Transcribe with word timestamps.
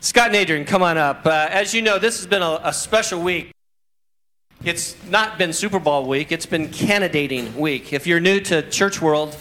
Scott 0.00 0.26
and 0.26 0.36
Adrienne, 0.36 0.66
come 0.66 0.82
on 0.82 0.98
up. 0.98 1.24
Uh, 1.24 1.48
as 1.50 1.72
you 1.72 1.80
know, 1.80 1.98
this 1.98 2.18
has 2.18 2.26
been 2.26 2.42
a, 2.42 2.60
a 2.62 2.74
special 2.74 3.22
week. 3.22 3.52
It's 4.64 4.94
not 5.06 5.38
been 5.38 5.54
Super 5.54 5.78
Bowl 5.78 6.06
week, 6.06 6.30
it's 6.30 6.44
been 6.44 6.68
candidating 6.68 7.56
week. 7.58 7.94
If 7.94 8.06
you're 8.06 8.20
new 8.20 8.38
to 8.40 8.68
church 8.68 9.00
world, 9.00 9.34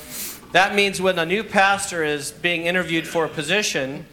that 0.54 0.74
means 0.74 1.02
when 1.02 1.20
a 1.20 1.26
new 1.26 1.44
pastor 1.44 2.06
is 2.06 2.32
being 2.32 2.66
interviewed 2.66 3.06
for 3.06 3.26
a 3.26 3.30
position, 3.30 4.06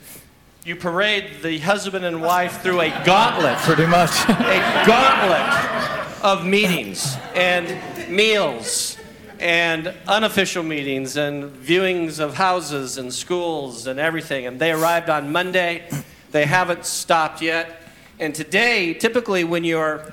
you 0.64 0.74
parade 0.74 1.42
the 1.44 1.58
husband 1.58 2.04
and 2.04 2.20
wife 2.20 2.62
through 2.62 2.80
a 2.80 2.90
gauntlet. 3.04 3.58
Pretty 3.58 3.86
much. 3.86 4.10
a 4.28 4.84
gauntlet 4.84 6.24
of 6.24 6.44
meetings 6.44 7.16
and 7.36 7.80
meals 8.10 8.96
and 9.40 9.94
unofficial 10.08 10.62
meetings 10.62 11.16
and 11.16 11.50
viewings 11.50 12.20
of 12.20 12.34
houses 12.34 12.98
and 12.98 13.12
schools 13.12 13.86
and 13.86 14.00
everything. 14.00 14.46
And 14.46 14.58
they 14.58 14.72
arrived 14.72 15.10
on 15.10 15.32
Monday. 15.32 15.88
They 16.30 16.46
haven't 16.46 16.84
stopped 16.84 17.42
yet. 17.42 17.82
And 18.18 18.34
today, 18.34 18.94
typically, 18.94 19.44
when 19.44 19.64
you're 19.64 20.12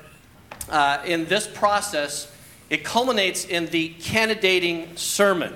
uh, 0.69 1.01
in 1.05 1.25
this 1.25 1.47
process, 1.47 2.31
it 2.69 2.83
culminates 2.83 3.45
in 3.45 3.67
the 3.67 3.89
candidating 3.89 4.95
sermon. 4.95 5.53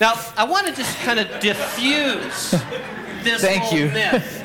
Now, 0.00 0.14
I 0.36 0.44
want 0.44 0.66
to 0.66 0.72
just 0.72 0.96
kind 0.98 1.20
of 1.20 1.28
diffuse 1.40 2.50
this 3.22 3.42
Thank 3.42 3.62
whole 3.62 3.78
you. 3.78 3.86
myth. 3.90 4.44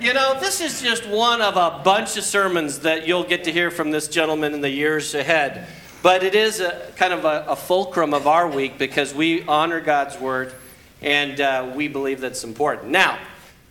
You 0.00 0.14
know, 0.14 0.38
this 0.40 0.60
is 0.60 0.80
just 0.80 1.06
one 1.06 1.42
of 1.42 1.56
a 1.56 1.82
bunch 1.84 2.16
of 2.16 2.24
sermons 2.24 2.80
that 2.80 3.06
you'll 3.06 3.24
get 3.24 3.44
to 3.44 3.52
hear 3.52 3.70
from 3.70 3.90
this 3.90 4.08
gentleman 4.08 4.54
in 4.54 4.62
the 4.62 4.70
years 4.70 5.14
ahead. 5.14 5.66
But 6.02 6.22
it 6.22 6.34
is 6.34 6.60
a 6.60 6.92
kind 6.96 7.12
of 7.12 7.24
a, 7.24 7.44
a 7.48 7.56
fulcrum 7.56 8.14
of 8.14 8.26
our 8.26 8.48
week 8.48 8.78
because 8.78 9.14
we 9.14 9.42
honor 9.42 9.80
God's 9.80 10.18
word 10.18 10.54
and 11.02 11.40
uh, 11.40 11.72
we 11.74 11.88
believe 11.88 12.20
that's 12.20 12.44
important. 12.44 12.90
Now, 12.90 13.18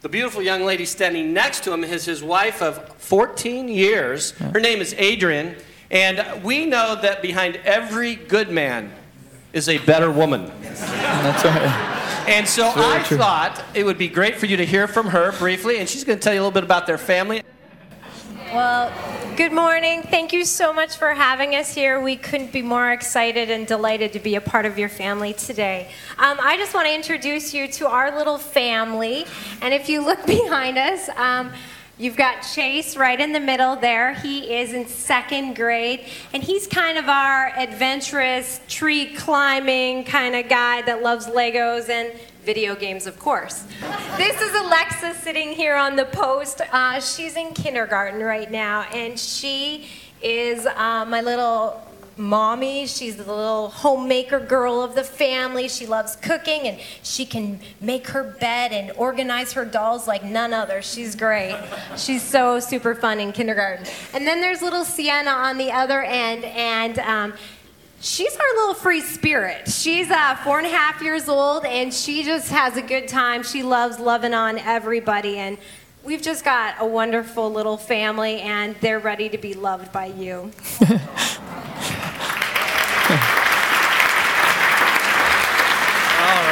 the 0.02 0.10
beautiful 0.10 0.42
young 0.42 0.64
lady 0.64 0.86
standing 0.86 1.34
next 1.34 1.64
to 1.64 1.74
him 1.74 1.84
is 1.84 2.06
his 2.06 2.24
wife 2.24 2.62
of 2.62 2.88
14 2.98 3.68
years. 3.68 4.32
Her 4.32 4.60
name 4.60 4.80
is 4.80 4.94
Adrienne. 4.94 5.56
And 5.92 6.44
we 6.44 6.66
know 6.66 6.96
that 7.02 7.22
behind 7.22 7.58
every 7.66 8.16
good 8.16 8.50
man 8.50 8.92
is 9.54 9.68
a 9.68 9.80
better 9.80 10.12
woman. 10.12 10.52
That's 10.62 11.44
right. 11.44 11.96
And 12.30 12.48
so 12.48 12.72
I 12.76 13.04
true. 13.04 13.18
thought 13.18 13.64
it 13.74 13.84
would 13.84 13.98
be 13.98 14.08
great 14.08 14.36
for 14.36 14.46
you 14.46 14.56
to 14.58 14.66
hear 14.66 14.88
from 14.88 15.08
her 15.08 15.32
briefly, 15.32 15.80
and 15.80 15.90
she's 15.90 16.04
going 16.04 16.20
to 16.20 16.24
tell 16.24 16.34
you 16.34 16.40
a 16.40 16.44
little 16.44 16.54
bit 16.54 16.64
about 16.64 16.86
their 16.86 17.00
family. 17.00 17.42
Well, 18.52 18.92
good 19.36 19.52
morning. 19.52 20.02
Thank 20.02 20.34
you 20.34 20.44
so 20.44 20.74
much 20.74 20.98
for 20.98 21.14
having 21.14 21.54
us 21.54 21.76
here. 21.76 22.02
We 22.02 22.16
couldn't 22.16 22.52
be 22.52 22.64
more 22.64 22.92
excited 22.92 23.52
and 23.52 23.68
delighted 23.68 24.12
to 24.14 24.20
be 24.20 24.34
a 24.34 24.42
part 24.42 24.66
of 24.66 24.80
your 24.80 24.90
family 24.90 25.34
today. 25.34 25.92
Um, 26.18 26.40
I 26.42 26.58
just 26.58 26.74
want 26.74 26.88
to 26.88 26.96
introduce 26.96 27.54
you 27.54 27.68
to 27.74 27.88
our 27.88 28.18
little 28.18 28.40
family. 28.40 29.28
And 29.62 29.72
if 29.72 29.88
you 29.88 30.04
look 30.04 30.26
behind 30.26 30.80
us, 30.80 31.10
um, 31.10 31.52
You've 32.00 32.16
got 32.16 32.44
Chase 32.44 32.96
right 32.96 33.20
in 33.20 33.34
the 33.34 33.42
middle 33.42 33.76
there. 33.76 34.14
He 34.14 34.56
is 34.56 34.72
in 34.72 34.88
second 34.88 35.58
grade, 35.58 36.06
and 36.34 36.42
he's 36.42 36.66
kind 36.66 36.98
of 36.98 37.10
our 37.10 37.52
adventurous, 37.58 38.62
tree 38.70 39.14
climbing 39.16 40.06
kind 40.06 40.34
of 40.34 40.48
guy 40.48 40.82
that 40.84 41.04
loves 41.04 41.28
Legos 41.28 41.90
and 41.90 42.18
video 42.50 42.76
games, 42.76 43.06
of 43.06 43.20
course. 43.20 43.64
This 44.18 44.42
is 44.42 44.56
Alexa 44.56 45.14
sitting 45.22 45.50
here 45.50 45.76
on 45.76 45.96
the 45.96 46.06
post. 46.06 46.62
Uh, 46.72 47.00
she's 47.00 47.36
in 47.36 47.54
kindergarten 47.54 48.24
right 48.24 48.50
now, 48.50 48.88
and 48.92 49.20
she 49.20 49.88
is 50.20 50.66
uh, 50.66 51.06
my 51.08 51.22
little 51.22 51.80
mommy. 52.18 52.88
She's 52.88 53.18
the 53.18 53.24
little 53.32 53.70
homemaker 53.70 54.40
girl 54.40 54.82
of 54.82 54.96
the 54.96 55.04
family. 55.04 55.68
She 55.70 55.86
loves 55.86 56.16
cooking 56.16 56.62
and 56.68 56.80
she 57.04 57.24
can 57.24 57.60
make 57.80 58.08
her 58.08 58.24
bed 58.24 58.72
and 58.72 58.92
organize 58.98 59.54
her 59.54 59.64
dolls 59.64 60.08
like 60.08 60.24
none 60.24 60.52
other. 60.52 60.82
She's 60.82 61.16
great. 61.16 61.56
She's 61.98 62.24
so 62.24 62.60
super 62.60 62.96
fun 62.96 63.20
in 63.20 63.32
kindergarten. 63.32 63.86
And 64.14 64.26
then 64.26 64.42
there's 64.42 64.64
little 64.64 64.86
Sienna 64.86 65.30
on 65.30 65.60
the 65.60 65.72
other 65.72 66.02
end, 66.02 66.46
and 66.46 66.98
um, 66.98 67.34
She's 68.02 68.34
our 68.34 68.56
little 68.56 68.76
free 68.76 69.02
spirit. 69.02 69.68
She's 69.68 70.10
uh, 70.10 70.36
four 70.38 70.58
and 70.58 70.66
a 70.66 70.70
half 70.70 71.02
years 71.02 71.28
old, 71.28 71.66
and 71.66 71.94
she 71.94 72.24
just 72.24 72.50
has 72.50 72.78
a 72.78 72.82
good 72.82 73.10
time. 73.10 73.44
She 73.44 73.62
loves 73.62 74.00
loving 74.00 74.34
on 74.34 74.58
everybody, 74.58 75.38
and 75.38 75.58
we've 76.06 76.22
just 76.22 76.46
got 76.46 76.76
a 76.80 76.86
wonderful 76.86 77.52
little 77.52 77.76
family, 77.76 78.40
and 78.40 78.78
they're 78.80 79.00
ready 79.00 79.28
to 79.28 79.38
be 79.38 79.54
loved 79.54 79.92
by 79.92 80.06
you. 80.06 80.52
All 80.82 80.90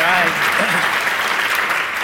right. 0.02 0.54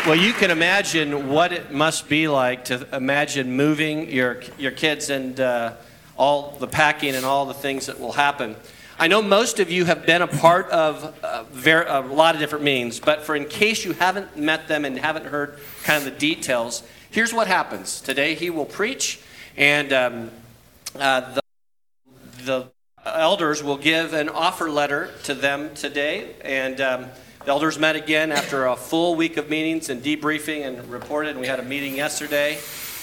Well, 0.06 0.18
you 0.18 0.34
can 0.34 0.52
imagine 0.52 1.30
what 1.30 1.53
it 1.53 1.72
must 1.72 2.09
be 2.09 2.28
like 2.28 2.66
to 2.66 2.86
imagine 2.94 3.53
moving 3.53 4.12
your, 4.12 4.42
your 4.58 4.72
kids 4.72 5.09
and 5.09 5.40
uh, 5.40 5.76
all 6.18 6.58
the 6.59 6.68
packing 6.68 7.16
and 7.16 7.26
all 7.26 7.46
the 7.46 7.53
things 7.53 7.86
that 7.86 8.02
will 8.02 8.12
happen. 8.12 8.58
I 9.00 9.08
know 9.08 9.22
most 9.22 9.59
of 9.59 9.72
you 9.72 9.86
have 9.86 10.06
been 10.06 10.22
a 10.22 10.28
part 10.28 10.70
of 10.70 11.18
uh, 11.24 11.44
ver- 11.52 11.88
a 11.88 12.02
lot 12.02 12.36
of 12.36 12.42
different 12.42 12.64
meetings, 12.64 13.00
but 13.00 13.24
for 13.24 13.36
in 13.36 13.46
case 13.46 13.84
you 13.84 13.94
haven't 13.94 14.38
met 14.38 14.68
them 14.68 14.86
and 14.86 14.98
haven't 15.00 15.26
heard 15.26 15.58
kind 15.84 15.98
of 15.98 16.06
the 16.06 16.20
details, 16.20 16.84
here's 17.09 17.34
what 17.34 17.48
happens. 17.48 18.02
Today 18.02 18.36
he 18.36 18.52
will 18.52 18.66
preach, 18.66 19.20
and 19.58 19.92
um, 19.92 20.32
uh, 20.96 21.34
the 21.34 21.42
the 22.46 22.72
elders 23.06 23.64
will 23.64 23.78
give 23.78 24.14
an 24.14 24.30
offer 24.30 24.70
letter 24.70 25.09
to 25.24 25.34
them 25.34 25.74
today. 25.74 26.36
And 26.42 26.80
um, 26.80 27.06
the 27.44 27.50
elders 27.50 27.80
met 27.80 27.96
again 27.96 28.32
after 28.32 28.66
a 28.66 28.76
full 28.76 29.16
week 29.16 29.38
of 29.38 29.50
meetings 29.50 29.90
and 29.90 30.03
debriefing 30.03 30.66
and 30.66 30.90
reported. 30.90 31.32
And 31.32 31.40
we 31.40 31.48
had 31.48 31.59
a 31.59 31.64
meeting 31.64 31.96
yesterday. 31.96 32.59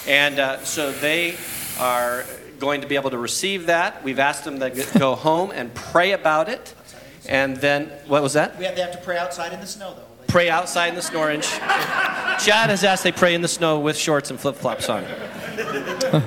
And 0.07 0.39
uh, 0.39 0.63
so 0.63 0.91
they 0.91 1.35
are 1.79 2.25
going 2.61 2.79
to 2.81 2.87
be 2.87 2.95
able 2.95 3.09
to 3.09 3.17
receive 3.17 3.65
that. 3.65 4.03
We've 4.03 4.19
asked 4.19 4.45
them 4.45 4.59
to 4.59 4.69
go 4.97 5.15
home 5.27 5.51
and 5.51 5.73
pray 5.73 6.13
about 6.13 6.47
it. 6.47 6.73
And 7.27 7.57
then, 7.57 7.87
what 8.07 8.23
was 8.23 8.33
that? 8.33 8.57
We 8.57 8.65
have, 8.65 8.75
they 8.75 8.81
have 8.81 8.93
to 8.93 8.99
pray 8.99 9.17
outside 9.17 9.51
in 9.51 9.59
the 9.59 9.67
snow, 9.67 9.93
though. 9.95 10.05
Pray 10.27 10.49
outside 10.49 10.89
in 10.89 10.95
the 10.95 11.01
snow 11.01 11.19
orange. 11.19 11.47
Chad 12.39 12.69
has 12.69 12.83
asked 12.83 13.03
they 13.03 13.11
pray 13.11 13.33
in 13.33 13.41
the 13.41 13.47
snow 13.47 13.79
with 13.79 13.97
shorts 13.97 14.29
and 14.29 14.39
flip 14.39 14.55
flops 14.55 14.87
on. 14.87 15.03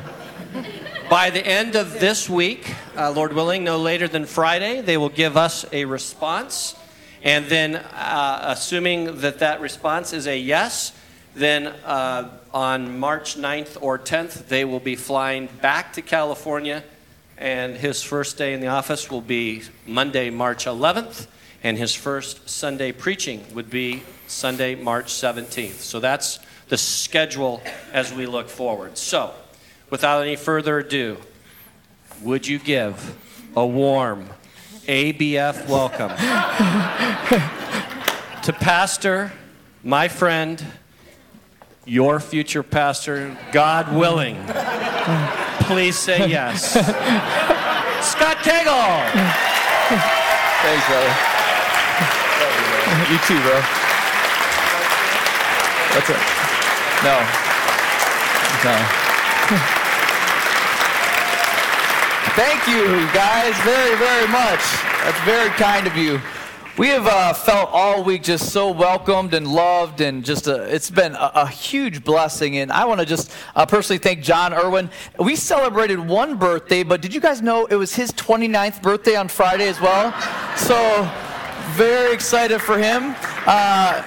By 1.08 1.30
the 1.30 1.44
end 1.44 1.76
of 1.76 2.00
this 2.00 2.28
week, 2.28 2.74
uh, 2.96 3.10
Lord 3.12 3.32
willing, 3.32 3.64
no 3.64 3.78
later 3.78 4.08
than 4.08 4.26
Friday, 4.26 4.80
they 4.80 4.96
will 4.96 5.08
give 5.08 5.36
us 5.36 5.64
a 5.72 5.84
response. 5.84 6.74
And 7.22 7.46
then, 7.46 7.76
uh, 7.76 8.40
assuming 8.42 9.20
that 9.20 9.38
that 9.38 9.60
response 9.60 10.12
is 10.12 10.26
a 10.26 10.38
yes, 10.38 10.92
then 11.34 11.66
uh, 11.66 12.30
on 12.52 12.98
March 12.98 13.36
9th 13.36 13.76
or 13.80 13.98
10th, 13.98 14.46
they 14.46 14.64
will 14.64 14.80
be 14.80 14.94
flying 14.94 15.48
back 15.60 15.92
to 15.94 16.02
California. 16.02 16.84
And 17.36 17.76
his 17.76 18.02
first 18.02 18.38
day 18.38 18.54
in 18.54 18.60
the 18.60 18.68
office 18.68 19.10
will 19.10 19.20
be 19.20 19.62
Monday, 19.86 20.30
March 20.30 20.66
11th. 20.66 21.26
And 21.64 21.76
his 21.76 21.94
first 21.94 22.48
Sunday 22.48 22.92
preaching 22.92 23.44
would 23.54 23.70
be 23.70 24.02
Sunday, 24.28 24.76
March 24.76 25.06
17th. 25.06 25.80
So 25.80 25.98
that's 25.98 26.38
the 26.68 26.76
schedule 26.76 27.60
as 27.92 28.12
we 28.12 28.26
look 28.26 28.48
forward. 28.48 28.96
So, 28.96 29.34
without 29.90 30.22
any 30.22 30.36
further 30.36 30.78
ado, 30.78 31.16
would 32.22 32.46
you 32.46 32.58
give 32.58 33.16
a 33.56 33.66
warm 33.66 34.28
ABF 34.86 35.68
welcome 35.68 36.10
to 38.42 38.52
Pastor, 38.52 39.32
my 39.82 40.08
friend, 40.08 40.64
your 41.86 42.20
future 42.20 42.62
pastor, 42.62 43.36
God 43.52 43.94
willing? 43.94 44.36
Please 45.64 45.98
say 45.98 46.28
yes. 46.28 46.72
Scott 48.04 48.38
Kegel! 48.42 49.00
Thanks, 50.62 50.86
brother. 50.88 51.14
You 53.10 53.18
too, 53.26 53.40
bro. 53.42 53.60
That's 55.94 56.10
it. 56.10 56.20
No. 57.04 57.16
No. 58.64 58.76
Thank 62.34 62.66
you, 62.66 63.06
guys, 63.12 63.54
very, 63.62 63.96
very 63.96 64.26
much. 64.28 64.60
That's 65.04 65.20
very 65.20 65.50
kind 65.50 65.86
of 65.86 65.96
you. 65.96 66.20
We 66.76 66.88
have 66.88 67.06
uh, 67.06 67.32
felt 67.34 67.70
all 67.72 68.02
week 68.02 68.24
just 68.24 68.50
so 68.50 68.72
welcomed 68.72 69.32
and 69.32 69.46
loved, 69.46 70.00
and 70.00 70.24
just 70.24 70.48
a, 70.48 70.64
it's 70.74 70.90
been 70.90 71.14
a, 71.14 71.30
a 71.36 71.46
huge 71.46 72.02
blessing. 72.02 72.56
And 72.56 72.72
I 72.72 72.84
want 72.84 72.98
to 72.98 73.06
just 73.06 73.30
uh, 73.54 73.64
personally 73.64 73.98
thank 73.98 74.22
John 74.24 74.52
Irwin. 74.52 74.90
We 75.20 75.36
celebrated 75.36 76.00
one 76.00 76.36
birthday, 76.36 76.82
but 76.82 77.00
did 77.00 77.14
you 77.14 77.20
guys 77.20 77.40
know 77.40 77.66
it 77.66 77.76
was 77.76 77.94
his 77.94 78.10
29th 78.10 78.82
birthday 78.82 79.14
on 79.14 79.28
Friday 79.28 79.68
as 79.68 79.80
well? 79.80 80.12
So 80.56 81.08
very 81.72 82.12
excited 82.12 82.60
for 82.60 82.78
him. 82.78 83.14
uh, 83.46 84.02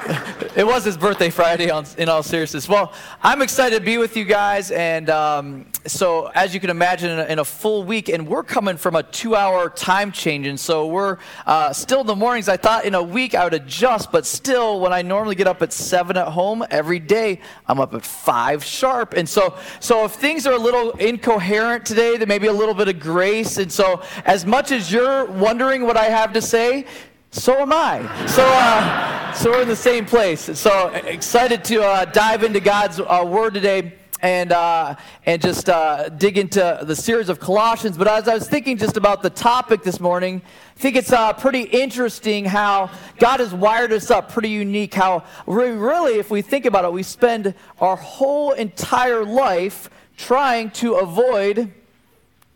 it 0.55 0.65
was 0.65 0.83
his 0.83 0.97
birthday 0.97 1.29
Friday, 1.29 1.69
on, 1.69 1.85
in 1.97 2.09
all 2.09 2.23
seriousness. 2.23 2.67
Well, 2.67 2.93
I'm 3.21 3.41
excited 3.41 3.77
to 3.77 3.85
be 3.85 3.97
with 3.97 4.17
you 4.17 4.25
guys. 4.25 4.71
And 4.71 5.09
um, 5.09 5.65
so, 5.85 6.27
as 6.33 6.53
you 6.53 6.59
can 6.59 6.69
imagine, 6.69 7.11
in 7.11 7.19
a, 7.19 7.25
in 7.25 7.39
a, 7.39 7.45
full 7.45 7.83
week, 7.83 8.09
and 8.09 8.27
we're 8.27 8.43
coming 8.43 8.77
from 8.77 8.95
a 8.95 9.03
two 9.03 9.35
hour 9.35 9.69
time 9.69 10.11
change. 10.11 10.47
And 10.47 10.59
so, 10.59 10.87
we're 10.87 11.17
uh, 11.45 11.73
still 11.73 12.01
in 12.01 12.07
the 12.07 12.15
mornings. 12.15 12.49
I 12.49 12.57
thought 12.57 12.85
in 12.85 12.95
a 12.95 13.03
week 13.03 13.35
I 13.35 13.43
would 13.43 13.53
adjust, 13.53 14.11
but 14.11 14.25
still, 14.25 14.79
when 14.79 14.93
I 14.93 15.01
normally 15.01 15.35
get 15.35 15.47
up 15.47 15.61
at 15.61 15.71
7 15.73 16.17
at 16.17 16.29
home 16.29 16.65
every 16.71 16.99
day, 16.99 17.39
I'm 17.67 17.79
up 17.79 17.93
at 17.93 18.05
5 18.05 18.63
sharp. 18.63 19.13
And 19.13 19.27
so, 19.27 19.57
so 19.79 20.05
if 20.05 20.13
things 20.13 20.47
are 20.47 20.53
a 20.53 20.59
little 20.59 20.91
incoherent 20.91 21.85
today, 21.85 22.17
there 22.17 22.27
may 22.27 22.39
be 22.39 22.47
a 22.47 22.53
little 22.53 22.73
bit 22.73 22.87
of 22.87 22.99
grace. 22.99 23.57
And 23.57 23.71
so, 23.71 24.01
as 24.25 24.45
much 24.45 24.71
as 24.71 24.91
you're 24.91 25.25
wondering 25.25 25.83
what 25.83 25.97
I 25.97 26.05
have 26.05 26.33
to 26.33 26.41
say, 26.41 26.85
so 27.31 27.59
am 27.59 27.73
I. 27.73 28.25
So, 28.27 28.43
uh, 28.45 29.33
so 29.33 29.51
we're 29.51 29.61
in 29.61 29.67
the 29.67 29.75
same 29.75 30.05
place. 30.05 30.57
So 30.57 30.87
excited 30.89 31.63
to 31.65 31.83
uh, 31.83 32.05
dive 32.05 32.43
into 32.43 32.59
God's 32.59 32.99
uh, 32.99 33.23
Word 33.27 33.53
today 33.53 33.93
and 34.21 34.51
uh, 34.51 34.95
and 35.25 35.41
just 35.41 35.69
uh, 35.69 36.09
dig 36.09 36.37
into 36.37 36.79
the 36.83 36.95
series 36.95 37.29
of 37.29 37.39
Colossians. 37.39 37.97
But 37.97 38.07
as 38.07 38.27
I 38.27 38.33
was 38.33 38.47
thinking 38.47 38.77
just 38.77 38.97
about 38.97 39.21
the 39.21 39.29
topic 39.29 39.83
this 39.83 39.99
morning, 39.99 40.41
I 40.75 40.79
think 40.79 40.95
it's 40.95 41.11
uh, 41.11 41.33
pretty 41.33 41.63
interesting 41.63 42.45
how 42.45 42.89
God 43.19 43.39
has 43.39 43.53
wired 43.53 43.91
us 43.91 44.09
up, 44.09 44.31
pretty 44.31 44.49
unique. 44.49 44.93
How 44.93 45.23
we 45.45 45.69
really, 45.69 46.19
if 46.19 46.31
we 46.31 46.41
think 46.41 46.65
about 46.65 46.85
it, 46.85 46.91
we 46.91 47.03
spend 47.03 47.53
our 47.79 47.95
whole 47.95 48.53
entire 48.53 49.23
life 49.23 49.89
trying 50.15 50.71
to 50.71 50.95
avoid 50.95 51.71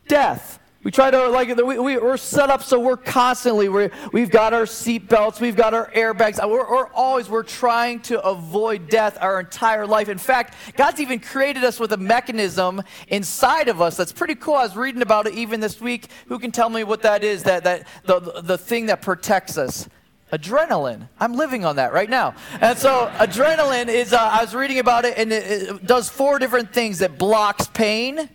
death. 0.08 0.60
We 0.83 0.89
try 0.89 1.12
to, 1.12 1.28
like, 1.30 1.56
we, 1.56 1.78
we, 1.78 1.98
are 1.98 2.18
set 2.18 2.50
up 2.50 2.63
so 2.63 2.80
we're 2.80 2.98
constantly, 2.98 3.69
we 3.69 3.89
we've 4.12 4.31
got 4.31 4.51
our 4.51 4.66
seat 4.66 5.07
belts, 5.07 5.39
we've 5.39 5.56
got 5.56 5.75
our 5.75 5.92
airbags. 5.92 6.39
We're, 6.42 6.68
we're 6.68 6.88
always, 6.94 7.30
we're 7.30 7.44
trying 7.44 8.00
to 8.01 8.19
avoid 8.22 8.89
death 8.89 9.16
our 9.22 9.39
entire 9.39 9.86
life. 9.86 10.10
In 10.10 10.18
fact, 10.18 10.56
God's 10.75 11.00
even 11.00 11.19
created 11.19 11.63
us 11.63 11.80
with 11.80 11.94
a 11.94 11.98
mechanism 11.98 12.81
inside 13.10 13.68
of 13.68 13.80
us 13.80 13.95
that's 13.95 14.12
pretty 14.12 14.33
cool. 14.33 14.56
I 14.56 14.63
was 14.63 14.75
reading 14.75 15.04
about 15.04 15.28
it 15.28 15.36
even 15.36 15.60
this 15.60 15.80
week. 15.80 16.07
Who 16.28 16.39
can 16.39 16.51
tell 16.51 16.69
me 16.69 16.84
what 16.84 17.04
that 17.04 17.24
is? 17.24 17.44
That, 17.44 17.63
that 17.63 17.88
the, 18.06 18.42
the 18.42 18.57
thing 18.57 18.88
that 18.88 19.04
protects 19.04 19.60
us 19.60 19.88
adrenaline. 20.34 21.07
I'm 21.19 21.34
living 21.34 21.63
on 21.63 21.75
that 21.75 21.94
right 21.94 22.10
now. 22.10 22.34
And 22.60 22.77
so, 22.77 23.12
adrenaline 23.18 23.88
is, 23.88 24.13
uh, 24.13 24.18
I 24.18 24.42
was 24.42 24.56
reading 24.56 24.80
about 24.80 25.06
it, 25.06 25.18
and 25.18 25.31
it, 25.31 25.69
it, 25.69 25.86
does 25.86 26.10
four 26.10 26.39
different 26.39 26.74
things 26.74 27.01
it 27.01 27.18
blocks 27.18 27.68
pain, 27.68 28.30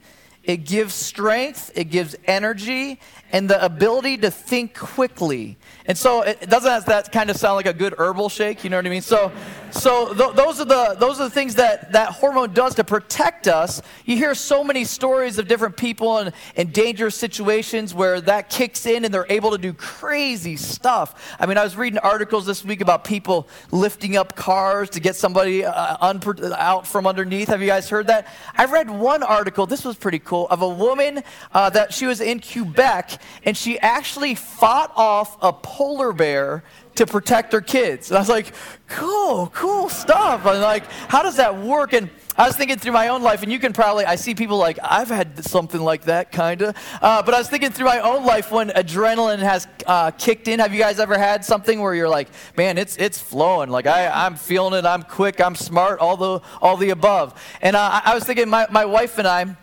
it 0.46 0.58
gives 0.58 0.94
strength, 0.94 1.72
it 1.74 1.90
gives 1.90 2.14
energy, 2.24 3.00
and 3.32 3.50
the 3.50 3.62
ability 3.62 4.18
to 4.18 4.30
think 4.30 4.78
quickly. 4.78 5.58
And 5.88 5.96
so 5.96 6.22
it 6.22 6.48
doesn't 6.48 6.86
that 6.86 7.12
kind 7.12 7.30
of 7.30 7.36
sound 7.36 7.56
like 7.56 7.66
a 7.66 7.72
good 7.72 7.94
herbal 7.98 8.28
shake, 8.28 8.64
you 8.64 8.70
know 8.70 8.76
what 8.76 8.86
I 8.86 8.90
mean? 8.90 9.02
So 9.02 9.32
so 9.70 10.14
th- 10.14 10.34
those 10.34 10.60
are 10.60 10.64
the 10.64 10.96
those 10.98 11.20
are 11.20 11.24
the 11.24 11.30
things 11.30 11.56
that 11.56 11.92
that 11.92 12.10
hormone 12.10 12.52
does 12.52 12.74
to 12.76 12.84
protect 12.84 13.46
us. 13.46 13.82
You 14.04 14.16
hear 14.16 14.34
so 14.34 14.64
many 14.64 14.84
stories 14.84 15.38
of 15.38 15.48
different 15.48 15.76
people 15.76 16.18
in, 16.18 16.32
in 16.54 16.70
dangerous 16.70 17.14
situations 17.14 17.92
where 17.94 18.20
that 18.22 18.48
kicks 18.48 18.86
in 18.86 19.04
and 19.04 19.12
they're 19.12 19.26
able 19.28 19.50
to 19.50 19.58
do 19.58 19.72
crazy 19.72 20.56
stuff. 20.56 21.36
I 21.38 21.46
mean, 21.46 21.58
I 21.58 21.64
was 21.64 21.76
reading 21.76 21.98
articles 21.98 22.46
this 22.46 22.64
week 22.64 22.80
about 22.80 23.04
people 23.04 23.48
lifting 23.70 24.16
up 24.16 24.34
cars 24.36 24.90
to 24.90 25.00
get 25.00 25.16
somebody 25.16 25.64
uh, 25.64 25.96
unpro- 25.98 26.52
out 26.52 26.86
from 26.86 27.06
underneath. 27.06 27.48
Have 27.48 27.60
you 27.60 27.66
guys 27.66 27.90
heard 27.90 28.06
that? 28.06 28.28
I 28.56 28.64
read 28.66 28.88
one 28.88 29.22
article. 29.22 29.66
This 29.66 29.84
was 29.84 29.96
pretty 29.96 30.20
cool 30.20 30.48
of 30.48 30.62
a 30.62 30.68
woman 30.68 31.22
uh, 31.52 31.70
that 31.70 31.92
she 31.92 32.06
was 32.06 32.20
in 32.20 32.40
Quebec 32.40 33.20
and 33.44 33.56
she 33.56 33.78
actually 33.80 34.34
fought 34.34 34.92
off 34.96 35.36
a 35.42 35.52
polar 35.76 36.14
bear 36.14 36.64
to 36.94 37.06
protect 37.06 37.52
her 37.52 37.60
kids. 37.60 38.08
And 38.08 38.16
I 38.16 38.20
was 38.20 38.30
like, 38.30 38.54
cool, 38.88 39.48
cool 39.48 39.90
stuff. 39.90 40.46
And 40.46 40.62
like, 40.62 40.90
how 41.08 41.22
does 41.22 41.36
that 41.36 41.58
work? 41.58 41.92
And 41.92 42.08
I 42.34 42.46
was 42.46 42.56
thinking 42.56 42.78
through 42.78 42.92
my 42.92 43.08
own 43.08 43.22
life, 43.22 43.42
and 43.42 43.52
you 43.52 43.58
can 43.58 43.74
probably, 43.74 44.06
I 44.06 44.16
see 44.16 44.34
people 44.34 44.56
like, 44.56 44.78
I've 44.82 45.08
had 45.08 45.44
something 45.44 45.82
like 45.82 46.04
that, 46.04 46.32
kind 46.32 46.62
of. 46.62 46.76
Uh, 47.02 47.22
but 47.22 47.34
I 47.34 47.38
was 47.38 47.50
thinking 47.50 47.72
through 47.72 47.84
my 47.84 48.00
own 48.00 48.24
life 48.24 48.50
when 48.50 48.70
adrenaline 48.70 49.40
has 49.40 49.68
uh, 49.86 50.12
kicked 50.12 50.48
in. 50.48 50.60
Have 50.60 50.72
you 50.72 50.80
guys 50.80 50.98
ever 50.98 51.18
had 51.18 51.44
something 51.44 51.78
where 51.78 51.94
you're 51.94 52.08
like, 52.08 52.28
man, 52.56 52.78
it's, 52.78 52.96
it's 52.96 53.20
flowing. 53.20 53.68
Like, 53.68 53.86
I, 53.86 54.08
I'm 54.08 54.36
feeling 54.36 54.72
it. 54.78 54.86
I'm 54.86 55.02
quick. 55.02 55.42
I'm 55.42 55.56
smart. 55.56 56.00
All 56.00 56.16
the, 56.16 56.40
all 56.62 56.78
the 56.78 56.88
above. 56.88 57.38
And 57.60 57.76
uh, 57.76 58.00
I 58.02 58.14
was 58.14 58.24
thinking, 58.24 58.48
my, 58.48 58.66
my 58.70 58.86
wife 58.86 59.18
and 59.18 59.28
I, 59.28 59.54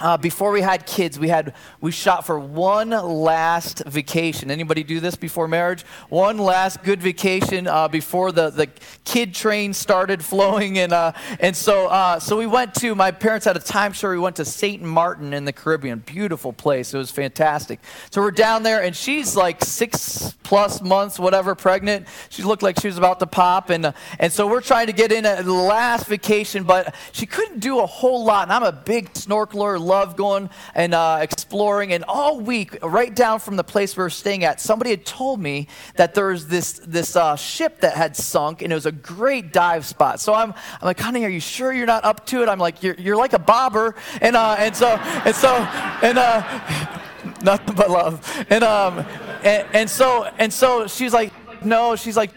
uh, 0.00 0.16
before 0.16 0.50
we 0.50 0.60
had 0.60 0.86
kids, 0.86 1.18
we 1.18 1.28
had 1.28 1.54
we 1.80 1.90
shot 1.90 2.26
for 2.26 2.38
one 2.38 2.90
last 2.90 3.84
vacation. 3.86 4.50
Anybody 4.50 4.82
do 4.82 5.00
this 5.00 5.16
before 5.16 5.48
marriage? 5.48 5.82
One 6.08 6.38
last 6.38 6.82
good 6.82 7.00
vacation 7.00 7.66
uh, 7.66 7.88
before 7.88 8.32
the, 8.32 8.50
the 8.50 8.68
kid 9.04 9.34
train 9.34 9.72
started 9.72 10.24
flowing, 10.32 10.78
and 10.78 10.92
uh, 10.92 11.12
and 11.40 11.56
so 11.56 11.88
uh, 11.88 12.18
so 12.18 12.36
we 12.36 12.46
went 12.46 12.74
to 12.76 12.94
my 12.94 13.10
parents 13.10 13.46
had 13.46 13.56
a 13.56 13.60
timeshare. 13.60 14.10
We 14.10 14.18
went 14.18 14.36
to 14.36 14.44
Saint 14.44 14.82
Martin 14.82 15.32
in 15.32 15.44
the 15.44 15.52
Caribbean. 15.52 16.00
Beautiful 16.00 16.52
place. 16.52 16.94
It 16.94 16.98
was 16.98 17.10
fantastic. 17.10 17.80
So 18.10 18.20
we're 18.20 18.30
down 18.30 18.62
there, 18.62 18.82
and 18.82 18.94
she's 18.94 19.36
like 19.36 19.64
six 19.64 20.36
plus 20.42 20.80
months, 20.82 21.18
whatever, 21.18 21.54
pregnant. 21.54 22.06
She 22.28 22.42
looked 22.42 22.62
like 22.62 22.80
she 22.80 22.86
was 22.88 22.98
about 22.98 23.20
to 23.20 23.26
pop, 23.26 23.70
and 23.70 23.86
uh, 23.86 23.92
and 24.18 24.32
so 24.32 24.46
we're 24.46 24.60
trying 24.60 24.86
to 24.86 24.92
get 24.92 25.12
in 25.12 25.26
a 25.26 25.42
last 25.42 26.06
vacation, 26.06 26.64
but 26.64 26.94
she 27.12 27.26
couldn't 27.26 27.60
do 27.60 27.80
a 27.80 27.86
whole 27.86 28.24
lot. 28.24 28.44
And 28.44 28.52
I'm 28.52 28.62
a 28.62 28.72
big 28.72 29.12
snorkeler 29.12 29.81
love 29.82 30.16
going 30.16 30.50
and 30.74 30.94
uh, 30.94 31.18
exploring. 31.20 31.92
And 31.92 32.04
all 32.04 32.40
week, 32.40 32.78
right 32.82 33.14
down 33.14 33.38
from 33.38 33.56
the 33.56 33.64
place 33.64 33.96
we 33.96 34.02
were 34.02 34.10
staying 34.10 34.44
at, 34.44 34.60
somebody 34.60 34.90
had 34.90 35.04
told 35.04 35.40
me 35.40 35.68
that 35.96 36.14
there 36.14 36.28
was 36.28 36.48
this, 36.48 36.80
this 36.86 37.16
uh, 37.16 37.36
ship 37.36 37.80
that 37.80 37.94
had 37.94 38.16
sunk, 38.16 38.62
and 38.62 38.72
it 38.72 38.74
was 38.74 38.86
a 38.86 38.92
great 38.92 39.52
dive 39.52 39.86
spot. 39.86 40.20
So 40.20 40.34
I'm, 40.34 40.52
I'm 40.52 40.86
like, 40.86 41.00
honey, 41.00 41.24
are 41.24 41.30
you 41.30 41.40
sure 41.40 41.72
you're 41.72 41.86
not 41.86 42.04
up 42.04 42.26
to 42.26 42.42
it? 42.42 42.48
I'm 42.48 42.58
like, 42.58 42.82
you're, 42.82 42.94
you're 42.94 43.16
like 43.16 43.32
a 43.32 43.38
bobber. 43.38 43.94
And, 44.20 44.36
uh, 44.36 44.56
and 44.58 44.74
so, 44.74 44.88
and 44.88 45.34
so, 45.34 45.54
and, 46.02 46.18
uh, 46.18 46.98
nothing 47.42 47.74
but 47.74 47.90
love. 47.90 48.46
And, 48.50 48.64
um, 48.64 49.04
and, 49.42 49.66
and 49.72 49.90
so, 49.90 50.24
and 50.38 50.52
so 50.52 50.86
she's 50.86 51.12
like, 51.12 51.32
no, 51.64 51.96
she's 51.96 52.16
like, 52.16 52.30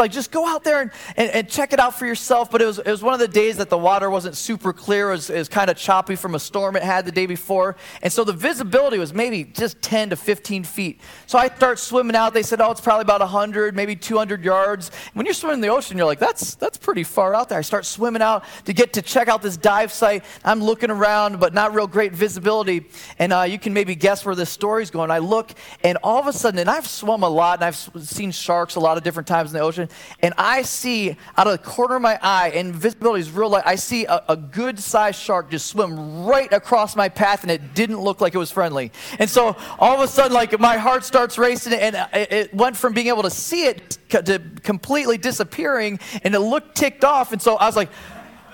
like 0.00 0.10
just 0.10 0.32
go 0.32 0.48
out 0.48 0.64
there 0.64 0.80
and, 0.80 0.90
and, 1.16 1.30
and, 1.30 1.48
check 1.48 1.72
it 1.72 1.78
out 1.78 1.98
for 1.98 2.06
yourself. 2.06 2.50
But 2.50 2.62
it 2.62 2.66
was, 2.66 2.78
it 2.78 2.86
was 2.86 3.02
one 3.02 3.14
of 3.14 3.20
the 3.20 3.28
days 3.28 3.58
that 3.58 3.70
the 3.70 3.78
water 3.78 4.10
wasn't 4.10 4.36
super 4.36 4.72
clear. 4.72 5.10
It 5.10 5.12
was, 5.12 5.28
was 5.28 5.48
kind 5.48 5.70
of 5.70 5.76
choppy 5.76 6.16
from 6.16 6.34
a 6.34 6.38
storm 6.38 6.74
it 6.76 6.82
had 6.82 7.04
the 7.04 7.12
day 7.12 7.26
before. 7.26 7.76
And 8.02 8.12
so 8.12 8.24
the 8.24 8.32
visibility 8.32 8.98
was 8.98 9.12
maybe 9.12 9.44
just 9.44 9.80
10 9.82 10.10
to 10.10 10.16
15 10.16 10.64
feet. 10.64 11.00
So 11.26 11.38
I 11.38 11.48
start 11.48 11.78
swimming 11.78 12.16
out. 12.16 12.34
They 12.34 12.42
said, 12.42 12.60
oh, 12.60 12.70
it's 12.70 12.80
probably 12.80 13.02
about 13.02 13.20
100, 13.20 13.76
maybe 13.76 13.94
200 13.94 14.42
yards. 14.42 14.90
When 15.12 15.26
you're 15.26 15.34
swimming 15.34 15.56
in 15.56 15.60
the 15.60 15.68
ocean, 15.68 15.98
you're 15.98 16.06
like, 16.06 16.18
that's, 16.18 16.54
that's 16.54 16.78
pretty 16.78 17.04
far 17.04 17.34
out 17.34 17.48
there. 17.48 17.58
I 17.58 17.62
start 17.62 17.84
swimming 17.84 18.22
out 18.22 18.44
to 18.64 18.72
get 18.72 18.94
to 18.94 19.02
check 19.02 19.28
out 19.28 19.42
this 19.42 19.56
dive 19.56 19.92
site. 19.92 20.24
I'm 20.44 20.62
looking 20.62 20.90
around, 20.90 21.40
but 21.40 21.52
not 21.52 21.74
real 21.74 21.86
great 21.86 22.12
visibility. 22.12 22.86
And 23.18 23.32
uh, 23.32 23.42
you 23.42 23.58
can 23.58 23.74
maybe 23.74 23.94
guess 23.94 24.24
where 24.24 24.34
this 24.34 24.50
story's 24.50 24.90
going. 24.90 25.10
I 25.10 25.18
look, 25.18 25.52
and 25.84 25.98
all 26.02 26.20
of 26.20 26.26
a 26.26 26.32
sudden, 26.32 26.58
and 26.58 26.70
I've 26.70 26.86
swum 26.86 27.22
a 27.22 27.28
lot, 27.28 27.58
and 27.58 27.64
I've 27.64 27.76
seen 28.02 28.30
sharks 28.30 28.76
a 28.76 28.80
lot 28.80 28.96
of 28.96 29.02
different 29.02 29.26
times 29.26 29.50
in 29.50 29.58
the 29.58 29.62
ocean 29.62 29.89
and 30.20 30.34
I 30.38 30.62
see 30.62 31.16
out 31.36 31.46
of 31.46 31.52
the 31.52 31.58
corner 31.58 31.96
of 31.96 32.02
my 32.02 32.18
eye, 32.22 32.52
and 32.54 32.74
visibility 32.74 33.20
is 33.20 33.30
real 33.30 33.50
light, 33.50 33.64
I 33.66 33.76
see 33.76 34.04
a, 34.04 34.22
a 34.28 34.36
good 34.36 34.78
sized 34.78 35.20
shark 35.20 35.50
just 35.50 35.66
swim 35.66 36.24
right 36.24 36.52
across 36.52 36.96
my 36.96 37.08
path, 37.08 37.42
and 37.42 37.50
it 37.50 37.74
didn't 37.74 38.00
look 38.00 38.20
like 38.20 38.34
it 38.34 38.38
was 38.38 38.50
friendly. 38.50 38.92
And 39.18 39.28
so 39.28 39.56
all 39.78 39.94
of 39.94 40.00
a 40.00 40.08
sudden, 40.08 40.32
like 40.32 40.58
my 40.58 40.76
heart 40.76 41.04
starts 41.04 41.38
racing, 41.38 41.72
and 41.74 41.96
it 42.12 42.52
went 42.54 42.76
from 42.76 42.92
being 42.92 43.08
able 43.08 43.22
to 43.22 43.30
see 43.30 43.66
it 43.66 43.98
to 44.10 44.40
completely 44.62 45.18
disappearing, 45.18 46.00
and 46.24 46.34
it 46.34 46.40
looked 46.40 46.76
ticked 46.76 47.04
off. 47.04 47.32
And 47.32 47.40
so 47.40 47.56
I 47.56 47.66
was 47.66 47.76
like, 47.76 47.90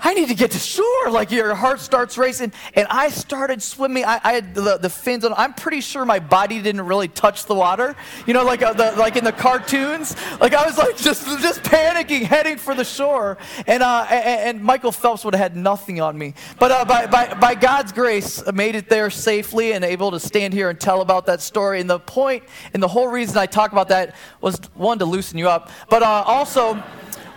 I 0.01 0.13
need 0.13 0.29
to 0.29 0.35
get 0.35 0.51
to 0.51 0.59
shore. 0.59 1.09
Like 1.09 1.31
your 1.31 1.55
heart 1.55 1.79
starts 1.79 2.17
racing. 2.17 2.53
And 2.73 2.87
I 2.89 3.09
started 3.09 3.61
swimming. 3.61 4.05
I, 4.05 4.19
I 4.23 4.33
had 4.33 4.53
the, 4.53 4.77
the, 4.77 4.89
fins 4.89 5.25
on. 5.25 5.33
I'm 5.33 5.53
pretty 5.53 5.81
sure 5.81 6.05
my 6.05 6.19
body 6.19 6.61
didn't 6.61 6.81
really 6.81 7.07
touch 7.07 7.45
the 7.45 7.55
water. 7.55 7.95
You 8.25 8.33
know, 8.33 8.43
like, 8.43 8.61
uh, 8.61 8.73
the, 8.73 8.93
like 8.97 9.15
in 9.15 9.23
the 9.23 9.31
cartoons. 9.31 10.15
Like 10.39 10.53
I 10.53 10.65
was 10.65 10.77
like 10.77 10.97
just, 10.97 11.25
just 11.41 11.63
panicking, 11.63 12.23
heading 12.23 12.57
for 12.57 12.75
the 12.75 12.83
shore. 12.83 13.37
And, 13.65 13.83
uh, 13.83 14.07
and, 14.09 14.57
and 14.57 14.63
Michael 14.63 14.91
Phelps 14.91 15.23
would 15.25 15.33
have 15.33 15.51
had 15.51 15.55
nothing 15.55 16.01
on 16.01 16.17
me. 16.17 16.33
But 16.59 16.71
uh, 16.71 16.85
by, 16.85 17.07
by, 17.07 17.33
by 17.33 17.55
God's 17.55 17.91
grace, 17.91 18.43
I 18.45 18.51
made 18.51 18.75
it 18.75 18.89
there 18.89 19.09
safely 19.09 19.73
and 19.73 19.83
able 19.83 20.11
to 20.11 20.19
stand 20.19 20.53
here 20.53 20.69
and 20.69 20.79
tell 20.79 21.01
about 21.01 21.25
that 21.27 21.41
story. 21.41 21.79
And 21.79 21.89
the 21.89 21.99
point 21.99 22.43
and 22.73 22.81
the 22.81 22.87
whole 22.87 23.07
reason 23.07 23.37
I 23.37 23.45
talk 23.45 23.71
about 23.71 23.89
that 23.89 24.15
was 24.41 24.59
one, 24.73 24.97
to 24.99 25.05
loosen 25.05 25.37
you 25.37 25.47
up, 25.47 25.69
but 25.89 26.01
uh, 26.01 26.23
also 26.25 26.81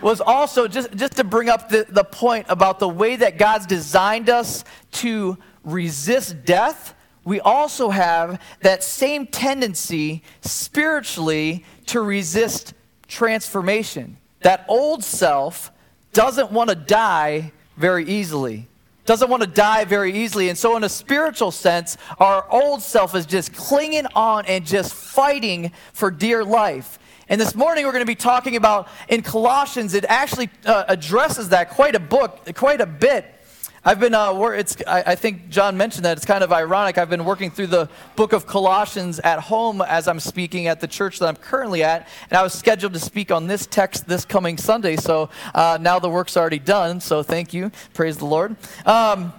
was 0.01 0.21
also 0.21 0.67
just, 0.67 0.95
just 0.95 1.13
to 1.17 1.23
bring 1.23 1.49
up 1.49 1.69
the, 1.69 1.85
the 1.89 2.03
point 2.03 2.45
about 2.49 2.79
the 2.79 2.89
way 2.89 3.15
that 3.15 3.37
God's 3.37 3.65
designed 3.65 4.29
us 4.29 4.63
to 4.93 5.37
resist 5.63 6.45
death. 6.45 6.95
We 7.23 7.39
also 7.39 7.89
have 7.89 8.41
that 8.61 8.83
same 8.83 9.27
tendency 9.27 10.23
spiritually 10.41 11.65
to 11.87 12.01
resist 12.01 12.73
transformation. 13.07 14.17
That 14.41 14.65
old 14.67 15.03
self 15.03 15.71
doesn't 16.13 16.51
want 16.51 16.69
to 16.69 16.75
die 16.75 17.51
very 17.77 18.05
easily 18.05 18.67
doesn't 19.05 19.29
want 19.29 19.41
to 19.41 19.47
die 19.47 19.83
very 19.83 20.13
easily. 20.13 20.49
And 20.49 20.57
so, 20.57 20.77
in 20.77 20.83
a 20.83 20.89
spiritual 20.89 21.51
sense, 21.51 21.97
our 22.19 22.45
old 22.49 22.81
self 22.81 23.15
is 23.15 23.25
just 23.25 23.53
clinging 23.53 24.05
on 24.15 24.45
and 24.45 24.65
just 24.65 24.93
fighting 24.93 25.71
for 25.93 26.11
dear 26.11 26.45
life. 26.45 26.99
And 27.31 27.39
this 27.39 27.55
morning 27.55 27.85
we're 27.85 27.93
going 27.93 28.01
to 28.01 28.05
be 28.05 28.13
talking 28.13 28.57
about 28.57 28.89
in 29.07 29.21
Colossians, 29.21 29.93
it 29.93 30.03
actually 30.09 30.49
uh, 30.65 30.83
addresses 30.89 31.47
that 31.49 31.69
quite 31.69 31.95
a 31.95 31.99
book, 31.99 32.53
quite 32.55 32.81
a 32.81 32.85
bit. 32.85 33.23
I've 33.85 34.01
been, 34.01 34.13
uh, 34.13 34.37
it's, 34.49 34.75
I, 34.85 35.03
I, 35.07 35.15
think 35.15 35.47
John 35.47 35.77
mentioned 35.77 36.03
that. 36.03 36.17
It's 36.17 36.25
kind 36.25 36.43
of 36.43 36.51
ironic. 36.51 36.97
I've 36.97 37.09
been 37.09 37.23
working 37.23 37.49
through 37.49 37.67
the 37.67 37.87
book 38.17 38.33
of 38.33 38.47
Colossians 38.47 39.19
at 39.21 39.39
home 39.39 39.81
as 39.81 40.09
I'm 40.09 40.19
speaking 40.19 40.67
at 40.67 40.81
the 40.81 40.89
church 40.89 41.19
that 41.19 41.27
I'm 41.27 41.37
currently 41.37 41.83
at. 41.83 42.09
And 42.29 42.37
I 42.37 42.43
was 42.43 42.51
scheduled 42.51 42.91
to 42.95 42.99
speak 42.99 43.31
on 43.31 43.47
this 43.47 43.65
text 43.65 44.09
this 44.09 44.25
coming 44.25 44.57
Sunday. 44.57 44.97
So 44.97 45.29
uh, 45.55 45.77
now 45.79 45.99
the 45.99 46.09
work's 46.09 46.35
already 46.35 46.59
done. 46.59 46.99
So 46.99 47.23
thank 47.23 47.53
you. 47.53 47.71
Praise 47.93 48.17
the 48.17 48.25
Lord. 48.25 48.57
Um, 48.85 49.31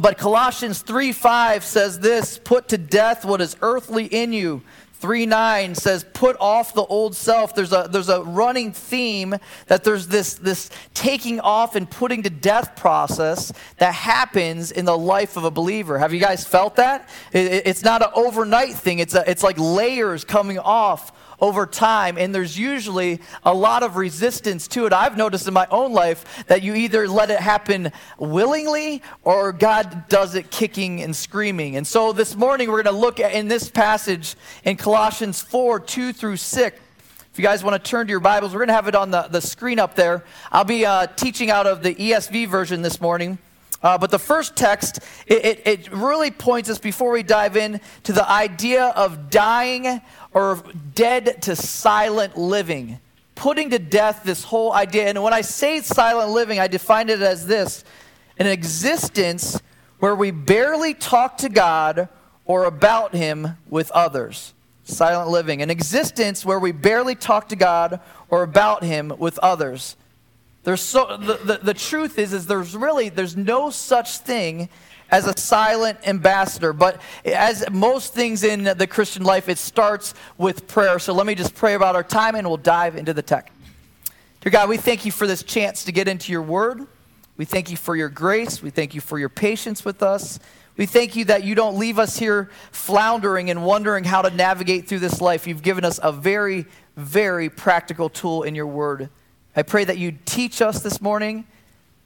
but 0.00 0.18
Colossians 0.18 0.82
3 0.82 1.12
5 1.12 1.62
says 1.62 2.00
this 2.00 2.36
Put 2.36 2.68
to 2.70 2.78
death 2.78 3.24
what 3.24 3.40
is 3.40 3.56
earthly 3.62 4.06
in 4.06 4.32
you 4.32 4.62
3 4.98 5.26
9 5.26 5.74
says, 5.76 6.04
put 6.12 6.36
off 6.40 6.74
the 6.74 6.84
old 6.84 7.14
self. 7.14 7.54
There's 7.54 7.72
a, 7.72 7.88
there's 7.90 8.08
a 8.08 8.22
running 8.22 8.72
theme 8.72 9.36
that 9.68 9.84
there's 9.84 10.08
this, 10.08 10.34
this 10.34 10.70
taking 10.92 11.38
off 11.38 11.76
and 11.76 11.88
putting 11.88 12.24
to 12.24 12.30
death 12.30 12.74
process 12.74 13.52
that 13.76 13.94
happens 13.94 14.72
in 14.72 14.84
the 14.84 14.98
life 14.98 15.36
of 15.36 15.44
a 15.44 15.50
believer. 15.50 15.98
Have 15.98 16.12
you 16.12 16.20
guys 16.20 16.44
felt 16.44 16.76
that? 16.76 17.08
It, 17.32 17.66
it's 17.66 17.84
not 17.84 18.02
an 18.02 18.08
overnight 18.14 18.74
thing, 18.74 18.98
it's, 18.98 19.14
a, 19.14 19.28
it's 19.30 19.44
like 19.44 19.56
layers 19.58 20.24
coming 20.24 20.58
off 20.58 21.12
over 21.40 21.66
time, 21.66 22.18
and 22.18 22.34
there's 22.34 22.58
usually 22.58 23.20
a 23.44 23.54
lot 23.54 23.82
of 23.82 23.96
resistance 23.96 24.66
to 24.68 24.86
it. 24.86 24.92
I've 24.92 25.16
noticed 25.16 25.46
in 25.46 25.54
my 25.54 25.66
own 25.70 25.92
life 25.92 26.44
that 26.46 26.62
you 26.62 26.74
either 26.74 27.08
let 27.08 27.30
it 27.30 27.40
happen 27.40 27.92
willingly 28.18 29.02
or 29.24 29.52
God 29.52 30.08
does 30.08 30.34
it 30.34 30.50
kicking 30.50 31.02
and 31.02 31.14
screaming. 31.14 31.76
And 31.76 31.86
so 31.86 32.12
this 32.12 32.34
morning 32.36 32.68
we're 32.68 32.82
going 32.82 32.94
to 32.94 33.00
look 33.00 33.20
at 33.20 33.32
in 33.32 33.48
this 33.48 33.68
passage 33.70 34.34
in 34.64 34.76
Colossians 34.76 35.40
4 35.42 35.80
2 35.80 36.12
through 36.12 36.36
6. 36.36 36.80
If 37.32 37.38
you 37.38 37.44
guys 37.44 37.62
want 37.62 37.82
to 37.82 37.90
turn 37.90 38.06
to 38.06 38.10
your 38.10 38.18
Bibles, 38.18 38.52
we're 38.52 38.58
going 38.58 38.68
to 38.68 38.74
have 38.74 38.88
it 38.88 38.96
on 38.96 39.12
the, 39.12 39.22
the 39.22 39.40
screen 39.40 39.78
up 39.78 39.94
there. 39.94 40.24
I'll 40.50 40.64
be 40.64 40.84
uh, 40.84 41.06
teaching 41.06 41.50
out 41.50 41.68
of 41.68 41.84
the 41.84 41.94
ESV 41.94 42.48
version 42.48 42.82
this 42.82 43.00
morning. 43.00 43.38
Uh, 43.82 43.96
but 43.96 44.10
the 44.10 44.18
first 44.18 44.56
text, 44.56 44.98
it, 45.26 45.44
it, 45.44 45.66
it, 45.66 45.92
really 45.92 46.32
points 46.32 46.68
us 46.68 46.78
before 46.78 47.12
we 47.12 47.22
dive 47.22 47.56
in 47.56 47.80
to 48.02 48.12
the 48.12 48.28
idea 48.28 48.86
of 48.86 49.30
dying 49.30 50.00
or 50.32 50.62
dead 50.96 51.40
to 51.42 51.54
silent 51.54 52.36
living, 52.36 52.98
putting 53.36 53.70
to 53.70 53.78
death 53.78 54.22
this 54.24 54.42
whole 54.42 54.72
idea. 54.72 55.06
And 55.06 55.22
when 55.22 55.32
I 55.32 55.42
say 55.42 55.80
silent 55.80 56.30
living, 56.30 56.58
I 56.58 56.66
define 56.66 57.08
it 57.08 57.22
as 57.22 57.46
this 57.46 57.84
an 58.38 58.46
existence 58.46 59.60
where 60.00 60.14
we 60.14 60.30
barely 60.30 60.94
talk 60.94 61.38
to 61.38 61.48
God 61.48 62.08
or 62.44 62.64
about 62.64 63.14
Him 63.14 63.56
with 63.68 63.90
others. 63.92 64.54
Silent 64.84 65.28
living. 65.28 65.60
An 65.62 65.70
existence 65.70 66.44
where 66.44 66.58
we 66.58 66.72
barely 66.72 67.14
talk 67.14 67.48
to 67.50 67.56
God 67.56 68.00
or 68.28 68.42
about 68.42 68.82
Him 68.82 69.12
with 69.18 69.38
others. 69.38 69.96
There's 70.64 70.80
so, 70.80 71.16
the, 71.16 71.34
the, 71.34 71.60
the 71.62 71.74
truth 71.74 72.18
is, 72.18 72.32
is 72.32 72.46
there's 72.46 72.76
really, 72.76 73.08
there's 73.08 73.36
no 73.36 73.70
such 73.70 74.18
thing 74.18 74.68
as 75.10 75.26
a 75.26 75.36
silent 75.38 75.98
ambassador. 76.06 76.72
But 76.72 77.00
as 77.24 77.64
most 77.70 78.12
things 78.12 78.44
in 78.44 78.64
the 78.64 78.86
Christian 78.86 79.24
life, 79.24 79.48
it 79.48 79.58
starts 79.58 80.14
with 80.36 80.66
prayer. 80.68 80.98
So 80.98 81.14
let 81.14 81.26
me 81.26 81.34
just 81.34 81.54
pray 81.54 81.74
about 81.74 81.94
our 81.94 82.04
time 82.04 82.34
and 82.34 82.46
we'll 82.46 82.56
dive 82.56 82.96
into 82.96 83.14
the 83.14 83.22
text. 83.22 83.52
Dear 84.40 84.52
God, 84.52 84.68
we 84.68 84.76
thank 84.76 85.04
you 85.04 85.12
for 85.12 85.26
this 85.26 85.42
chance 85.42 85.84
to 85.84 85.92
get 85.92 86.08
into 86.08 86.32
your 86.32 86.42
word. 86.42 86.86
We 87.36 87.44
thank 87.44 87.70
you 87.70 87.76
for 87.76 87.96
your 87.96 88.08
grace. 88.08 88.62
We 88.62 88.70
thank 88.70 88.94
you 88.94 89.00
for 89.00 89.18
your 89.18 89.28
patience 89.28 89.84
with 89.84 90.02
us. 90.02 90.38
We 90.76 90.86
thank 90.86 91.16
you 91.16 91.24
that 91.24 91.42
you 91.42 91.54
don't 91.54 91.76
leave 91.76 91.98
us 91.98 92.18
here 92.18 92.50
floundering 92.70 93.50
and 93.50 93.64
wondering 93.64 94.04
how 94.04 94.22
to 94.22 94.30
navigate 94.30 94.86
through 94.86 95.00
this 95.00 95.20
life. 95.20 95.46
You've 95.46 95.62
given 95.62 95.84
us 95.84 95.98
a 96.02 96.12
very, 96.12 96.66
very 96.96 97.48
practical 97.48 98.08
tool 98.08 98.44
in 98.44 98.54
your 98.54 98.66
word. 98.66 99.10
I 99.58 99.62
pray 99.62 99.82
that 99.82 99.98
you'd 99.98 100.24
teach 100.24 100.62
us 100.62 100.84
this 100.84 101.00
morning 101.00 101.44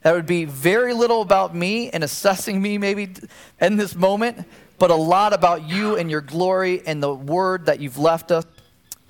that 0.00 0.14
would 0.14 0.24
be 0.24 0.46
very 0.46 0.94
little 0.94 1.20
about 1.20 1.54
me 1.54 1.90
and 1.90 2.02
assessing 2.02 2.62
me 2.62 2.78
maybe 2.78 3.12
in 3.60 3.76
this 3.76 3.94
moment, 3.94 4.46
but 4.78 4.90
a 4.90 4.94
lot 4.94 5.34
about 5.34 5.68
you 5.68 5.96
and 5.96 6.10
your 6.10 6.22
glory 6.22 6.80
and 6.86 7.02
the 7.02 7.14
word 7.14 7.66
that 7.66 7.78
you've 7.78 7.98
left 7.98 8.30
us. 8.32 8.46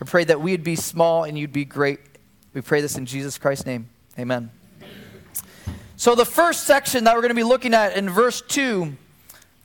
I 0.01 0.07
pray 0.07 0.25
that 0.25 0.41
we'd 0.41 0.65
be 0.65 0.75
small 0.75 1.23
and 1.23 1.39
you'd 1.39 1.53
be 1.53 1.65
great. 1.65 2.01
We 2.53 2.63
pray 2.63 2.81
this 2.81 2.97
in 2.97 3.07
Jesus 3.07 3.39
Christ's 3.39 3.65
name. 3.65 3.89
Amen. 4.19 4.51
So, 5.95 6.17
the 6.17 6.27
first 6.27 6.65
section 6.65 7.05
that 7.05 7.15
we're 7.15 7.23
going 7.23 7.29
to 7.29 7.37
be 7.37 7.45
looking 7.45 7.75
at 7.75 7.97
in 7.97 8.11
verse 8.11 8.43
2, 8.49 8.93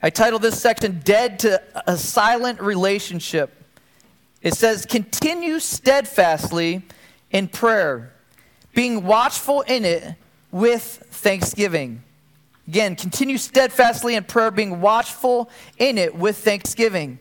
I 0.03 0.11
titled 0.11 0.43
this 0.43 0.61
section 0.61 1.01
Dead 1.03 1.39
to 1.39 1.63
a 1.87 1.97
Silent 1.97 2.61
Relationship. 2.61 3.55
It 4.43 4.53
says, 4.53 4.85
Continue 4.85 5.57
steadfastly 5.57 6.83
in 7.31 7.47
prayer, 7.47 8.13
being 8.77 9.03
watchful 9.03 9.61
in 9.61 9.83
it 9.85 10.13
with 10.51 10.83
thanksgiving. 11.09 12.03
Again, 12.67 12.95
continue 12.95 13.39
steadfastly 13.39 14.13
in 14.13 14.23
prayer, 14.23 14.51
being 14.51 14.81
watchful 14.81 15.49
in 15.79 15.97
it 15.97 16.13
with 16.13 16.37
thanksgiving. 16.37 17.17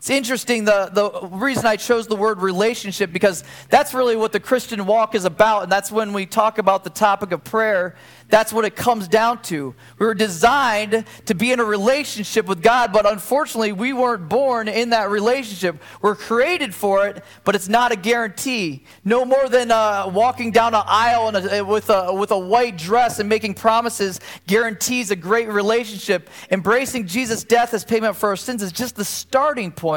It's 0.00 0.08
interesting, 0.08 0.64
the, 0.64 0.88
the 0.90 1.28
reason 1.28 1.66
I 1.66 1.76
chose 1.76 2.06
the 2.06 2.16
word 2.16 2.40
relationship, 2.40 3.12
because 3.12 3.44
that's 3.68 3.92
really 3.92 4.16
what 4.16 4.32
the 4.32 4.40
Christian 4.40 4.86
walk 4.86 5.14
is 5.14 5.26
about. 5.26 5.64
And 5.64 5.70
that's 5.70 5.92
when 5.92 6.14
we 6.14 6.24
talk 6.24 6.56
about 6.56 6.84
the 6.84 6.90
topic 6.90 7.32
of 7.32 7.44
prayer, 7.44 7.96
that's 8.30 8.50
what 8.50 8.64
it 8.64 8.76
comes 8.76 9.08
down 9.08 9.42
to. 9.42 9.74
We 9.98 10.06
were 10.06 10.14
designed 10.14 11.04
to 11.26 11.34
be 11.34 11.52
in 11.52 11.60
a 11.60 11.64
relationship 11.64 12.46
with 12.46 12.62
God, 12.62 12.94
but 12.94 13.04
unfortunately, 13.04 13.72
we 13.72 13.92
weren't 13.92 14.26
born 14.30 14.68
in 14.68 14.90
that 14.90 15.10
relationship. 15.10 15.82
We're 16.00 16.16
created 16.16 16.74
for 16.74 17.06
it, 17.06 17.22
but 17.44 17.54
it's 17.54 17.68
not 17.68 17.92
a 17.92 17.96
guarantee. 17.96 18.84
No 19.04 19.26
more 19.26 19.50
than 19.50 19.70
uh, 19.70 20.10
walking 20.14 20.50
down 20.50 20.74
an 20.74 20.84
aisle 20.86 21.36
a, 21.36 21.62
with, 21.62 21.90
a, 21.90 22.14
with 22.14 22.30
a 22.30 22.38
white 22.38 22.78
dress 22.78 23.18
and 23.18 23.28
making 23.28 23.52
promises 23.52 24.20
guarantees 24.46 25.10
a 25.10 25.16
great 25.16 25.48
relationship. 25.48 26.30
Embracing 26.50 27.06
Jesus' 27.06 27.44
death 27.44 27.74
as 27.74 27.84
payment 27.84 28.16
for 28.16 28.30
our 28.30 28.36
sins 28.36 28.62
is 28.62 28.72
just 28.72 28.96
the 28.96 29.04
starting 29.04 29.70
point 29.70 29.89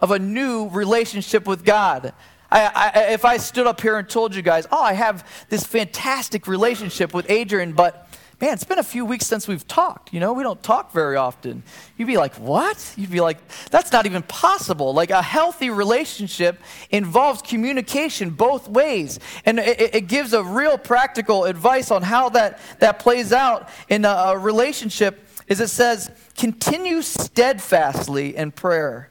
of 0.00 0.10
a 0.10 0.18
new 0.18 0.68
relationship 0.68 1.46
with 1.46 1.64
God. 1.64 2.12
I, 2.50 2.92
I, 2.94 3.12
if 3.12 3.24
I 3.24 3.36
stood 3.36 3.66
up 3.66 3.80
here 3.80 3.98
and 3.98 4.08
told 4.08 4.34
you 4.34 4.42
guys, 4.42 4.66
oh, 4.72 4.82
I 4.82 4.92
have 4.92 5.26
this 5.48 5.64
fantastic 5.64 6.46
relationship 6.46 7.14
with 7.14 7.30
Adrienne, 7.30 7.72
but 7.72 8.08
man, 8.40 8.54
it's 8.54 8.64
been 8.64 8.78
a 8.78 8.82
few 8.82 9.04
weeks 9.04 9.26
since 9.26 9.46
we've 9.46 9.66
talked. 9.68 10.12
You 10.12 10.18
know, 10.18 10.32
we 10.32 10.42
don't 10.42 10.62
talk 10.62 10.92
very 10.92 11.16
often. 11.16 11.62
You'd 11.96 12.06
be 12.06 12.16
like, 12.16 12.34
what? 12.36 12.94
You'd 12.96 13.10
be 13.10 13.20
like, 13.20 13.38
that's 13.70 13.92
not 13.92 14.06
even 14.06 14.22
possible. 14.22 14.94
Like 14.94 15.10
a 15.10 15.22
healthy 15.22 15.70
relationship 15.70 16.58
involves 16.90 17.42
communication 17.42 18.30
both 18.30 18.68
ways. 18.68 19.20
And 19.44 19.58
it, 19.58 19.94
it 19.94 20.06
gives 20.08 20.32
a 20.32 20.42
real 20.42 20.78
practical 20.78 21.44
advice 21.44 21.90
on 21.90 22.02
how 22.02 22.30
that, 22.30 22.58
that 22.78 22.98
plays 22.98 23.32
out 23.32 23.68
in 23.88 24.04
a, 24.04 24.08
a 24.08 24.38
relationship 24.38 25.26
is 25.46 25.60
it 25.60 25.68
says, 25.68 26.10
continue 26.36 27.02
steadfastly 27.02 28.36
in 28.36 28.52
prayer. 28.52 29.10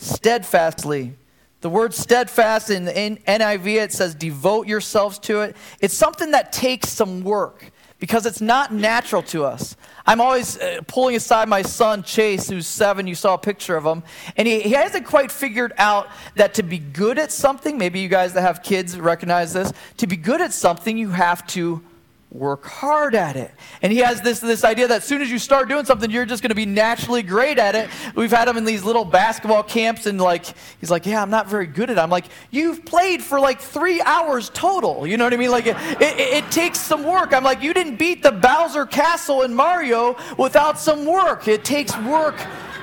Steadfastly. 0.00 1.14
The 1.60 1.68
word 1.68 1.92
steadfast 1.92 2.70
in, 2.70 2.88
in 2.88 3.18
NIV, 3.18 3.82
it 3.82 3.92
says 3.92 4.14
devote 4.14 4.66
yourselves 4.66 5.18
to 5.20 5.42
it. 5.42 5.56
It's 5.80 5.92
something 5.92 6.30
that 6.30 6.52
takes 6.52 6.88
some 6.88 7.22
work 7.22 7.70
because 7.98 8.24
it's 8.24 8.40
not 8.40 8.72
natural 8.72 9.22
to 9.24 9.44
us. 9.44 9.76
I'm 10.06 10.22
always 10.22 10.58
uh, 10.58 10.80
pulling 10.86 11.16
aside 11.16 11.50
my 11.50 11.60
son, 11.60 12.02
Chase, 12.02 12.48
who's 12.48 12.66
seven. 12.66 13.06
You 13.06 13.14
saw 13.14 13.34
a 13.34 13.38
picture 13.38 13.76
of 13.76 13.84
him. 13.84 14.02
And 14.38 14.48
he, 14.48 14.62
he 14.62 14.70
hasn't 14.70 15.04
quite 15.04 15.30
figured 15.30 15.74
out 15.76 16.08
that 16.34 16.54
to 16.54 16.62
be 16.62 16.78
good 16.78 17.18
at 17.18 17.30
something, 17.30 17.76
maybe 17.76 18.00
you 18.00 18.08
guys 18.08 18.32
that 18.32 18.40
have 18.40 18.62
kids 18.62 18.98
recognize 18.98 19.52
this, 19.52 19.70
to 19.98 20.06
be 20.06 20.16
good 20.16 20.40
at 20.40 20.54
something, 20.54 20.96
you 20.96 21.10
have 21.10 21.46
to 21.48 21.82
work 22.30 22.64
hard 22.64 23.16
at 23.16 23.34
it. 23.36 23.50
And 23.82 23.92
he 23.92 23.98
has 23.98 24.20
this, 24.20 24.38
this 24.38 24.62
idea 24.62 24.86
that 24.86 24.98
as 24.98 25.04
soon 25.04 25.20
as 25.20 25.30
you 25.30 25.38
start 25.38 25.68
doing 25.68 25.84
something, 25.84 26.10
you're 26.10 26.24
just 26.24 26.42
going 26.42 26.50
to 26.50 26.54
be 26.54 26.66
naturally 26.66 27.22
great 27.22 27.58
at 27.58 27.74
it. 27.74 27.90
We've 28.14 28.30
had 28.30 28.46
him 28.46 28.56
in 28.56 28.64
these 28.64 28.84
little 28.84 29.04
basketball 29.04 29.64
camps, 29.64 30.06
and 30.06 30.20
like, 30.20 30.46
he's 30.78 30.90
like, 30.90 31.06
Yeah, 31.06 31.22
I'm 31.22 31.30
not 31.30 31.48
very 31.48 31.66
good 31.66 31.90
at 31.90 31.96
it. 31.96 32.00
I'm 32.00 32.10
like, 32.10 32.26
You've 32.50 32.84
played 32.84 33.22
for 33.22 33.40
like 33.40 33.60
three 33.60 34.00
hours 34.02 34.50
total. 34.50 35.06
You 35.06 35.16
know 35.16 35.24
what 35.24 35.34
I 35.34 35.38
mean? 35.38 35.50
Like, 35.50 35.66
it, 35.66 35.76
it, 36.00 36.44
it 36.44 36.50
takes 36.52 36.78
some 36.78 37.04
work. 37.04 37.32
I'm 37.32 37.44
like, 37.44 37.62
You 37.62 37.74
didn't 37.74 37.96
beat 37.96 38.22
the 38.22 38.32
Bowser 38.32 38.86
Castle 38.86 39.42
in 39.42 39.52
Mario 39.52 40.16
without 40.38 40.78
some 40.78 41.04
work. 41.04 41.48
It 41.48 41.64
takes 41.64 41.96
work 41.98 42.36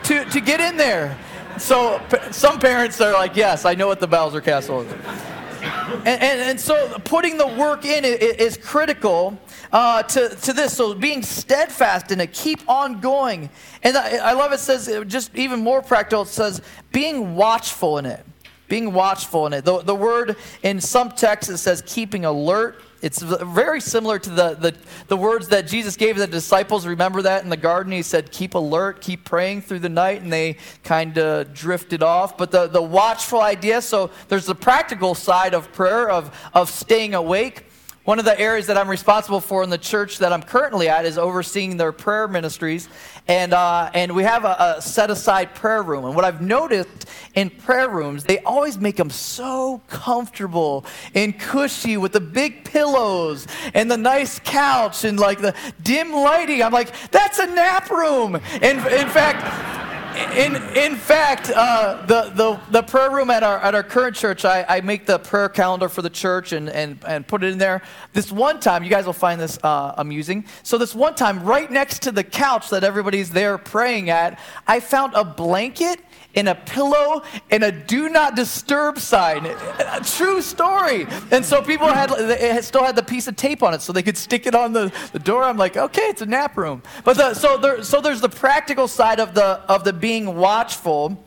to, 0.03 0.25
to 0.25 0.41
get 0.41 0.59
in 0.59 0.75
there. 0.75 1.17
So 1.57 2.01
some 2.31 2.59
parents 2.59 2.99
are 2.99 3.13
like, 3.13 3.37
Yes, 3.37 3.63
I 3.63 3.75
know 3.75 3.87
what 3.87 4.01
the 4.01 4.07
Bowser 4.07 4.41
Castle 4.41 4.81
is. 4.81 5.36
And, 5.67 6.07
and, 6.07 6.41
and, 6.41 6.59
so 6.59 6.97
putting 6.99 7.37
the 7.37 7.47
work 7.47 7.85
in 7.85 8.03
is, 8.05 8.57
critical 8.57 9.39
uh, 9.71 10.03
to, 10.03 10.29
to 10.29 10.53
this. 10.53 10.75
So 10.75 10.93
being 10.93 11.21
steadfast 11.23 12.11
in 12.11 12.19
it, 12.21 12.33
keep 12.33 12.67
on 12.69 12.99
going. 12.99 13.49
And 13.83 13.97
I, 13.97 14.17
I 14.17 14.33
love 14.33 14.53
it 14.53 14.59
says, 14.59 14.89
just 15.07 15.35
even 15.35 15.61
more 15.61 15.81
practical, 15.81 16.23
it 16.23 16.27
says 16.27 16.61
being 16.91 17.35
watchful 17.35 17.97
in 17.97 18.05
it. 18.05 18.25
Being 18.67 18.93
watchful 18.93 19.47
in 19.47 19.53
it. 19.53 19.65
The, 19.65 19.81
the 19.81 19.95
word 19.95 20.35
in 20.63 20.81
some 20.81 21.11
texts 21.11 21.49
it 21.49 21.57
says 21.57 21.83
keeping 21.85 22.25
alert, 22.25 22.81
It's 23.01 23.21
very 23.21 23.79
similar 23.79 24.17
to 24.17 24.29
the, 24.29 24.55
the, 24.55 24.75
the 25.07 25.17
words 25.17 25.49
that 25.49 25.67
Jesus 25.67 25.95
gave 25.95 26.17
the 26.17 26.25
disciples. 26.25 26.87
Remember 26.87 27.21
that 27.21 27.43
in 27.43 27.49
the 27.49 27.57
garden? 27.57 27.91
He 27.91 28.01
said, 28.01 28.31
Keep 28.31 28.55
alert, 28.55 29.01
keep 29.01 29.23
praying 29.23 29.61
through 29.61 29.79
the 29.79 29.89
night, 29.89 30.21
and 30.21 30.33
they 30.33 30.57
kind 30.83 31.17
of 31.17 31.53
drifted 31.53 32.01
off. 32.01 32.37
But 32.37 32.51
the, 32.51 32.67
the 32.67 32.81
watchful 32.81 33.41
idea 33.41 33.81
so 33.81 34.09
there's 34.29 34.45
the 34.45 34.55
practical 34.55 35.13
side 35.13 35.53
of 35.53 35.71
prayer, 35.73 36.09
of, 36.09 36.35
of 36.53 36.69
staying 36.69 37.13
awake. 37.13 37.65
One 38.03 38.19
of 38.19 38.25
the 38.25 38.39
areas 38.39 38.67
that 38.67 38.77
I'm 38.77 38.89
responsible 38.89 39.41
for 39.41 39.63
in 39.63 39.69
the 39.69 39.77
church 39.77 40.19
that 40.19 40.31
I'm 40.31 40.41
currently 40.41 40.87
at 40.87 41.05
is 41.05 41.17
overseeing 41.17 41.75
their 41.75 41.91
prayer 41.91 42.27
ministries. 42.27 42.87
And, 43.27 43.53
uh, 43.53 43.89
and 43.93 44.15
we 44.15 44.23
have 44.23 44.45
a, 44.45 44.75
a 44.77 44.81
set 44.81 45.09
aside 45.09 45.53
prayer 45.53 45.83
room. 45.83 46.05
And 46.05 46.15
what 46.15 46.23
I've 46.23 46.41
noticed 46.41 47.07
in 47.35 47.49
prayer 47.49 47.89
rooms, 47.89 48.23
they 48.23 48.39
always 48.39 48.77
make 48.77 48.95
them 48.95 49.09
so 49.09 49.81
comfortable 49.87 50.85
and 51.13 51.37
cushy 51.37 51.97
with 51.97 52.13
the 52.13 52.21
big 52.21 52.63
pillows 52.63 53.47
and 53.73 53.91
the 53.91 53.97
nice 53.97 54.39
couch 54.39 55.03
and 55.03 55.19
like 55.19 55.39
the 55.39 55.53
dim 55.83 56.13
lighting. 56.13 56.63
I'm 56.63 56.71
like, 56.71 56.93
that's 57.11 57.39
a 57.39 57.47
nap 57.47 57.89
room. 57.89 58.35
And 58.61 58.77
in 58.79 59.09
fact, 59.09 59.86
in, 60.35 60.55
in 60.75 60.95
fact, 60.95 61.51
uh, 61.53 62.05
the, 62.05 62.31
the, 62.35 62.59
the 62.71 62.83
prayer 62.83 63.11
room 63.11 63.29
at 63.29 63.43
our, 63.43 63.57
at 63.59 63.75
our 63.75 63.83
current 63.83 64.15
church, 64.15 64.45
I, 64.45 64.65
I 64.67 64.81
make 64.81 65.05
the 65.05 65.19
prayer 65.19 65.49
calendar 65.49 65.89
for 65.89 66.01
the 66.01 66.09
church 66.09 66.51
and, 66.51 66.69
and, 66.69 66.99
and 67.07 67.27
put 67.27 67.43
it 67.43 67.51
in 67.51 67.57
there. 67.57 67.81
This 68.13 68.31
one 68.31 68.59
time, 68.59 68.83
you 68.83 68.89
guys 68.89 69.05
will 69.05 69.13
find 69.13 69.39
this 69.39 69.59
uh, 69.63 69.93
amusing. 69.97 70.45
So, 70.63 70.77
this 70.77 70.95
one 70.95 71.15
time, 71.15 71.43
right 71.43 71.69
next 71.69 72.01
to 72.03 72.11
the 72.11 72.23
couch 72.23 72.69
that 72.69 72.83
everybody's 72.83 73.29
there 73.29 73.57
praying 73.57 74.09
at, 74.09 74.39
I 74.67 74.79
found 74.79 75.13
a 75.13 75.23
blanket 75.23 75.99
in 76.37 76.47
a 76.47 76.53
pillow 76.53 77.23
and 77.49 77.63
a 77.63 77.71
do 77.71 78.09
not 78.09 78.35
disturb 78.35 78.99
sign. 78.99 79.43
A 79.47 79.99
true 80.03 80.39
story. 80.39 81.07
And 81.31 81.43
so 81.43 81.63
people 81.63 81.87
had, 81.87 82.11
it 82.11 82.63
still 82.63 82.83
had 82.83 82.95
the 82.95 83.01
piece 83.01 83.27
of 83.27 83.35
tape 83.35 83.63
on 83.63 83.73
it 83.73 83.81
so 83.81 83.91
they 83.91 84.03
could 84.03 84.17
stick 84.17 84.45
it 84.45 84.53
on 84.53 84.71
the, 84.71 84.93
the 85.13 85.19
door. 85.19 85.43
I'm 85.43 85.57
like, 85.57 85.75
okay, 85.75 86.03
it's 86.03 86.21
a 86.21 86.27
nap 86.27 86.55
room. 86.55 86.83
But 87.03 87.17
the, 87.17 87.33
so, 87.33 87.57
there, 87.57 87.83
so 87.83 88.01
there's 88.01 88.21
the 88.21 88.29
practical 88.29 88.87
side 88.87 89.19
of 89.19 89.33
the, 89.33 89.61
of 89.67 89.83
the 89.83 89.93
being 89.93 90.35
watchful. 90.35 91.23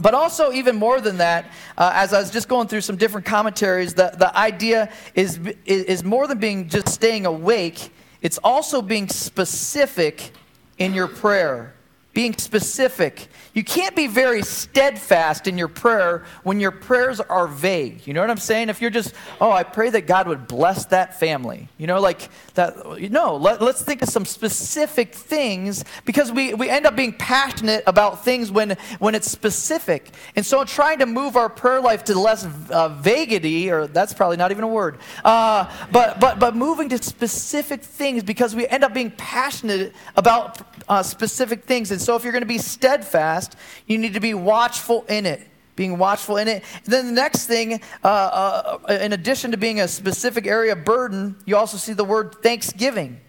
But 0.00 0.14
also, 0.14 0.50
even 0.52 0.76
more 0.76 1.02
than 1.02 1.18
that, 1.18 1.50
uh, 1.76 1.92
as 1.94 2.14
I 2.14 2.20
was 2.20 2.30
just 2.30 2.48
going 2.48 2.66
through 2.66 2.80
some 2.80 2.96
different 2.96 3.26
commentaries, 3.26 3.92
the, 3.92 4.14
the 4.18 4.34
idea 4.36 4.90
is, 5.14 5.38
is 5.66 6.02
more 6.02 6.26
than 6.26 6.38
being 6.38 6.70
just 6.70 6.88
staying 6.88 7.26
awake, 7.26 7.90
it's 8.22 8.38
also 8.38 8.80
being 8.80 9.08
specific 9.08 10.30
in 10.78 10.94
your 10.94 11.08
prayer. 11.08 11.75
Being 12.16 12.32
specific. 12.38 13.28
You 13.52 13.62
can't 13.62 13.94
be 13.94 14.06
very 14.06 14.40
steadfast 14.40 15.46
in 15.46 15.58
your 15.58 15.68
prayer 15.68 16.24
when 16.44 16.60
your 16.60 16.70
prayers 16.70 17.20
are 17.20 17.46
vague. 17.46 18.06
You 18.06 18.14
know 18.14 18.22
what 18.22 18.30
I'm 18.30 18.38
saying? 18.38 18.70
If 18.70 18.80
you're 18.80 18.88
just, 18.88 19.12
oh, 19.38 19.52
I 19.52 19.64
pray 19.64 19.90
that 19.90 20.06
God 20.06 20.26
would 20.26 20.48
bless 20.48 20.86
that 20.86 21.20
family. 21.20 21.68
You 21.76 21.86
know, 21.86 22.00
like 22.00 22.30
that. 22.56 23.00
No, 23.10 23.36
let, 23.36 23.62
us 23.62 23.82
think 23.82 24.02
of 24.02 24.08
some 24.08 24.24
specific 24.24 25.14
things 25.14 25.84
because 26.04 26.32
we, 26.32 26.54
we 26.54 26.68
end 26.68 26.86
up 26.86 26.96
being 26.96 27.12
passionate 27.12 27.84
about 27.86 28.24
things 28.24 28.50
when, 28.50 28.76
when 28.98 29.14
it's 29.14 29.30
specific. 29.30 30.10
And 30.34 30.44
so 30.44 30.64
trying 30.64 30.98
to 30.98 31.06
move 31.06 31.36
our 31.36 31.48
prayer 31.48 31.80
life 31.80 32.04
to 32.04 32.18
less 32.18 32.46
uh, 32.70 32.88
vaguity, 32.88 33.70
or 33.70 33.86
that's 33.86 34.12
probably 34.12 34.36
not 34.36 34.50
even 34.50 34.64
a 34.64 34.68
word, 34.68 34.98
uh, 35.24 35.72
but, 35.92 36.20
but, 36.20 36.38
but 36.38 36.56
moving 36.56 36.88
to 36.90 37.02
specific 37.02 37.82
things 37.82 38.22
because 38.22 38.54
we 38.54 38.66
end 38.66 38.84
up 38.84 38.92
being 38.92 39.10
passionate 39.12 39.94
about 40.16 40.60
uh, 40.88 41.02
specific 41.02 41.64
things. 41.64 41.90
And 41.90 42.00
so 42.00 42.16
if 42.16 42.24
you're 42.24 42.32
going 42.32 42.42
to 42.42 42.46
be 42.46 42.58
steadfast, 42.58 43.56
you 43.86 43.98
need 43.98 44.14
to 44.14 44.20
be 44.20 44.34
watchful 44.34 45.04
in 45.08 45.26
it. 45.26 45.46
Being 45.76 45.98
watchful 45.98 46.38
in 46.38 46.48
it. 46.48 46.64
And 46.84 46.92
then 46.92 47.06
the 47.06 47.12
next 47.12 47.46
thing, 47.46 47.80
uh, 48.02 48.06
uh, 48.06 48.98
in 49.00 49.12
addition 49.12 49.50
to 49.52 49.56
being 49.56 49.80
a 49.80 49.88
specific 49.88 50.46
area 50.46 50.72
of 50.72 50.84
burden, 50.84 51.36
you 51.44 51.56
also 51.56 51.76
see 51.76 51.92
the 51.92 52.04
word 52.04 52.36
thanksgiving 52.42 53.20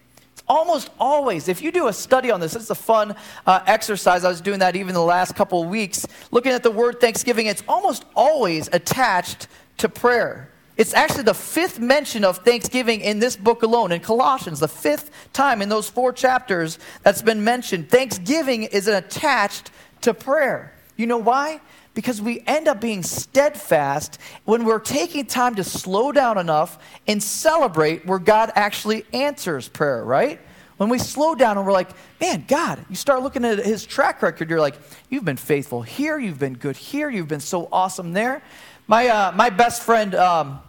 almost 0.48 0.90
always, 0.98 1.48
if 1.48 1.62
you 1.62 1.70
do 1.70 1.88
a 1.88 1.92
study 1.92 2.30
on 2.30 2.40
this, 2.40 2.56
it's 2.56 2.70
a 2.70 2.74
fun 2.74 3.14
uh, 3.46 3.60
exercise. 3.66 4.24
I 4.24 4.28
was 4.28 4.40
doing 4.40 4.60
that 4.60 4.76
even 4.76 4.94
the 4.94 5.00
last 5.00 5.34
couple 5.34 5.62
of 5.62 5.68
weeks. 5.68 6.06
Looking 6.30 6.52
at 6.52 6.62
the 6.62 6.70
word 6.70 7.00
thanksgiving, 7.00 7.46
it's 7.46 7.62
almost 7.68 8.04
always 8.16 8.68
attached 8.72 9.46
to 9.78 9.88
prayer. 9.88 10.50
It's 10.76 10.94
actually 10.94 11.24
the 11.24 11.34
fifth 11.34 11.80
mention 11.80 12.24
of 12.24 12.38
thanksgiving 12.38 13.00
in 13.00 13.18
this 13.18 13.36
book 13.36 13.62
alone, 13.62 13.90
in 13.90 14.00
Colossians, 14.00 14.60
the 14.60 14.68
fifth 14.68 15.10
time 15.32 15.60
in 15.60 15.68
those 15.68 15.90
four 15.90 16.12
chapters 16.12 16.78
that's 17.02 17.20
been 17.20 17.42
mentioned. 17.42 17.90
Thanksgiving 17.90 18.62
is 18.62 18.86
attached 18.86 19.70
to 20.02 20.14
prayer. 20.14 20.72
You 20.96 21.06
know 21.06 21.18
why? 21.18 21.60
Because 21.98 22.22
we 22.22 22.44
end 22.46 22.68
up 22.68 22.80
being 22.80 23.02
steadfast 23.02 24.20
when 24.44 24.64
we're 24.64 24.78
taking 24.78 25.26
time 25.26 25.56
to 25.56 25.64
slow 25.64 26.12
down 26.12 26.38
enough 26.38 26.78
and 27.08 27.20
celebrate 27.20 28.06
where 28.06 28.20
God 28.20 28.52
actually 28.54 29.04
answers 29.12 29.68
prayer, 29.68 30.04
right? 30.04 30.40
When 30.76 30.90
we 30.90 30.98
slow 31.00 31.34
down 31.34 31.56
and 31.56 31.66
we're 31.66 31.72
like, 31.72 31.90
man, 32.20 32.44
God, 32.46 32.78
you 32.88 32.94
start 32.94 33.24
looking 33.24 33.44
at 33.44 33.58
his 33.58 33.84
track 33.84 34.22
record, 34.22 34.48
you're 34.48 34.60
like, 34.60 34.76
you've 35.10 35.24
been 35.24 35.36
faithful 35.36 35.82
here, 35.82 36.20
you've 36.20 36.38
been 36.38 36.54
good 36.54 36.76
here, 36.76 37.10
you've 37.10 37.26
been 37.26 37.40
so 37.40 37.68
awesome 37.72 38.12
there. 38.12 38.44
My, 38.86 39.08
uh, 39.08 39.32
my 39.32 39.50
best 39.50 39.82
friend, 39.82 40.14
um, 40.14 40.60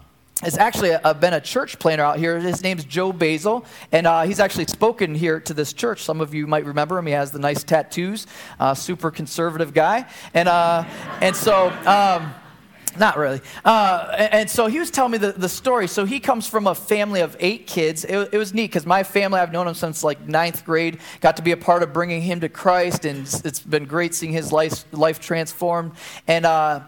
has 0.41 0.57
actually 0.57 0.91
a, 0.91 1.13
been 1.13 1.33
a 1.33 1.41
church 1.41 1.79
planner 1.79 2.03
out 2.03 2.17
here. 2.17 2.39
His 2.39 2.63
name's 2.63 2.85
Joe 2.85 3.11
Basil, 3.11 3.65
and 3.91 4.07
uh, 4.07 4.23
he's 4.23 4.39
actually 4.39 4.65
spoken 4.65 5.13
here 5.13 5.39
to 5.41 5.53
this 5.53 5.73
church. 5.73 6.03
Some 6.03 6.21
of 6.21 6.33
you 6.33 6.47
might 6.47 6.65
remember 6.65 6.97
him. 6.97 7.05
He 7.07 7.13
has 7.13 7.31
the 7.31 7.39
nice 7.39 7.63
tattoos, 7.63 8.25
uh, 8.59 8.73
super 8.73 9.11
conservative 9.11 9.73
guy. 9.73 10.05
And, 10.33 10.47
uh, 10.47 10.85
and 11.21 11.35
so, 11.35 11.69
um, 11.85 12.33
not 12.97 13.17
really. 13.17 13.41
Uh, 13.65 14.15
and, 14.17 14.33
and, 14.33 14.49
so 14.49 14.67
he 14.67 14.79
was 14.79 14.89
telling 14.89 15.11
me 15.11 15.17
the, 15.17 15.33
the 15.33 15.49
story. 15.49 15.87
So 15.87 16.05
he 16.05 16.19
comes 16.19 16.47
from 16.47 16.67
a 16.67 16.75
family 16.75 17.21
of 17.21 17.35
eight 17.39 17.67
kids. 17.67 18.03
It, 18.05 18.29
it 18.31 18.37
was 18.37 18.53
neat 18.53 18.67
because 18.67 18.85
my 18.85 19.03
family, 19.03 19.39
I've 19.39 19.51
known 19.51 19.67
him 19.67 19.73
since 19.73 20.03
like 20.03 20.27
ninth 20.27 20.65
grade, 20.65 20.99
got 21.21 21.35
to 21.37 21.41
be 21.41 21.51
a 21.51 21.57
part 21.57 21.83
of 21.83 21.93
bringing 21.93 22.21
him 22.21 22.39
to 22.39 22.49
Christ, 22.49 23.05
and 23.05 23.21
it's 23.43 23.59
been 23.59 23.85
great 23.85 24.15
seeing 24.15 24.33
his 24.33 24.51
life, 24.51 24.85
life 24.93 25.19
transformed. 25.19 25.91
And, 26.27 26.45
uh, 26.45 26.81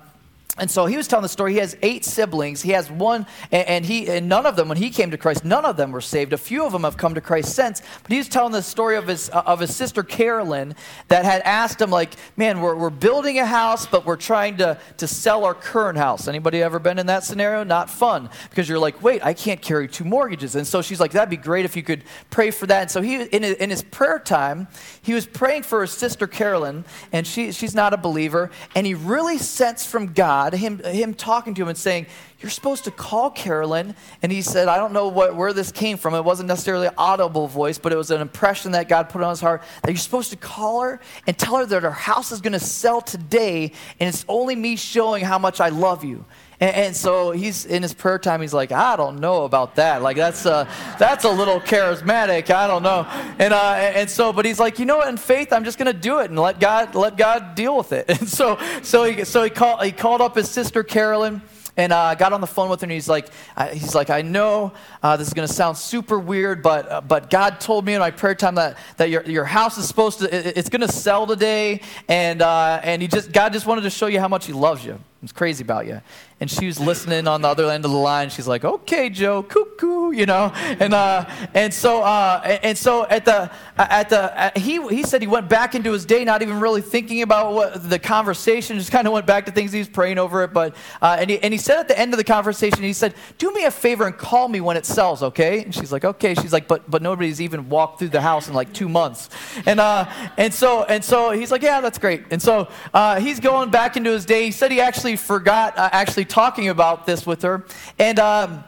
and 0.58 0.70
so 0.70 0.86
he 0.86 0.98
was 0.98 1.08
telling 1.08 1.24
the 1.24 1.30
story. 1.30 1.54
He 1.54 1.60
has 1.60 1.78
eight 1.82 2.04
siblings. 2.04 2.62
He 2.62 2.72
has 2.72 2.92
one, 2.92 3.26
and, 3.52 3.86
he 3.86 4.10
and 4.10 4.28
none 4.28 4.46
of 4.46 4.56
them, 4.56 4.68
when 4.68 4.78
he 4.78 4.90
came 4.90 5.12
to 5.12 5.18
Christ, 5.18 5.46
none 5.46 5.64
of 5.64 5.78
them 5.78 5.92
were 5.92 6.02
saved. 6.02 6.34
A 6.34 6.38
few 6.38 6.66
of 6.66 6.72
them 6.74 6.84
have 6.84 6.98
come 6.98 7.16
to 7.16 7.22
Christ 7.22 7.56
since. 7.56 7.82
But 8.04 8.12
he 8.12 8.18
was 8.18 8.28
telling 8.28 8.52
the 8.52 8.62
story 8.62 8.98
of 8.98 9.08
his 9.08 9.30
uh, 9.30 9.44
of 9.46 9.60
his 9.60 9.76
sister 9.76 10.04
Carolyn 10.04 10.76
that 11.08 11.24
had 11.24 11.42
asked 11.44 11.82
him, 11.82 11.90
like, 11.90 12.16
"Man, 12.36 12.60
we're, 12.60 12.76
we're 12.76 12.90
building 12.90 13.40
a 13.40 13.46
house, 13.46 13.88
but 13.88 14.06
we're 14.06 14.18
trying 14.18 14.58
to 14.58 14.78
to 14.98 15.08
sell 15.08 15.46
our 15.46 15.54
current 15.54 15.98
house. 15.98 16.28
Anybody 16.28 16.62
ever 16.62 16.80
been 16.80 17.00
in 17.00 17.06
that 17.08 17.24
scenario? 17.24 17.64
Not 17.64 17.90
fun 17.90 18.30
because 18.50 18.68
you're 18.68 18.80
like, 18.80 19.02
wait, 19.02 19.24
I 19.26 19.34
can't 19.34 19.62
carry 19.62 19.88
two 19.88 20.04
mortgages. 20.04 20.56
And 20.56 20.68
so 20.68 20.82
she's 20.82 21.00
like, 21.00 21.12
that'd 21.12 21.30
be 21.30 21.38
great 21.38 21.66
if 21.66 21.76
you 21.76 21.84
could 21.84 22.04
pray 22.30 22.52
for 22.52 22.68
that. 22.68 22.82
And 22.82 22.92
so 22.92 23.02
he, 23.02 23.22
in 23.22 23.44
his, 23.44 23.56
in 23.56 23.70
his 23.70 23.84
prayer 23.84 24.20
time, 24.20 24.68
he 25.02 25.14
was 25.14 25.26
praying 25.26 25.64
for 25.64 25.82
his 25.82 25.92
sister 25.92 26.28
Carolyn, 26.28 26.84
and 27.12 27.26
she 27.26 27.52
she's 27.52 27.74
not 27.74 27.94
a 27.94 27.98
believer, 27.98 28.52
and 28.76 28.86
he 28.86 28.94
really 28.94 29.38
sensed 29.38 29.88
from 29.88 30.14
God 30.14 30.41
God, 30.42 30.54
him, 30.54 30.80
him 30.80 31.14
talking 31.14 31.54
to 31.54 31.62
him 31.62 31.68
and 31.68 31.78
saying, 31.78 32.08
You're 32.40 32.50
supposed 32.50 32.86
to 32.86 32.92
call 32.92 33.30
Carolyn. 33.30 33.96
And 34.24 34.32
he 34.32 34.42
said, 34.42 34.68
I 34.68 34.78
don't 34.78 34.92
know 34.92 35.08
what, 35.08 35.36
where 35.36 35.54
this 35.54 35.72
came 35.72 35.98
from. 35.98 36.16
It 36.16 36.24
wasn't 36.24 36.48
necessarily 36.48 36.88
an 36.88 36.94
audible 36.98 37.48
voice, 37.48 37.78
but 37.78 37.94
it 37.94 37.96
was 37.96 38.10
an 38.10 38.22
impression 38.22 38.72
that 38.72 38.90
God 38.90 39.10
put 39.10 39.22
on 39.22 39.30
his 39.30 39.40
heart 39.40 39.62
that 39.84 39.92
you're 39.92 39.98
supposed 39.98 40.32
to 40.32 40.38
call 40.38 40.82
her 40.82 41.00
and 41.28 41.38
tell 41.38 41.58
her 41.58 41.66
that 41.68 41.84
her 41.84 41.92
house 41.92 42.32
is 42.32 42.42
going 42.42 42.54
to 42.54 42.60
sell 42.60 43.02
today, 43.02 43.72
and 44.00 44.10
it's 44.10 44.26
only 44.28 44.56
me 44.56 44.78
showing 44.78 45.24
how 45.24 45.38
much 45.38 45.62
I 45.62 45.70
love 45.70 46.04
you. 46.04 46.26
And, 46.62 46.76
and, 46.76 46.95
so 46.95 47.32
he's 47.32 47.65
in 47.65 47.82
his 47.82 47.93
prayer 47.93 48.19
time. 48.19 48.39
He's 48.39 48.54
like, 48.54 48.71
I 48.71 48.95
don't 48.95 49.19
know 49.19 49.45
about 49.45 49.76
that. 49.76 50.04
Like 50.04 50.15
that's 50.15 50.45
uh, 50.45 50.71
that's 51.00 51.26
a 51.26 51.30
little 51.30 51.60
charismatic. 51.60 52.52
I 52.52 52.67
don't 52.67 52.84
know. 52.84 53.06
And 53.39 53.54
uh, 53.54 53.74
and 53.74 54.10
so, 54.10 54.32
but 54.32 54.45
he's 54.45 54.60
like, 54.60 54.78
you 54.78 54.86
know 54.86 54.97
what? 54.97 55.10
In 55.10 55.17
faith, 55.17 55.52
I'm 55.52 55.63
just 55.63 55.80
gonna 55.80 55.91
do 55.91 56.19
it 56.19 56.30
and 56.30 56.39
let 56.39 56.60
God 56.60 56.93
let 56.93 57.17
God 57.17 57.56
deal 57.56 57.76
with 57.76 57.91
it. 57.91 58.06
And 58.21 58.30
so 58.30 58.60
so 58.84 59.04
he 59.06 59.26
so 59.26 59.43
he 59.43 59.50
called 59.50 59.84
he 59.84 59.91
called 59.91 60.21
up 60.21 60.36
his 60.36 60.50
sister 60.50 60.84
Carolyn 60.84 61.41
and 61.78 61.93
uh, 61.93 62.13
got 62.15 62.34
on 62.34 62.41
the 62.41 62.47
phone 62.47 62.69
with 62.69 62.82
her 62.82 62.86
and 62.86 62.91
he's 62.91 63.10
like 63.10 63.28
uh, 63.56 63.67
he's 63.69 63.95
like 63.95 64.10
i 64.10 64.21
know 64.21 64.74
uh, 65.04 65.18
this 65.18 65.28
is 65.28 65.34
going 65.34 65.48
to 65.48 65.54
sound 65.54 65.78
super 65.78 66.20
weird 66.20 66.62
but 66.62 66.92
uh, 66.92 67.02
but 67.02 67.30
god 67.30 67.60
told 67.60 67.86
me 67.86 67.94
in 67.94 68.00
my 68.00 68.12
prayer 68.12 68.36
time 68.36 68.56
that, 68.56 68.78
that 68.98 69.10
your, 69.10 69.24
your 69.24 69.46
house 69.46 69.78
is 69.78 69.88
supposed 69.88 70.20
to 70.20 70.26
it, 70.36 70.58
it's 70.58 70.70
going 70.70 70.82
to 70.82 70.92
sell 70.92 71.26
today 71.26 71.82
and 72.08 72.42
uh, 72.42 72.80
and 72.84 73.02
he 73.02 73.08
just 73.08 73.32
god 73.32 73.54
just 73.54 73.66
wanted 73.66 73.82
to 73.82 73.90
show 73.90 74.08
you 74.08 74.20
how 74.20 74.28
much 74.28 74.46
he 74.46 74.54
loves 74.54 74.86
you 74.86 75.00
he's 75.22 75.32
crazy 75.32 75.64
about 75.64 75.86
you 75.86 76.02
and 76.42 76.50
she 76.50 76.66
was 76.66 76.80
listening 76.80 77.28
on 77.28 77.44
the 77.44 77.48
other 77.48 77.70
end 77.70 77.86
of 77.86 77.92
the 77.92 77.98
line. 77.98 78.32
She's 78.32 78.48
like, 78.48 78.66
"Okay, 78.66 79.12
Joe, 79.12 79.44
cuckoo," 79.44 80.12
you 80.12 80.26
know, 80.26 80.52
and 80.56 80.92
uh, 80.92 81.30
and 81.54 81.72
so 81.72 82.02
uh, 82.02 82.42
and 82.64 82.76
so 82.76 83.06
at 83.06 83.26
the 83.26 83.52
at 83.78 84.10
the 84.10 84.38
at, 84.38 84.58
he 84.58 84.86
he 84.88 85.04
said 85.04 85.22
he 85.22 85.28
went 85.28 85.48
back 85.48 85.76
into 85.76 85.92
his 85.92 86.04
day, 86.04 86.26
not 86.26 86.42
even 86.42 86.60
really 86.60 86.82
thinking 86.82 87.22
about 87.22 87.54
what 87.54 87.88
the 87.88 88.00
conversation, 88.00 88.80
just 88.80 88.92
kind 88.92 89.06
of 89.06 89.14
went 89.14 89.28
back 89.28 89.46
to 89.46 89.52
things 89.52 89.72
he 89.72 89.78
was 89.78 89.88
praying 89.88 90.18
over 90.18 90.44
it. 90.44 90.52
But 90.52 90.76
uh, 91.00 91.18
and 91.20 91.30
he 91.30 91.38
and 91.44 91.54
he 91.54 91.60
said 91.60 91.78
at 91.78 91.88
the 91.88 91.98
end 91.98 92.12
of 92.12 92.18
the 92.18 92.24
conversation, 92.24 92.82
he 92.82 92.94
said, 92.94 93.14
"Do 93.38 93.54
me 93.54 93.66
a 93.66 93.72
favor 93.72 94.08
and 94.08 94.18
call 94.18 94.48
me 94.48 94.62
when 94.62 94.78
it 94.78 94.88
sells, 94.94 95.24
okay?" 95.24 95.64
And 95.64 95.74
she's 95.74 95.92
like, 95.92 96.06
"Okay." 96.06 96.36
She's 96.36 96.54
like, 96.54 96.68
"But 96.68 96.90
but 96.90 97.02
nobody's 97.02 97.40
even 97.40 97.70
walked 97.70 98.00
through 98.00 98.10
the 98.10 98.22
house 98.22 98.48
in 98.48 98.54
like 98.54 98.74
two 98.74 98.90
months," 98.90 99.30
and 99.66 99.80
uh, 99.80 100.06
and 100.38 100.54
so 100.54 100.84
and 100.84 101.04
so 101.04 101.32
he's 101.32 101.52
like, 101.52 101.64
"Yeah, 101.64 101.82
that's 101.82 101.98
great." 101.98 102.24
And 102.32 102.42
so 102.42 102.68
uh, 102.94 103.20
he's 103.20 103.40
going 103.40 103.72
back 103.72 103.98
into 103.98 104.12
his 104.12 104.26
day. 104.26 104.46
He 104.46 104.52
said 104.52 104.72
he 104.72 104.82
actually 104.82 105.16
forgot 105.16 105.78
uh, 105.78 105.90
actually 105.92 106.26
talking 106.26 106.70
about 106.70 107.06
this 107.06 107.26
with 107.26 107.42
her. 107.44 107.66
And, 107.98 108.20
um, 108.20 108.64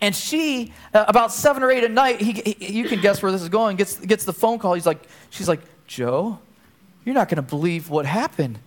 And 0.00 0.14
she, 0.14 0.72
uh, 0.94 1.04
about 1.08 1.32
seven 1.32 1.62
or 1.64 1.72
eight 1.72 1.82
at 1.82 1.90
night, 1.90 2.20
he, 2.20 2.32
he, 2.32 2.72
you 2.78 2.88
can 2.88 3.00
guess 3.00 3.20
where 3.20 3.32
this 3.32 3.42
is 3.42 3.48
going, 3.48 3.76
gets, 3.76 3.98
gets 3.98 4.24
the 4.24 4.32
phone 4.32 4.60
call. 4.60 4.74
He's 4.74 4.86
like, 4.86 5.02
she's 5.30 5.48
like, 5.48 5.60
Joe, 5.88 6.38
you're 7.04 7.16
not 7.16 7.28
going 7.28 7.42
to 7.42 7.50
believe 7.56 7.90
what 7.90 8.06
happened. 8.06 8.60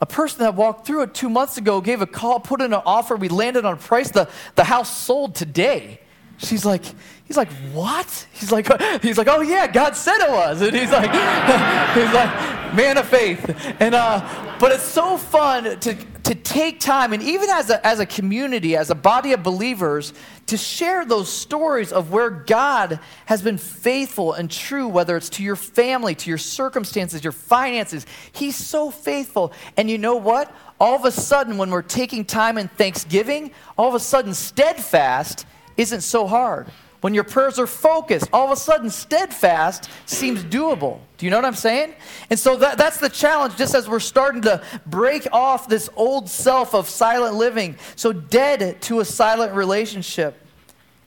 A 0.00 0.06
person 0.06 0.38
that 0.38 0.54
walked 0.54 0.86
through 0.86 1.02
it 1.02 1.12
two 1.12 1.28
months 1.28 1.58
ago 1.58 1.82
gave 1.82 2.00
a 2.00 2.06
call, 2.06 2.40
put 2.40 2.62
in 2.62 2.72
an 2.72 2.80
offer. 2.86 3.14
We 3.14 3.28
landed 3.28 3.66
on 3.66 3.74
a 3.74 3.76
price. 3.76 4.10
The, 4.10 4.26
the 4.54 4.64
house 4.64 4.88
sold 4.88 5.34
today. 5.34 6.00
She's 6.42 6.64
like, 6.64 6.82
he's 7.26 7.36
like, 7.36 7.52
what? 7.72 8.26
He's 8.32 8.50
like, 8.50 8.66
he's 9.02 9.18
like, 9.18 9.28
oh 9.28 9.42
yeah, 9.42 9.66
God 9.66 9.94
said 9.94 10.18
it 10.18 10.30
was. 10.30 10.62
And 10.62 10.74
he's 10.74 10.90
like, 10.90 11.10
he's 11.94 12.14
like, 12.14 12.74
man 12.74 12.96
of 12.96 13.06
faith. 13.06 13.74
And 13.78 13.94
uh, 13.94 14.56
but 14.58 14.72
it's 14.72 14.84
so 14.84 15.16
fun 15.16 15.78
to 15.80 15.94
to 15.94 16.34
take 16.34 16.78
time 16.78 17.12
and 17.12 17.22
even 17.22 17.50
as 17.50 17.70
a 17.70 17.84
as 17.86 18.00
a 18.00 18.06
community, 18.06 18.74
as 18.74 18.88
a 18.88 18.94
body 18.94 19.32
of 19.32 19.42
believers, 19.42 20.14
to 20.46 20.56
share 20.56 21.04
those 21.04 21.28
stories 21.28 21.92
of 21.92 22.10
where 22.10 22.30
God 22.30 23.00
has 23.26 23.42
been 23.42 23.58
faithful 23.58 24.32
and 24.32 24.50
true, 24.50 24.88
whether 24.88 25.16
it's 25.16 25.28
to 25.30 25.42
your 25.42 25.56
family, 25.56 26.14
to 26.14 26.28
your 26.30 26.38
circumstances, 26.38 27.22
your 27.22 27.32
finances. 27.32 28.06
He's 28.32 28.56
so 28.56 28.90
faithful. 28.90 29.52
And 29.76 29.90
you 29.90 29.98
know 29.98 30.16
what? 30.16 30.54
All 30.78 30.96
of 30.96 31.04
a 31.04 31.12
sudden, 31.12 31.58
when 31.58 31.70
we're 31.70 31.82
taking 31.82 32.24
time 32.24 32.56
in 32.56 32.68
Thanksgiving, 32.68 33.52
all 33.76 33.88
of 33.88 33.94
a 33.94 34.00
sudden, 34.00 34.32
steadfast 34.32 35.44
isn't 35.80 36.02
so 36.02 36.26
hard. 36.26 36.68
When 37.00 37.14
your 37.14 37.24
prayers 37.24 37.58
are 37.58 37.66
focused, 37.66 38.28
all 38.30 38.44
of 38.44 38.52
a 38.52 38.56
sudden 38.56 38.90
steadfast 38.90 39.88
seems 40.04 40.44
doable. 40.44 40.98
Do 41.16 41.24
you 41.24 41.30
know 41.30 41.38
what 41.38 41.46
I'm 41.46 41.54
saying? 41.54 41.94
And 42.28 42.38
so 42.38 42.56
that, 42.56 42.76
that's 42.76 42.98
the 42.98 43.08
challenge, 43.08 43.56
just 43.56 43.74
as 43.74 43.88
we're 43.88 44.00
starting 44.00 44.42
to 44.42 44.62
break 44.84 45.26
off 45.32 45.66
this 45.66 45.88
old 45.96 46.28
self 46.28 46.74
of 46.74 46.88
silent 46.88 47.36
living, 47.36 47.76
so 47.96 48.12
dead 48.12 48.82
to 48.82 49.00
a 49.00 49.04
silent 49.04 49.54
relationship. 49.54 50.46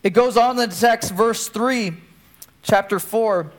It 0.02 0.12
goes 0.12 0.36
on 0.36 0.60
in 0.60 0.70
the 0.70 0.76
text, 0.76 1.12
verse 1.12 1.48
3, 1.48 1.94
chapter 2.64 3.00
4. 3.00 3.52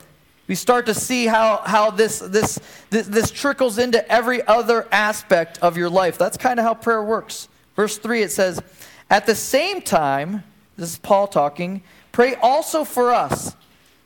We 0.47 0.55
start 0.55 0.85
to 0.87 0.93
see 0.93 1.25
how, 1.25 1.61
how 1.65 1.89
this, 1.89 2.19
this, 2.19 2.59
this, 2.89 3.07
this 3.07 3.31
trickles 3.31 3.77
into 3.77 4.07
every 4.11 4.45
other 4.45 4.87
aspect 4.91 5.57
of 5.59 5.77
your 5.77 5.89
life. 5.89 6.17
That's 6.17 6.37
kind 6.37 6.59
of 6.59 6.65
how 6.65 6.73
prayer 6.73 7.01
works. 7.01 7.47
Verse 7.77 7.97
3, 7.97 8.23
it 8.23 8.31
says, 8.31 8.61
At 9.09 9.25
the 9.25 9.35
same 9.35 9.81
time, 9.81 10.43
this 10.77 10.91
is 10.91 10.97
Paul 10.97 11.27
talking. 11.27 11.81
Pray 12.11 12.35
also 12.35 12.83
for 12.83 13.13
us 13.13 13.55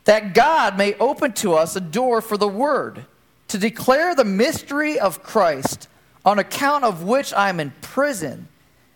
that 0.04 0.34
God 0.34 0.76
may 0.78 0.94
open 0.94 1.32
to 1.34 1.54
us 1.54 1.76
a 1.76 1.80
door 1.80 2.20
for 2.20 2.36
the 2.36 2.48
word 2.48 3.04
to 3.48 3.58
declare 3.58 4.14
the 4.14 4.24
mystery 4.24 4.98
of 4.98 5.22
Christ, 5.22 5.88
on 6.24 6.38
account 6.38 6.84
of 6.84 7.02
which 7.02 7.32
I 7.32 7.48
am 7.48 7.58
in 7.58 7.72
prison, 7.80 8.48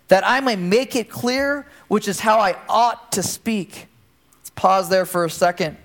that 0.08 0.26
I 0.26 0.40
may 0.40 0.56
make 0.56 0.94
it 0.94 1.10
clear, 1.10 1.66
which 1.88 2.06
is 2.06 2.20
how 2.20 2.38
I 2.38 2.56
ought 2.68 3.12
to 3.12 3.22
speak. 3.22 3.87
Let's 4.38 4.50
pause 4.50 4.88
there 4.88 5.06
for 5.06 5.24
a 5.24 5.30
second. 5.30 5.76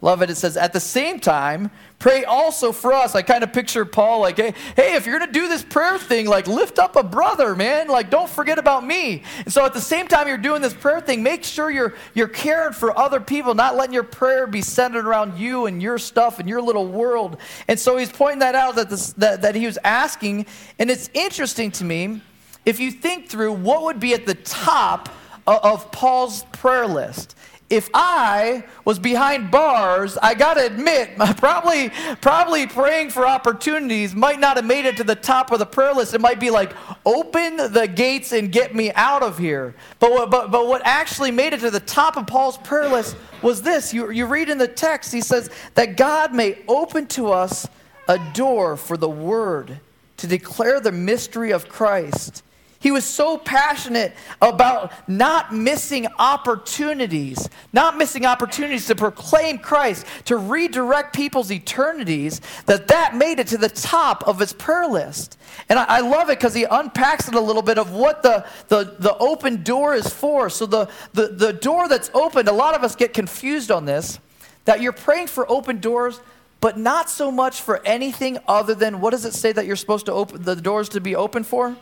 Love 0.00 0.22
it. 0.22 0.30
It 0.30 0.36
says, 0.36 0.56
at 0.56 0.72
the 0.72 0.80
same 0.80 1.20
time, 1.20 1.70
pray 1.98 2.24
also 2.24 2.72
for 2.72 2.92
us. 2.92 3.14
I 3.14 3.22
kind 3.22 3.42
of 3.42 3.52
picture 3.52 3.84
Paul 3.84 4.20
like, 4.20 4.36
hey, 4.36 4.54
hey, 4.74 4.94
if 4.94 5.06
you're 5.06 5.18
going 5.18 5.32
to 5.32 5.38
do 5.38 5.48
this 5.48 5.62
prayer 5.62 5.98
thing, 5.98 6.26
like 6.26 6.46
lift 6.46 6.78
up 6.78 6.96
a 6.96 7.02
brother, 7.02 7.54
man. 7.54 7.88
Like, 7.88 8.10
don't 8.10 8.28
forget 8.28 8.58
about 8.58 8.84
me. 8.84 9.22
And 9.38 9.52
so 9.52 9.64
at 9.64 9.74
the 9.74 9.80
same 9.80 10.06
time 10.06 10.28
you're 10.28 10.36
doing 10.36 10.62
this 10.62 10.74
prayer 10.74 11.00
thing, 11.00 11.22
make 11.22 11.44
sure 11.44 11.70
you're, 11.70 11.94
you're 12.14 12.28
caring 12.28 12.74
for 12.74 12.96
other 12.98 13.20
people, 13.20 13.54
not 13.54 13.76
letting 13.76 13.94
your 13.94 14.02
prayer 14.02 14.46
be 14.46 14.62
centered 14.62 15.06
around 15.06 15.38
you 15.38 15.66
and 15.66 15.82
your 15.82 15.98
stuff 15.98 16.38
and 16.38 16.48
your 16.48 16.60
little 16.60 16.86
world. 16.86 17.38
And 17.68 17.78
so 17.78 17.96
he's 17.96 18.12
pointing 18.12 18.40
that 18.40 18.54
out 18.54 18.76
that, 18.76 18.90
this, 18.90 19.12
that, 19.14 19.42
that 19.42 19.54
he 19.54 19.66
was 19.66 19.78
asking. 19.82 20.46
And 20.78 20.90
it's 20.90 21.08
interesting 21.14 21.70
to 21.72 21.84
me, 21.84 22.20
if 22.64 22.80
you 22.80 22.90
think 22.90 23.28
through 23.28 23.52
what 23.52 23.82
would 23.84 24.00
be 24.00 24.12
at 24.12 24.26
the 24.26 24.34
top 24.34 25.08
of, 25.46 25.60
of 25.62 25.92
Paul's 25.92 26.44
prayer 26.52 26.86
list 26.86 27.36
if 27.68 27.90
I 27.92 28.64
was 28.84 28.98
behind 28.98 29.50
bars, 29.50 30.16
I 30.18 30.34
got 30.34 30.54
to 30.54 30.64
admit, 30.64 31.16
probably, 31.36 31.90
probably 32.20 32.66
praying 32.66 33.10
for 33.10 33.26
opportunities 33.26 34.14
might 34.14 34.38
not 34.38 34.56
have 34.56 34.64
made 34.64 34.84
it 34.84 34.96
to 34.98 35.04
the 35.04 35.16
top 35.16 35.50
of 35.50 35.58
the 35.58 35.66
prayer 35.66 35.92
list. 35.92 36.14
It 36.14 36.20
might 36.20 36.38
be 36.38 36.50
like, 36.50 36.72
open 37.04 37.56
the 37.56 37.90
gates 37.92 38.32
and 38.32 38.52
get 38.52 38.74
me 38.74 38.92
out 38.92 39.22
of 39.22 39.38
here. 39.38 39.74
But, 39.98 40.30
but, 40.30 40.52
but 40.52 40.68
what 40.68 40.82
actually 40.84 41.32
made 41.32 41.54
it 41.54 41.60
to 41.60 41.70
the 41.70 41.80
top 41.80 42.16
of 42.16 42.28
Paul's 42.28 42.58
prayer 42.58 42.88
list 42.88 43.16
was 43.42 43.62
this. 43.62 43.92
You, 43.92 44.10
you 44.10 44.26
read 44.26 44.48
in 44.48 44.58
the 44.58 44.68
text, 44.68 45.12
he 45.12 45.20
says, 45.20 45.50
that 45.74 45.96
God 45.96 46.32
may 46.32 46.58
open 46.68 47.06
to 47.08 47.32
us 47.32 47.66
a 48.08 48.20
door 48.32 48.76
for 48.76 48.96
the 48.96 49.08
word 49.08 49.80
to 50.18 50.26
declare 50.28 50.78
the 50.78 50.92
mystery 50.92 51.50
of 51.50 51.68
Christ 51.68 52.44
he 52.86 52.92
was 52.92 53.04
so 53.04 53.36
passionate 53.36 54.14
about 54.40 54.92
not 55.08 55.52
missing 55.52 56.06
opportunities, 56.20 57.50
not 57.72 57.96
missing 57.96 58.24
opportunities 58.24 58.86
to 58.86 58.94
proclaim 58.94 59.58
Christ, 59.58 60.06
to 60.26 60.36
redirect 60.36 61.12
people's 61.12 61.50
eternities, 61.50 62.40
that 62.66 62.86
that 62.86 63.16
made 63.16 63.40
it 63.40 63.48
to 63.48 63.58
the 63.58 63.68
top 63.68 64.22
of 64.28 64.38
his 64.38 64.52
prayer 64.52 64.86
list. 64.86 65.36
And 65.68 65.80
I, 65.80 65.96
I 65.96 66.00
love 66.00 66.30
it 66.30 66.38
because 66.38 66.54
he 66.54 66.62
unpacks 66.62 67.26
it 67.26 67.34
a 67.34 67.40
little 67.40 67.60
bit 67.60 67.76
of 67.76 67.90
what 67.90 68.22
the, 68.22 68.46
the, 68.68 68.94
the 69.00 69.18
open 69.18 69.64
door 69.64 69.96
is 69.96 70.08
for. 70.08 70.48
So, 70.48 70.64
the, 70.64 70.88
the, 71.12 71.26
the 71.26 71.52
door 71.54 71.88
that's 71.88 72.12
opened, 72.14 72.46
a 72.46 72.52
lot 72.52 72.76
of 72.76 72.84
us 72.84 72.94
get 72.94 73.12
confused 73.12 73.72
on 73.72 73.84
this, 73.84 74.20
that 74.64 74.80
you're 74.80 74.92
praying 74.92 75.26
for 75.26 75.50
open 75.50 75.80
doors 75.80 76.20
but 76.60 76.78
not 76.78 77.10
so 77.10 77.32
much 77.32 77.60
for 77.60 77.84
anything 77.84 78.38
other 78.46 78.74
than 78.74 79.00
what 79.00 79.10
does 79.10 79.24
it 79.24 79.34
say 79.34 79.50
that 79.50 79.66
you're 79.66 79.76
supposed 79.76 80.06
to 80.06 80.12
open 80.12 80.42
the 80.42 80.54
doors 80.54 80.88
to 80.90 81.00
be 81.00 81.16
open 81.16 81.42
for? 81.42 81.76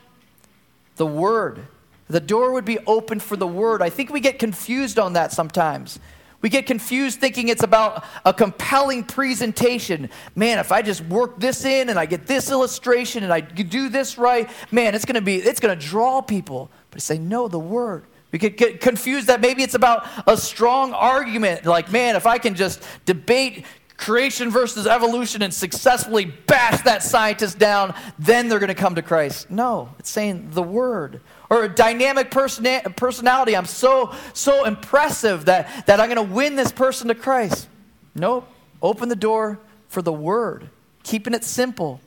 The 0.97 1.07
Word. 1.07 1.67
The 2.09 2.21
door 2.21 2.53
would 2.53 2.65
be 2.65 2.79
open 2.87 3.21
for 3.21 3.37
the 3.37 3.47
Word. 3.47 3.83
I 3.83 3.91
think 3.91 4.11
we 4.11 4.21
get 4.21 4.39
confused 4.39 4.99
on 4.99 5.15
that 5.15 5.33
sometimes. 5.33 5.99
We 6.45 6.51
get 6.51 6.67
confused 6.67 7.21
thinking 7.21 7.49
it's 7.49 7.63
about 7.63 8.05
a 8.27 8.35
compelling 8.35 9.05
presentation. 9.05 10.11
Man, 10.37 10.59
if 10.59 10.73
I 10.73 10.83
just 10.83 11.03
work 11.07 11.41
this 11.41 11.65
in 11.65 11.89
and 11.89 11.99
I 11.99 12.05
get 12.05 12.27
this 12.27 12.51
illustration 12.51 13.25
and 13.25 13.33
I 13.33 13.41
do 13.41 13.89
this 13.89 14.19
right, 14.19 14.51
man, 14.71 14.95
it's 14.95 15.07
going 15.07 15.15
to 15.15 15.23
be 15.23 15.37
it's 15.37 15.59
going 15.59 15.79
to 15.79 15.87
draw 15.87 16.21
people. 16.21 16.71
But 16.91 17.01
say 17.01 17.17
no, 17.17 17.49
the 17.49 17.59
word. 17.59 18.05
We 18.31 18.39
get, 18.39 18.59
get 18.59 18.83
confused 18.83 19.29
that 19.29 19.41
maybe 19.41 19.63
it's 19.63 19.73
about 19.75 20.07
a 20.27 20.37
strong 20.37 20.93
argument 20.93 21.65
like, 21.65 21.91
man, 21.91 22.15
if 22.15 22.27
I 22.27 22.37
can 22.37 22.57
just 22.57 22.83
debate 23.07 23.65
creation 23.97 24.51
versus 24.51 24.87
evolution 24.87 25.43
and 25.43 25.53
successfully 25.53 26.25
bash 26.25 26.83
that 26.83 27.03
scientist 27.03 27.59
down, 27.59 27.95
then 28.19 28.49
they're 28.49 28.59
going 28.59 28.69
to 28.69 28.75
come 28.75 28.95
to 28.97 29.03
Christ. 29.03 29.51
No, 29.51 29.91
it's 29.99 30.11
saying 30.11 30.51
the 30.51 30.63
word. 30.63 31.21
Or 31.51 31.65
a 31.65 31.69
dynamic 31.69 32.31
person- 32.31 32.67
personality. 32.97 33.57
I'm 33.57 33.67
so, 33.67 34.13
so 34.33 34.65
impressive 34.65 35.45
that, 35.45 35.87
that 35.87 36.01
I'm 36.01 36.13
going 36.13 36.29
to 36.29 36.35
win 36.35 36.57
this 36.57 36.73
person 36.73 37.09
to 37.09 37.15
Christ. 37.15 37.69
Nope. 38.15 38.49
Open 38.83 39.09
the 39.09 39.17
door 39.17 39.61
for 39.89 40.03
the 40.03 40.13
word, 40.13 40.69
keeping 41.03 41.35
it 41.35 41.45
simple. 41.45 42.01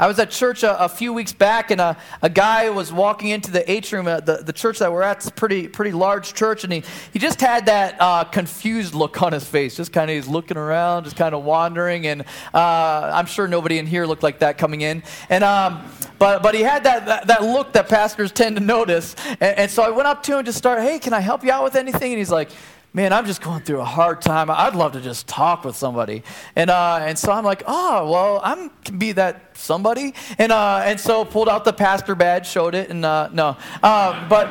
I 0.00 0.06
was 0.06 0.18
at 0.18 0.30
church 0.30 0.62
a, 0.62 0.82
a 0.82 0.88
few 0.88 1.12
weeks 1.12 1.34
back, 1.34 1.70
and 1.70 1.78
a, 1.78 1.94
a 2.22 2.30
guy 2.30 2.70
was 2.70 2.90
walking 2.90 3.28
into 3.28 3.50
the 3.50 3.70
atrium. 3.70 4.06
Uh, 4.06 4.20
the, 4.20 4.38
the 4.38 4.52
church 4.52 4.78
that 4.78 4.90
we're 4.90 5.02
at 5.02 5.26
a 5.26 5.30
pretty, 5.30 5.68
pretty 5.68 5.92
large 5.92 6.32
church, 6.32 6.64
and 6.64 6.72
he, 6.72 6.82
he 7.12 7.18
just 7.18 7.38
had 7.38 7.66
that 7.66 7.96
uh, 8.00 8.24
confused 8.24 8.94
look 8.94 9.20
on 9.20 9.34
his 9.34 9.44
face. 9.44 9.76
Just 9.76 9.92
kind 9.92 10.10
of 10.10 10.14
he's 10.14 10.26
looking 10.26 10.56
around, 10.56 11.04
just 11.04 11.16
kind 11.16 11.34
of 11.34 11.44
wandering, 11.44 12.06
and 12.06 12.22
uh, 12.54 13.10
I'm 13.12 13.26
sure 13.26 13.46
nobody 13.46 13.76
in 13.76 13.86
here 13.86 14.06
looked 14.06 14.22
like 14.22 14.38
that 14.38 14.56
coming 14.56 14.80
in. 14.80 15.02
And 15.28 15.44
um, 15.44 15.84
but 16.18 16.42
but 16.42 16.54
he 16.54 16.62
had 16.62 16.84
that, 16.84 17.04
that, 17.04 17.26
that 17.26 17.42
look 17.42 17.74
that 17.74 17.90
pastors 17.90 18.32
tend 18.32 18.56
to 18.56 18.62
notice, 18.62 19.14
and, 19.38 19.58
and 19.58 19.70
so 19.70 19.82
I 19.82 19.90
went 19.90 20.08
up 20.08 20.22
to 20.22 20.38
him 20.38 20.46
to 20.46 20.52
start. 20.54 20.80
Hey, 20.80 20.98
can 20.98 21.12
I 21.12 21.20
help 21.20 21.44
you 21.44 21.52
out 21.52 21.62
with 21.62 21.76
anything? 21.76 22.12
And 22.12 22.18
he's 22.18 22.30
like 22.30 22.48
man, 22.92 23.12
I'm 23.12 23.26
just 23.26 23.40
going 23.40 23.60
through 23.60 23.80
a 23.80 23.84
hard 23.84 24.20
time. 24.20 24.50
I'd 24.50 24.74
love 24.74 24.92
to 24.92 25.00
just 25.00 25.28
talk 25.28 25.64
with 25.64 25.76
somebody. 25.76 26.22
And, 26.56 26.70
uh, 26.70 26.98
and 27.02 27.18
so 27.18 27.32
I'm 27.32 27.44
like, 27.44 27.62
oh, 27.66 28.10
well, 28.10 28.40
I 28.42 28.68
can 28.84 28.98
be 28.98 29.12
that 29.12 29.56
somebody. 29.56 30.14
And, 30.38 30.50
uh, 30.50 30.82
and 30.84 30.98
so 30.98 31.24
pulled 31.24 31.48
out 31.48 31.64
the 31.64 31.72
pastor 31.72 32.14
badge, 32.14 32.48
showed 32.48 32.74
it, 32.74 32.90
and 32.90 33.04
uh, 33.04 33.28
no. 33.32 33.56
Uh, 33.82 34.28
but 34.28 34.48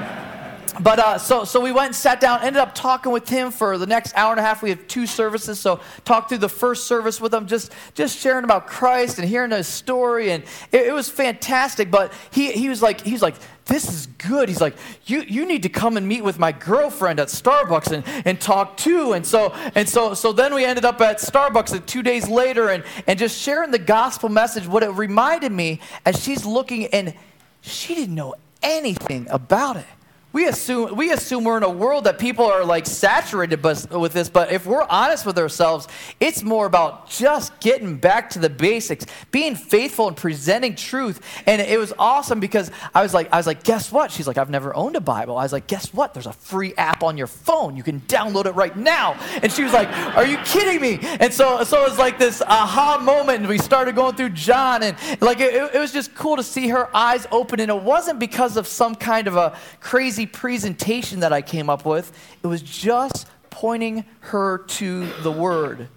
but 0.82 1.00
uh, 1.00 1.18
so, 1.18 1.44
so 1.44 1.60
we 1.60 1.72
went 1.72 1.88
and 1.88 1.96
sat 1.96 2.20
down, 2.20 2.42
ended 2.42 2.62
up 2.62 2.74
talking 2.74 3.12
with 3.12 3.28
him 3.28 3.52
for 3.52 3.78
the 3.78 3.88
next 3.88 4.15
hour 4.15 4.32
and 4.32 4.39
a 4.39 4.44
half. 4.44 4.62
We 4.63 4.70
have 4.70 4.88
two 4.88 5.06
services, 5.06 5.60
so 5.60 5.80
talked 6.06 6.30
through 6.30 6.39
the 6.39 6.50
first 6.50 6.88
service 6.88 7.20
with 7.20 7.34
him, 7.34 7.48
just, 7.48 7.74
just 7.94 8.18
sharing 8.18 8.44
about 8.44 8.68
Christ 8.68 9.20
and 9.20 9.28
hearing 9.28 9.52
his 9.52 9.68
story, 9.68 10.32
and 10.32 10.44
it, 10.72 10.88
it 10.88 10.94
was 10.94 11.10
fantastic. 11.10 11.92
But 11.92 12.13
he, 12.32 12.52
he 12.52 12.70
was 12.70 12.82
like, 12.82 13.02
he 13.02 13.12
was 13.12 13.22
like, 13.22 13.36
this 13.65 13.88
is 13.88 14.08
good. 14.08 14.50
He's 14.50 14.62
like, 14.62 14.76
you, 15.06 15.22
you 15.22 15.46
need 15.46 15.63
to 15.63 15.70
come 15.70 15.96
and 15.96 16.08
meet 16.08 16.24
with 16.24 16.39
my 16.39 16.52
girlfriend 16.52 17.20
at 17.20 17.28
Starbucks 17.28 17.92
and, 17.92 18.04
and 18.26 18.42
talk 18.42 18.78
too. 18.78 19.13
And 19.13 19.24
so 19.24 19.54
and 19.76 19.88
so 19.88 20.15
so 20.15 20.34
then 20.34 20.56
we 20.56 20.65
ended 20.65 20.86
up 20.86 21.00
at 21.02 21.18
Starbucks 21.18 21.74
and 21.74 21.86
two 21.86 22.02
days 22.02 22.28
later 22.28 22.70
and, 22.70 22.84
and 23.06 23.20
just 23.20 23.39
sharing 23.39 23.70
the 23.70 23.78
gospel 23.78 24.28
message. 24.28 24.68
What 24.68 24.82
it 24.82 24.89
reminded 24.89 25.52
me 25.52 25.82
as 26.04 26.22
she's 26.24 26.46
looking 26.46 26.88
and 26.88 27.13
she 27.62 27.94
didn't 27.94 28.15
know 28.15 28.34
anything 28.63 29.28
about 29.30 29.78
it 29.78 29.86
we 30.32 30.48
assume 30.48 30.96
we 30.96 31.12
assume 31.12 31.44
we're 31.44 31.58
in 31.58 31.63
a 31.63 31.70
world 31.70 32.04
that 32.04 32.20
people 32.20 32.46
are 32.46 32.63
like 32.63 32.86
saturated 32.86 33.63
with 33.63 34.13
this 34.13 34.30
but 34.30 34.52
if 34.52 34.65
we're 34.65 34.86
honest 34.89 35.26
with 35.26 35.38
ourselves 35.38 35.88
it's 36.20 36.44
more 36.44 36.65
about 36.65 37.10
just 37.10 37.60
getting 37.60 37.98
back 37.98 38.30
to 38.30 38.39
the 38.39 38.50
basics 38.50 39.06
being 39.32 39.56
faithful 39.56 40.08
and 40.08 40.15
presenting 40.15 40.76
truth. 40.76 41.22
And 41.46 41.62
it 41.62 41.80
was 41.80 41.94
awesome 41.98 42.39
because 42.39 42.72
i 42.94 43.02
was 43.02 43.13
like 43.13 43.32
i 43.32 43.38
was 43.38 43.48
like 43.48 43.63
guess 43.63 43.92
what? 43.92 44.12
She's 44.12 44.28
like 44.28 44.38
i've 44.38 44.50
never 44.50 44.76
owned 44.76 44.96
a 44.96 45.02
bible. 45.02 45.38
I 45.38 45.44
was 45.44 45.54
like 45.54 45.68
guess 45.68 45.94
what? 45.94 46.13
There's 46.13 46.28
a 46.28 46.34
free 46.34 46.74
app 46.76 47.04
on 47.04 47.18
your 47.18 47.28
phone. 47.28 47.76
You 47.76 47.84
can 47.84 48.02
download 48.02 48.46
it 48.46 48.52
right 48.52 48.76
now. 48.76 49.13
And 49.42 49.52
she 49.52 49.63
was 49.63 49.74
like 49.74 49.89
are 50.15 50.26
you 50.26 50.38
kidding 50.38 50.82
me? 50.82 51.00
And 51.02 51.34
so 51.34 51.63
so 51.63 51.84
it 51.86 51.89
was 51.89 52.00
like 52.00 52.20
this 52.20 52.42
aha 52.42 53.00
moment 53.02 53.39
and 53.39 53.48
we 53.48 53.58
started 53.58 53.96
going 53.96 54.15
through 54.15 54.30
john 54.30 54.84
and 54.84 54.98
like 55.22 55.39
it, 55.39 55.54
it 55.74 55.80
was 55.80 55.92
just 55.92 56.13
cool 56.15 56.36
to 56.36 56.44
see 56.44 56.68
her 56.70 56.96
eyes 56.96 57.28
open. 57.32 57.60
And 57.60 57.70
it 57.72 57.82
wasn't 57.82 58.20
because 58.20 58.58
of 58.58 58.68
some 58.68 58.96
kind 58.96 59.28
of 59.28 59.36
a 59.36 59.58
crazy 59.80 60.18
crazy 60.25 60.25
presentation 60.25 61.19
that 61.21 61.32
I 61.32 61.41
came 61.41 61.69
up 61.69 61.86
with. 61.86 62.12
It 62.43 62.47
was 62.47 62.62
just 62.62 63.27
pointing 63.49 64.03
her 64.21 64.58
to 64.58 65.08
the 65.21 65.32
word. 65.32 65.88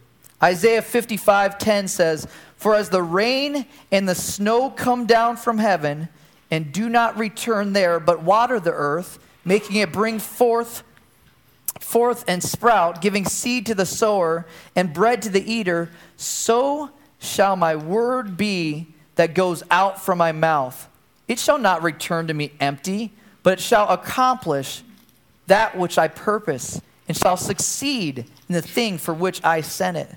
Isaiah 0.43 0.83
55:10 0.83 1.89
says, 1.89 2.27
"For 2.57 2.75
as 2.75 2.91
the 2.91 3.03
rain 3.03 3.67
and 3.91 4.09
the 4.09 4.15
snow 4.15 4.71
come 4.71 5.07
down 5.07 5.37
from 5.37 5.59
heaven 5.59 6.09
and 6.51 6.73
do 6.73 6.89
not 6.89 7.19
return 7.19 7.73
there, 7.73 7.99
but 7.99 8.23
water 8.23 8.61
the 8.61 8.73
earth, 8.73 9.19
making 9.45 9.77
it 9.77 9.93
bring 9.93 10.19
forth 10.19 10.85
forth 11.81 12.25
and 12.29 12.43
sprout, 12.43 13.01
giving 13.01 13.25
seed 13.25 13.67
to 13.67 13.75
the 13.75 13.87
sower 13.87 14.47
and 14.77 14.93
bread 14.93 15.21
to 15.23 15.31
the 15.31 15.53
eater, 15.53 15.91
so 16.17 16.91
shall 17.19 17.57
my 17.57 17.75
word 17.75 18.37
be 18.37 18.87
that 19.17 19.35
goes 19.35 19.63
out 19.71 20.01
from 20.01 20.19
my 20.19 20.31
mouth. 20.31 20.89
It 21.27 21.39
shall 21.39 21.59
not 21.59 21.83
return 21.83 22.29
to 22.29 22.35
me 22.35 22.53
empty, 22.61 23.13
but 23.43 23.61
shall 23.61 23.89
accomplish 23.89 24.83
that 25.47 25.77
which 25.77 25.99
I 25.99 26.09
purpose 26.09 26.81
and 27.09 27.17
shall 27.17 27.37
succeed 27.37 28.27
in 28.49 28.55
the 28.55 28.63
thing 28.63 28.99
for 28.99 29.13
which 29.13 29.43
I 29.45 29.61
sent 29.61 29.97
it. 29.97 30.09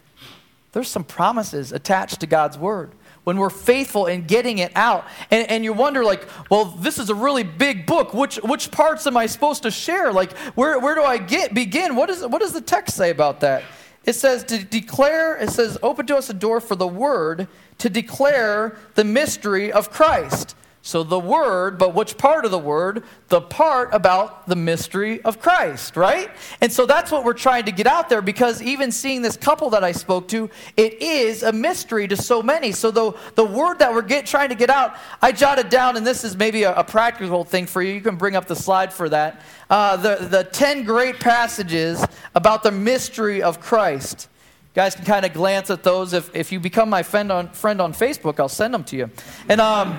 There's 0.71 0.88
some 0.88 1.03
promises 1.03 1.71
attached 1.71 2.19
to 2.19 2.27
God's 2.27 2.57
word 2.57 2.91
when 3.23 3.38
we're 3.38 3.49
faithful 3.49 4.05
in 4.05 4.25
getting 4.25 4.59
it 4.59 4.71
out. 4.75 5.05
And, 5.31 5.49
and 5.49 5.63
you 5.63 5.73
wonder, 5.73 6.03
like, 6.03 6.27
well, 6.49 6.65
this 6.65 6.99
is 6.99 7.09
a 7.09 7.15
really 7.15 7.43
big 7.43 7.85
book. 7.85 8.13
Which, 8.13 8.35
which 8.38 8.71
parts 8.71 9.07
am 9.07 9.17
I 9.17 9.25
supposed 9.25 9.63
to 9.63 9.71
share? 9.71 10.13
Like, 10.13 10.38
where, 10.55 10.79
where 10.79 10.93
do 10.95 11.03
I 11.03 11.17
get 11.17 11.53
begin? 11.53 11.95
What, 11.95 12.09
is, 12.09 12.25
what 12.25 12.39
does 12.39 12.53
the 12.53 12.61
text 12.61 12.95
say 12.95 13.09
about 13.09 13.39
that? 13.39 13.63
It 14.05 14.13
says 14.13 14.43
to 14.45 14.63
declare, 14.63 15.35
it 15.38 15.49
says, 15.49 15.77
open 15.81 16.05
to 16.07 16.15
us 16.15 16.29
a 16.29 16.33
door 16.33 16.61
for 16.61 16.75
the 16.75 16.88
word 16.88 17.47
to 17.79 17.89
declare 17.89 18.77
the 18.93 19.03
mystery 19.03 19.71
of 19.71 19.89
Christ. 19.91 20.55
So 20.86 21.02
the 21.02 21.19
word, 21.19 21.80
but 21.80 21.95
which 21.95 22.15
part 22.15 22.45
of 22.45 22.52
the 22.52 22.60
word? 22.60 23.06
The 23.30 23.41
part 23.41 23.91
about 23.91 24.48
the 24.48 24.56
mystery 24.56 25.19
of 25.24 25.39
Christ, 25.39 25.98
right? 25.98 26.30
And 26.62 26.71
so 26.71 26.86
that's 26.86 27.10
what 27.10 27.24
we're 27.24 27.34
trying 27.34 27.65
to 27.65 27.71
get 27.71 27.88
out 27.88 28.08
there 28.08 28.21
because 28.21 28.62
even 28.62 28.91
seeing 28.91 29.24
this 29.24 29.36
couple 29.36 29.71
that 29.71 29.84
I 29.84 29.91
spoke 29.91 30.28
to, 30.28 30.48
it 30.78 31.02
is 31.02 31.41
a 31.41 31.52
mystery 31.52 32.08
to 32.10 32.15
so 32.15 32.43
many. 32.43 32.71
So 32.71 32.91
the, 32.91 33.13
the 33.34 33.43
word 33.43 33.80
that 33.80 33.91
we're 33.91 34.04
get, 34.04 34.28
trying 34.28 34.50
to 34.50 34.56
get 34.56 34.69
out, 34.69 34.95
I 35.24 35.32
jotted 35.32 35.69
down, 35.69 35.98
and 35.98 36.06
this 36.06 36.24
is 36.24 36.38
maybe 36.38 36.62
a, 36.62 36.76
a 36.76 36.84
practical 36.84 37.43
thing 37.43 37.65
for 37.65 37.82
you. 37.82 37.91
You 37.91 38.02
can 38.02 38.15
bring 38.15 38.36
up 38.36 38.45
the 38.45 38.56
slide 38.56 38.93
for 38.93 39.10
that. 39.10 39.41
Uh, 39.71 39.98
the, 39.98 40.28
the 40.28 40.43
10 40.43 40.84
great 40.84 41.19
passages 41.19 42.06
about 42.36 42.62
the 42.62 42.71
mystery 42.71 43.41
of 43.41 43.60
Christ. 43.60 44.30
Guys 44.76 44.93
can 44.93 45.06
kind 45.06 45.26
of 45.26 45.34
glance 45.34 45.71
at 45.71 45.82
those. 45.82 46.13
If, 46.13 46.36
if 46.36 46.52
you 46.52 46.60
become 46.60 46.91
my 46.91 47.02
friend 47.02 47.32
on, 47.32 47.50
friend 47.50 47.82
on 47.82 47.91
Facebook, 47.91 48.39
I'll 48.39 48.48
send 48.48 48.71
them 48.71 48.84
to 48.84 48.95
you. 48.95 49.10
And 49.50 49.60
um, 49.60 49.98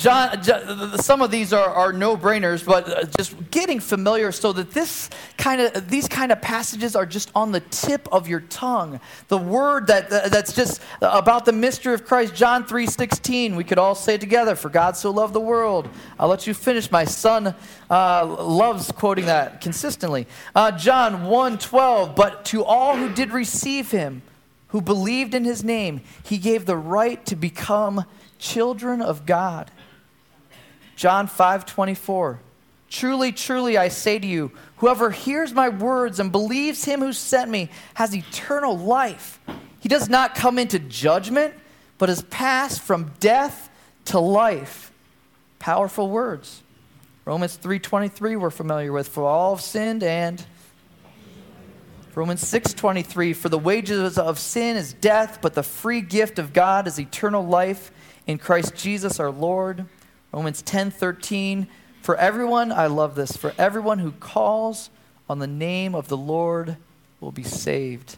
John, 0.00 0.42
some 0.96 1.20
of 1.20 1.30
these 1.30 1.52
are, 1.52 1.68
are 1.68 1.92
no-brainers, 1.92 2.64
but 2.64 2.88
uh, 2.88 3.04
just 3.18 3.34
getting 3.50 3.80
familiar 3.80 4.32
so 4.32 4.50
that 4.54 4.70
this 4.70 5.10
kind 5.36 5.60
of 5.60 5.90
these 5.90 6.08
kind 6.08 6.32
of 6.32 6.40
passages 6.40 6.96
are 6.96 7.04
just 7.04 7.30
on 7.34 7.52
the 7.52 7.60
tip 7.60 8.08
of 8.10 8.26
your 8.26 8.40
tongue. 8.40 8.98
The 9.28 9.36
word 9.36 9.88
that 9.88 10.08
that's 10.08 10.54
just 10.54 10.80
about 11.02 11.44
the 11.44 11.52
mystery 11.52 11.92
of 11.92 12.06
Christ. 12.06 12.34
John 12.34 12.64
three 12.64 12.86
sixteen. 12.86 13.56
We 13.56 13.64
could 13.64 13.76
all 13.76 13.94
say 13.94 14.16
together, 14.16 14.56
"For 14.56 14.70
God 14.70 14.96
so 14.96 15.10
loved 15.10 15.34
the 15.34 15.40
world." 15.40 15.86
I'll 16.18 16.28
let 16.28 16.46
you 16.46 16.54
finish. 16.54 16.90
My 16.90 17.04
son 17.04 17.54
uh, 17.90 18.24
loves 18.24 18.90
quoting 18.92 19.26
that 19.26 19.60
consistently. 19.60 20.26
Uh, 20.54 20.70
John 20.72 21.24
1, 21.24 21.58
12, 21.58 22.14
But 22.14 22.46
to 22.46 22.64
all 22.64 22.96
who 22.96 23.12
did 23.12 23.32
receive 23.32 23.90
him, 23.90 24.22
who 24.68 24.80
believed 24.80 25.34
in 25.34 25.44
his 25.44 25.62
name, 25.62 26.00
he 26.22 26.38
gave 26.38 26.64
the 26.64 26.76
right 26.76 27.24
to 27.26 27.36
become 27.36 28.04
children 28.38 29.02
of 29.02 29.26
God 29.26 29.70
John 31.00 31.28
5 31.28 31.64
24. 31.64 32.40
Truly, 32.90 33.32
truly, 33.32 33.78
I 33.78 33.88
say 33.88 34.18
to 34.18 34.26
you, 34.26 34.52
whoever 34.76 35.10
hears 35.10 35.50
my 35.54 35.70
words 35.70 36.20
and 36.20 36.30
believes 36.30 36.84
him 36.84 37.00
who 37.00 37.14
sent 37.14 37.50
me 37.50 37.70
has 37.94 38.14
eternal 38.14 38.76
life. 38.76 39.40
He 39.80 39.88
does 39.88 40.10
not 40.10 40.34
come 40.34 40.58
into 40.58 40.78
judgment, 40.78 41.54
but 41.96 42.10
has 42.10 42.20
passed 42.24 42.82
from 42.82 43.12
death 43.18 43.70
to 44.06 44.20
life. 44.20 44.92
Powerful 45.58 46.10
words. 46.10 46.62
Romans 47.24 47.56
3:23 47.56 48.36
we're 48.36 48.50
familiar 48.50 48.92
with 48.92 49.08
for 49.08 49.24
all 49.24 49.56
have 49.56 49.64
sinned 49.64 50.02
and 50.02 50.44
Romans 52.14 52.46
6:23 52.46 53.32
for 53.32 53.48
the 53.48 53.58
wages 53.58 54.18
of 54.18 54.38
sin 54.38 54.76
is 54.76 54.92
death 54.92 55.38
but 55.40 55.54
the 55.54 55.62
free 55.62 56.02
gift 56.02 56.38
of 56.38 56.52
God 56.52 56.86
is 56.86 57.00
eternal 57.00 57.46
life 57.46 57.90
in 58.26 58.36
Christ 58.36 58.74
Jesus 58.74 59.18
our 59.18 59.30
Lord. 59.30 59.86
Romans 60.32 60.62
10 60.62 60.90
13. 60.90 61.66
For 62.02 62.16
everyone, 62.16 62.72
I 62.72 62.86
love 62.86 63.14
this, 63.14 63.36
for 63.36 63.52
everyone 63.58 63.98
who 63.98 64.12
calls 64.12 64.90
on 65.28 65.38
the 65.38 65.46
name 65.46 65.94
of 65.94 66.08
the 66.08 66.16
Lord 66.16 66.76
will 67.20 67.32
be 67.32 67.42
saved. 67.42 68.16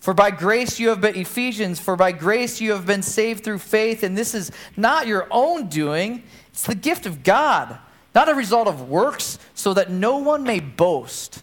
For 0.00 0.14
by 0.14 0.30
grace 0.30 0.78
you 0.78 0.90
have 0.90 1.00
been, 1.00 1.16
Ephesians, 1.16 1.80
for 1.80 1.96
by 1.96 2.12
grace 2.12 2.60
you 2.60 2.72
have 2.72 2.86
been 2.86 3.02
saved 3.02 3.42
through 3.42 3.58
faith, 3.58 4.02
and 4.02 4.16
this 4.16 4.34
is 4.34 4.52
not 4.76 5.06
your 5.06 5.26
own 5.30 5.68
doing, 5.68 6.22
it's 6.50 6.64
the 6.64 6.74
gift 6.74 7.04
of 7.04 7.22
God, 7.22 7.78
not 8.14 8.28
a 8.28 8.34
result 8.34 8.68
of 8.68 8.88
works, 8.88 9.38
so 9.54 9.74
that 9.74 9.90
no 9.90 10.18
one 10.18 10.44
may 10.44 10.60
boast. 10.60 11.42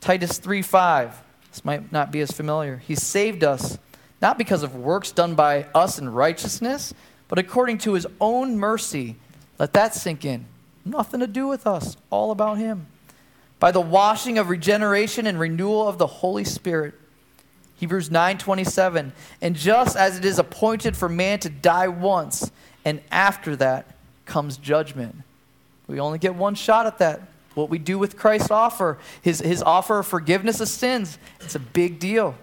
Titus 0.00 0.38
3 0.38 0.62
5. 0.62 1.22
This 1.50 1.64
might 1.64 1.90
not 1.90 2.10
be 2.10 2.20
as 2.20 2.30
familiar. 2.30 2.76
He 2.76 2.94
saved 2.94 3.42
us, 3.44 3.78
not 4.20 4.36
because 4.36 4.62
of 4.62 4.74
works 4.74 5.12
done 5.12 5.34
by 5.34 5.64
us 5.74 5.98
in 5.98 6.08
righteousness, 6.08 6.92
but 7.28 7.38
according 7.38 7.78
to 7.78 7.94
his 7.94 8.06
own 8.20 8.58
mercy. 8.58 9.16
Let 9.58 9.72
that 9.72 9.94
sink 9.94 10.24
in. 10.24 10.46
Nothing 10.84 11.20
to 11.20 11.26
do 11.26 11.48
with 11.48 11.66
us, 11.66 11.96
all 12.10 12.30
about 12.30 12.58
him. 12.58 12.86
By 13.58 13.72
the 13.72 13.80
washing 13.80 14.38
of 14.38 14.48
regeneration 14.48 15.26
and 15.26 15.40
renewal 15.40 15.88
of 15.88 15.98
the 15.98 16.06
Holy 16.06 16.44
Spirit. 16.44 16.94
Hebrews 17.76 18.10
9:27 18.10 19.12
And 19.40 19.56
just 19.56 19.96
as 19.96 20.18
it 20.18 20.24
is 20.24 20.38
appointed 20.38 20.96
for 20.96 21.08
man 21.08 21.38
to 21.40 21.50
die 21.50 21.88
once 21.88 22.50
and 22.84 23.00
after 23.10 23.56
that 23.56 23.86
comes 24.24 24.56
judgment. 24.56 25.16
We 25.86 26.00
only 26.00 26.18
get 26.18 26.34
one 26.34 26.54
shot 26.54 26.86
at 26.86 26.98
that. 26.98 27.22
What 27.54 27.70
we 27.70 27.78
do 27.78 27.98
with 27.98 28.18
Christ's 28.18 28.50
offer, 28.50 28.98
his, 29.22 29.40
his 29.40 29.62
offer 29.62 30.00
of 30.00 30.06
forgiveness 30.06 30.60
of 30.60 30.68
sins, 30.68 31.18
it's 31.40 31.54
a 31.54 31.60
big 31.60 31.98
deal. 31.98 32.34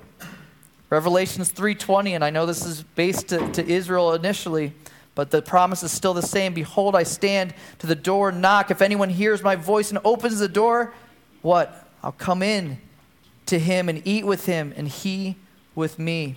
Revelations 0.93 1.51
3:20, 1.51 2.13
and 2.13 2.23
I 2.23 2.29
know 2.29 2.45
this 2.45 2.63
is 2.63 2.83
based 2.83 3.29
to, 3.29 3.51
to 3.53 3.67
Israel 3.67 4.13
initially, 4.13 4.73
but 5.15 5.31
the 5.31 5.41
promise 5.41 5.81
is 5.81 5.91
still 5.91 6.13
the 6.13 6.21
same. 6.21 6.53
Behold, 6.53 6.95
I 6.95 7.01
stand 7.01 7.55
to 7.79 7.87
the 7.87 7.95
door 7.95 8.29
and 8.29 8.43
knock. 8.43 8.69
If 8.69 8.79
anyone 8.79 9.09
hears 9.09 9.41
my 9.41 9.55
voice 9.55 9.89
and 9.89 9.97
opens 10.05 10.37
the 10.37 10.47
door, 10.47 10.93
what? 11.41 11.89
I'll 12.03 12.11
come 12.11 12.43
in 12.43 12.77
to 13.47 13.57
him 13.57 13.89
and 13.89 14.03
eat 14.05 14.23
with 14.23 14.45
him, 14.45 14.71
and 14.77 14.87
he 14.87 15.35
with 15.73 15.97
me. 15.97 16.35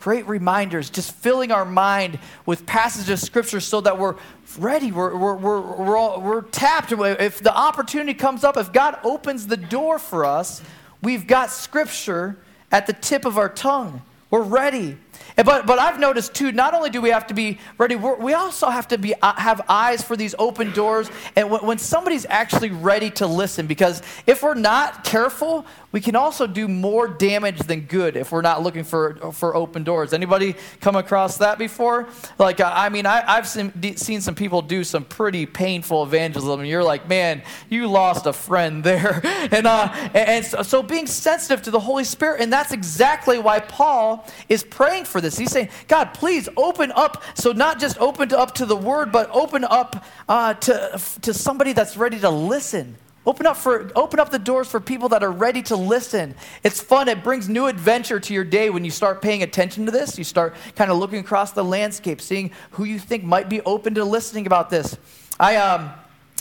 Great 0.00 0.26
reminders, 0.26 0.90
just 0.90 1.14
filling 1.14 1.52
our 1.52 1.64
mind 1.64 2.18
with 2.44 2.66
passages 2.66 3.08
of 3.08 3.20
Scripture 3.20 3.60
so 3.60 3.80
that 3.82 4.00
we're 4.00 4.16
ready, 4.58 4.90
we're, 4.90 5.16
we're, 5.16 5.36
we're, 5.36 5.60
we're, 5.60 5.96
all, 5.96 6.20
we're 6.20 6.42
tapped. 6.42 6.90
If 6.90 7.40
the 7.40 7.56
opportunity 7.56 8.14
comes 8.14 8.42
up, 8.42 8.56
if 8.56 8.72
God 8.72 8.98
opens 9.04 9.46
the 9.46 9.56
door 9.56 10.00
for 10.00 10.24
us, 10.24 10.60
we've 11.02 11.28
got 11.28 11.50
Scripture 11.50 12.36
at 12.72 12.86
the 12.86 12.92
tip 12.94 13.24
of 13.24 13.38
our 13.38 13.48
tongue. 13.48 14.02
We're 14.30 14.42
ready. 14.42 14.98
But, 15.36 15.66
but 15.66 15.78
I've 15.78 15.98
noticed 15.98 16.34
too, 16.34 16.52
not 16.52 16.74
only 16.74 16.90
do 16.90 17.00
we 17.00 17.10
have 17.10 17.26
to 17.28 17.34
be 17.34 17.58
ready, 17.78 17.96
we 17.96 18.34
also 18.34 18.68
have 18.68 18.88
to 18.88 18.98
be, 18.98 19.14
uh, 19.20 19.34
have 19.34 19.62
eyes 19.68 20.02
for 20.02 20.16
these 20.16 20.34
open 20.38 20.72
doors. 20.72 21.10
And 21.36 21.50
when, 21.50 21.64
when 21.64 21.78
somebody's 21.78 22.26
actually 22.28 22.70
ready 22.70 23.10
to 23.12 23.26
listen, 23.26 23.66
because 23.66 24.02
if 24.26 24.42
we're 24.42 24.54
not 24.54 25.04
careful, 25.04 25.66
we 25.92 26.00
can 26.00 26.16
also 26.16 26.46
do 26.46 26.68
more 26.68 27.06
damage 27.06 27.58
than 27.60 27.82
good 27.82 28.16
if 28.16 28.32
we're 28.32 28.42
not 28.42 28.62
looking 28.62 28.84
for, 28.84 29.32
for 29.32 29.54
open 29.54 29.84
doors. 29.84 30.12
Anybody 30.12 30.54
come 30.80 30.96
across 30.96 31.38
that 31.38 31.58
before? 31.58 32.08
Like, 32.38 32.60
uh, 32.60 32.72
I 32.74 32.88
mean, 32.88 33.06
I, 33.06 33.36
have 33.36 33.46
seen, 33.46 33.96
seen 33.96 34.20
some 34.20 34.34
people 34.34 34.62
do 34.62 34.84
some 34.84 35.04
pretty 35.04 35.44
painful 35.44 36.02
evangelism, 36.02 36.60
and 36.60 36.68
you're 36.68 36.82
like, 36.82 37.08
man, 37.08 37.42
you 37.68 37.88
lost 37.88 38.26
a 38.26 38.32
friend 38.32 38.82
there. 38.82 39.20
and, 39.52 39.66
uh, 39.66 39.88
and 40.14 40.44
so 40.44 40.82
being 40.82 41.06
sensitive 41.06 41.62
to 41.62 41.70
the 41.70 41.80
Holy 41.80 42.04
Spirit, 42.04 42.40
and 42.40 42.52
that's 42.52 42.72
exactly 42.72 43.38
why 43.38 43.60
Paul 43.60 44.26
is 44.48 44.64
praying 44.64 45.04
for 45.04 45.11
this. 45.20 45.36
He's 45.36 45.50
saying, 45.50 45.68
God, 45.88 46.14
please 46.14 46.48
open 46.56 46.92
up. 46.92 47.22
So 47.34 47.52
not 47.52 47.78
just 47.78 47.98
open 47.98 48.32
up 48.32 48.54
to 48.56 48.66
the 48.66 48.76
word, 48.76 49.12
but 49.12 49.30
open 49.30 49.64
up 49.64 50.04
uh, 50.28 50.54
to, 50.54 51.00
to 51.22 51.34
somebody 51.34 51.72
that's 51.72 51.96
ready 51.96 52.18
to 52.20 52.30
listen. 52.30 52.96
Open 53.24 53.46
up, 53.46 53.56
for, 53.56 53.88
open 53.94 54.18
up 54.18 54.30
the 54.30 54.38
doors 54.38 54.68
for 54.68 54.80
people 54.80 55.08
that 55.10 55.22
are 55.22 55.30
ready 55.30 55.62
to 55.62 55.76
listen. 55.76 56.34
It's 56.64 56.80
fun. 56.80 57.08
It 57.08 57.22
brings 57.22 57.48
new 57.48 57.66
adventure 57.66 58.18
to 58.18 58.34
your 58.34 58.42
day 58.42 58.68
when 58.68 58.84
you 58.84 58.90
start 58.90 59.22
paying 59.22 59.44
attention 59.44 59.86
to 59.86 59.92
this. 59.92 60.18
You 60.18 60.24
start 60.24 60.56
kind 60.74 60.90
of 60.90 60.98
looking 60.98 61.20
across 61.20 61.52
the 61.52 61.62
landscape, 61.62 62.20
seeing 62.20 62.50
who 62.72 62.82
you 62.82 62.98
think 62.98 63.22
might 63.22 63.48
be 63.48 63.60
open 63.60 63.94
to 63.94 64.04
listening 64.04 64.46
about 64.46 64.70
this. 64.70 64.98
I, 65.38 65.54
um, 65.56 65.92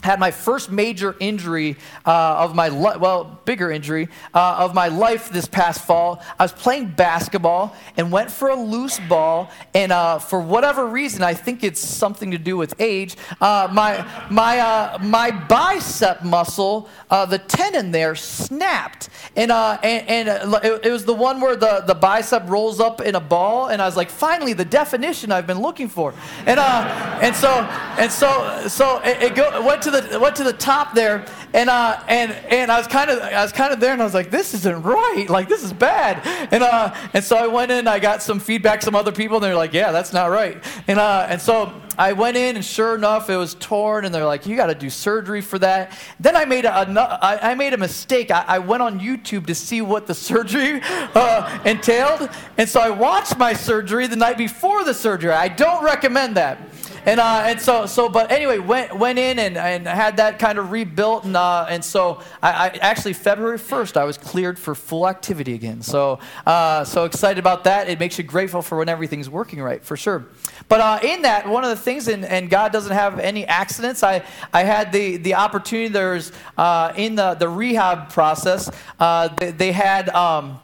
had 0.03 0.19
my 0.19 0.31
first 0.31 0.71
major 0.71 1.15
injury 1.19 1.77
uh, 2.05 2.35
of 2.37 2.55
my 2.55 2.69
li- 2.69 2.97
well 2.99 3.39
bigger 3.45 3.71
injury 3.71 4.09
uh, 4.33 4.55
of 4.59 4.73
my 4.73 4.87
life 4.87 5.29
this 5.29 5.47
past 5.47 5.85
fall. 5.85 6.21
I 6.39 6.43
was 6.43 6.51
playing 6.51 6.91
basketball 6.91 7.75
and 7.97 8.11
went 8.11 8.31
for 8.31 8.49
a 8.49 8.55
loose 8.55 8.99
ball 9.07 9.51
and 9.73 9.91
uh, 9.91 10.19
for 10.19 10.39
whatever 10.39 10.87
reason 10.87 11.23
i 11.23 11.33
think 11.33 11.63
it's 11.63 11.79
something 11.79 12.31
to 12.31 12.37
do 12.37 12.57
with 12.57 12.73
age 12.79 13.15
uh, 13.39 13.67
my, 13.71 14.05
my, 14.29 14.59
uh, 14.59 14.97
my 15.01 15.31
bicep 15.31 16.23
muscle 16.23 16.89
uh, 17.09 17.25
the 17.25 17.37
tendon 17.37 17.91
there 17.91 18.15
snapped. 18.15 19.09
And, 19.35 19.51
and, 19.51 20.29
and 20.29 20.53
it, 20.63 20.85
it, 20.85 20.91
was 20.91 21.05
the 21.05 21.13
one 21.13 21.41
where 21.41 21.55
the, 21.55 21.83
the 21.85 21.95
bicep 21.95 22.49
rolls 22.49 22.79
up 22.79 23.01
in 23.01 23.15
a 23.15 23.19
ball 23.19 23.67
and 23.67 23.81
i 23.81 23.85
was 23.85 23.97
like 23.97 24.09
finally 24.09 24.53
the 24.53 24.65
definition 24.65 25.31
i've 25.31 25.47
been 25.47 25.61
looking 25.61 25.87
for. 25.87 26.13
And, 26.45 26.59
and 26.59 27.35
so 27.35 27.49
and 27.97 28.11
so 28.11 28.67
so 28.67 28.99
it, 29.03 29.21
it 29.23 29.35
go, 29.35 29.61
went 29.65 29.81
to 29.83 29.90
the 29.91 30.19
went 30.19 30.35
to 30.37 30.43
the 30.43 30.53
top 30.53 30.93
there, 30.93 31.25
and 31.53 31.69
uh, 31.69 32.01
and 32.07 32.31
and 32.31 32.71
I 32.71 32.77
was 32.77 32.87
kind 32.87 33.09
of 33.09 33.19
I 33.19 33.41
was 33.43 33.51
kind 33.51 33.73
of 33.73 33.79
there, 33.79 33.93
and 33.93 34.01
I 34.01 34.05
was 34.05 34.13
like, 34.13 34.31
this 34.31 34.53
isn't 34.53 34.83
right. 34.83 35.29
Like 35.29 35.47
this 35.47 35.63
is 35.63 35.73
bad. 35.73 36.21
And 36.51 36.63
uh, 36.63 36.95
and 37.13 37.23
so 37.23 37.35
I 37.35 37.47
went 37.47 37.71
in. 37.71 37.87
I 37.87 37.99
got 37.99 38.21
some 38.21 38.39
feedback, 38.39 38.81
some 38.81 38.95
other 38.95 39.11
people, 39.11 39.37
and 39.37 39.43
they're 39.43 39.55
like, 39.55 39.73
yeah, 39.73 39.91
that's 39.91 40.13
not 40.13 40.27
right. 40.27 40.63
And 40.87 40.99
uh, 40.99 41.27
and 41.29 41.41
so 41.41 41.73
I 41.97 42.13
went 42.13 42.37
in, 42.37 42.55
and 42.55 42.65
sure 42.65 42.95
enough, 42.95 43.29
it 43.29 43.35
was 43.35 43.55
torn, 43.55 44.05
and 44.05 44.15
they're 44.15 44.25
like, 44.25 44.45
you 44.45 44.55
got 44.55 44.67
to 44.67 44.75
do 44.75 44.89
surgery 44.89 45.41
for 45.41 45.59
that. 45.59 45.97
Then 46.19 46.35
I 46.35 46.45
made 46.45 46.65
a, 46.65 46.73
I 46.73 47.53
made 47.55 47.73
a 47.73 47.77
mistake. 47.77 48.31
I, 48.31 48.43
I 48.47 48.59
went 48.59 48.81
on 48.81 48.99
YouTube 48.99 49.45
to 49.47 49.55
see 49.55 49.81
what 49.81 50.07
the 50.07 50.13
surgery 50.31 50.81
uh, 50.83 51.59
entailed, 51.65 52.29
and 52.57 52.67
so 52.67 52.79
I 52.79 52.89
watched 52.89 53.37
my 53.37 53.53
surgery 53.53 54.07
the 54.07 54.15
night 54.15 54.37
before 54.37 54.83
the 54.83 54.93
surgery. 54.93 55.31
I 55.31 55.47
don't 55.47 55.83
recommend 55.83 56.37
that 56.37 56.70
and 57.05 57.19
uh, 57.19 57.43
and 57.45 57.59
so 57.59 57.85
so 57.85 58.09
but 58.09 58.31
anyway 58.31 58.59
went 58.59 58.95
went 58.95 59.17
in 59.17 59.39
and, 59.39 59.57
and 59.57 59.87
had 59.87 60.17
that 60.17 60.39
kind 60.39 60.57
of 60.57 60.71
rebuilt 60.71 61.23
and 61.23 61.35
uh, 61.35 61.65
and 61.69 61.83
so 61.83 62.21
I, 62.41 62.51
I, 62.51 62.67
actually 62.81 63.13
February 63.13 63.57
1st 63.57 63.97
I 63.97 64.03
was 64.03 64.17
cleared 64.17 64.59
for 64.59 64.75
full 64.75 65.07
activity 65.07 65.53
again 65.53 65.81
so 65.81 66.19
uh, 66.45 66.83
so 66.83 67.05
excited 67.05 67.39
about 67.39 67.63
that 67.63 67.89
it 67.89 67.99
makes 67.99 68.17
you 68.17 68.23
grateful 68.23 68.61
for 68.61 68.77
when 68.77 68.89
everything's 68.89 69.29
working 69.29 69.61
right 69.61 69.83
for 69.83 69.97
sure 69.97 70.25
but 70.67 70.79
uh, 70.79 70.99
in 71.03 71.23
that 71.23 71.47
one 71.47 71.63
of 71.63 71.69
the 71.69 71.75
things 71.75 72.07
and, 72.07 72.25
and 72.25 72.49
God 72.49 72.71
doesn't 72.71 72.93
have 72.93 73.19
any 73.19 73.45
accidents 73.45 74.03
I 74.03 74.23
I 74.53 74.63
had 74.63 74.91
the 74.91 75.17
the 75.17 75.35
opportunity 75.35 75.87
there's 75.87 76.31
uh, 76.57 76.93
in 76.95 77.15
the 77.15 77.33
the 77.35 77.49
rehab 77.49 78.09
process 78.09 78.69
uh, 78.99 79.27
they, 79.29 79.51
they, 79.51 79.71
had. 79.71 80.09
Um, 80.09 80.59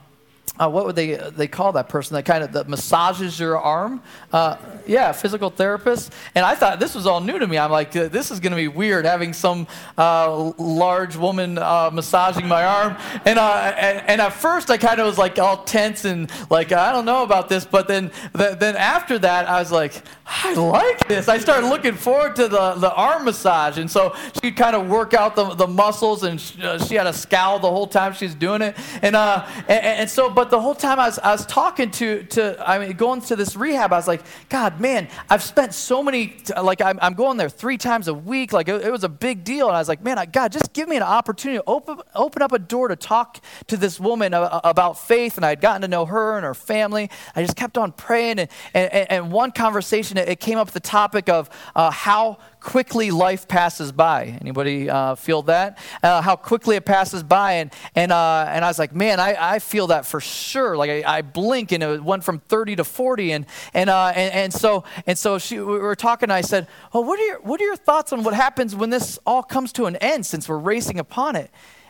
uh, 0.60 0.70
what 0.70 0.86
would 0.86 0.96
they 0.96 1.16
they 1.16 1.48
call 1.48 1.72
that 1.74 1.90
person 1.90 2.16
that 2.16 2.26
kind 2.26 2.44
of 2.44 2.52
that 2.54 2.68
massages 2.68 3.40
your 3.40 3.58
arm? 3.58 4.02
Uh, 4.32 4.58
yeah, 4.88 5.12
physical 5.12 5.50
therapist. 5.50 6.14
And 6.34 6.46
I 6.46 6.56
thought 6.56 6.80
this 6.80 6.96
was 6.96 7.06
all 7.06 7.20
new 7.20 7.38
to 7.38 7.48
me. 7.48 7.58
I'm 7.58 7.72
like, 7.72 7.96
uh, 7.96 8.08
this 8.08 8.32
is 8.32 8.40
going 8.40 8.52
to 8.52 8.58
be 8.58 8.68
weird 8.68 9.06
having 9.06 9.34
some 9.34 9.68
uh, 9.98 10.52
large 10.58 11.16
woman 11.16 11.58
uh, 11.58 11.90
massaging 11.92 12.48
my 12.48 12.64
arm. 12.66 12.98
And, 13.26 13.38
uh, 13.38 13.74
and, 13.78 14.08
and 14.08 14.22
at 14.22 14.34
first 14.34 14.70
I 14.70 14.78
kind 14.78 15.00
of 15.00 15.06
was 15.06 15.18
like 15.18 15.38
all 15.40 15.64
tense 15.64 16.06
and 16.06 16.32
like 16.50 16.72
I 16.72 16.92
don't 16.92 17.06
know 17.06 17.24
about 17.24 17.50
this. 17.50 17.66
But 17.66 17.88
then 17.88 18.12
then 18.34 18.76
after 18.76 19.20
that 19.20 19.48
I 19.48 19.60
was 19.60 19.72
like, 19.72 20.02
I 20.26 20.54
like 20.54 21.08
this. 21.08 21.28
I 21.28 21.38
started 21.38 21.68
looking 21.68 21.94
forward 21.94 22.36
to 22.38 22.48
the 22.48 22.74
the 22.74 22.94
arm 22.94 23.26
massage. 23.26 23.78
And 23.78 23.90
so 23.90 24.16
she'd 24.42 24.56
kind 24.56 24.76
of 24.76 24.88
work 24.88 25.14
out 25.14 25.36
the 25.36 25.54
the 25.54 25.68
muscles 25.68 26.24
and 26.24 26.40
she, 26.40 26.58
she 26.88 26.96
had 26.96 27.08
a 27.08 27.14
scowl 27.14 27.60
the 27.60 27.70
whole 27.70 27.88
time 27.88 28.14
she's 28.14 28.36
doing 28.36 28.62
it. 28.62 28.76
And 29.02 29.16
and, 29.16 29.70
and 29.70 30.10
so 30.10 30.30
but 30.30 30.47
but 30.48 30.56
the 30.56 30.62
whole 30.62 30.76
time 30.76 30.98
I 30.98 31.08
was, 31.08 31.20
I 31.20 31.32
was 31.34 31.46
talking 31.46 31.92
to, 31.92 32.24
to, 32.24 32.70
I 32.70 32.80
mean, 32.80 32.96
going 32.96 33.20
to 33.20 33.36
this 33.36 33.58
rehab, 33.58 33.92
I 33.92 33.98
was 33.98 34.08
like, 34.08 34.22
God, 34.48 34.80
man, 34.80 35.10
I've 35.30 35.44
spent 35.44 35.74
so 35.74 36.02
many, 36.02 36.38
like, 36.62 36.82
I'm, 36.82 36.98
I'm 37.02 37.16
going 37.16 37.36
there 37.36 37.50
three 37.50 37.78
times 37.78 38.08
a 38.08 38.14
week. 38.14 38.54
Like, 38.54 38.70
it, 38.70 38.82
it 38.82 38.90
was 38.90 39.04
a 39.04 39.10
big 39.10 39.44
deal. 39.44 39.68
And 39.68 39.76
I 39.76 39.80
was 39.80 39.90
like, 39.90 40.02
man, 40.02 40.18
I, 40.18 40.26
God, 40.26 40.54
just 40.54 40.72
give 40.72 40.88
me 40.88 40.96
an 40.96 41.04
opportunity 41.04 41.58
to 41.58 41.64
open, 41.68 42.00
open 42.16 42.42
up 42.42 42.54
a 42.54 42.60
door 42.60 42.88
to 42.88 42.96
talk 42.96 43.42
to 43.68 43.76
this 43.76 44.00
woman 44.00 44.34
about 44.34 44.98
faith. 44.98 45.36
And 45.36 45.46
I 45.46 45.50
had 45.50 45.60
gotten 45.60 45.82
to 45.82 45.90
know 45.90 46.06
her 46.06 46.38
and 46.38 46.46
her 46.46 46.54
family. 46.54 47.10
I 47.36 47.42
just 47.42 47.58
kept 47.58 47.78
on 47.78 47.92
praying. 47.92 48.40
And, 48.40 48.50
and, 48.74 49.12
and 49.12 49.32
one 49.34 49.52
conversation, 49.52 50.18
it 50.18 50.40
came 50.40 50.58
up 50.58 50.72
the 50.72 50.80
topic 50.80 51.28
of 51.28 51.50
uh, 51.76 51.92
how 51.92 52.38
quickly 52.68 53.12
life 53.12 53.48
passes 53.48 53.94
by. 53.94 54.26
Anybody 54.42 54.90
uh, 54.90 55.16
feel 55.16 55.42
that? 55.44 55.78
Uh, 56.04 56.22
how 56.22 56.36
quickly 56.36 56.76
it 56.76 56.84
passes 56.84 57.24
by. 57.24 57.54
And, 57.54 57.72
and, 57.96 58.12
uh, 58.12 58.46
and 58.50 58.66
I 58.66 58.68
was 58.68 58.78
like, 58.78 58.94
man, 58.94 59.22
I, 59.22 59.54
I 59.56 59.60
feel 59.60 59.88
that 59.88 60.06
for 60.06 60.20
sure. 60.20 60.76
Like 60.76 60.90
I, 60.90 61.20
I 61.20 61.22
blink 61.22 61.72
and 61.72 61.82
it 61.82 62.04
went 62.04 62.26
from 62.26 62.40
30 62.40 62.76
to 62.76 62.84
40. 62.84 63.32
And, 63.32 63.46
and, 63.74 63.90
uh, 63.90 64.08
and, 64.08 64.34
and, 64.34 64.54
so, 64.54 64.84
and 65.06 65.18
so 65.18 65.38
she, 65.38 65.60
we 65.60 65.78
were 65.78 65.96
talking 65.96 66.26
and 66.26 66.34
I 66.34 66.42
said, 66.42 66.68
oh, 66.94 67.00
what 67.00 67.18
are, 67.18 67.26
your, 67.26 67.40
what 67.40 67.62
are 67.62 67.64
your 67.64 67.78
thoughts 67.78 68.12
on 68.12 68.24
what 68.24 68.34
happens 68.34 68.76
when 68.76 68.90
this 68.90 69.18
all 69.26 69.44
comes 69.44 69.72
to 69.74 69.86
an 69.86 69.96
end 69.96 70.26
since 70.26 70.50
we're 70.50 70.58
racing 70.58 71.00
upon 71.00 71.38
it? 71.38 71.50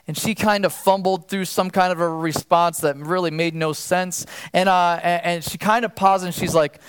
and 0.09 0.17
she 0.17 0.33
kind 0.33 0.63
of 0.63 0.71
fumbled 0.71 1.27
through 1.27 1.43
some 1.43 1.69
kind 1.69 1.91
of 1.91 1.99
a 1.99 2.07
response 2.07 2.77
that 2.77 2.95
really 2.95 3.29
made 3.29 3.53
no 3.53 3.73
sense. 3.73 4.25
And, 4.53 4.69
uh, 4.69 5.01
and, 5.03 5.25
and 5.25 5.43
she 5.43 5.57
kind 5.57 5.83
of 5.83 5.97
paused 5.97 6.23
and 6.23 6.33
she's 6.33 6.55
like, 6.55 6.79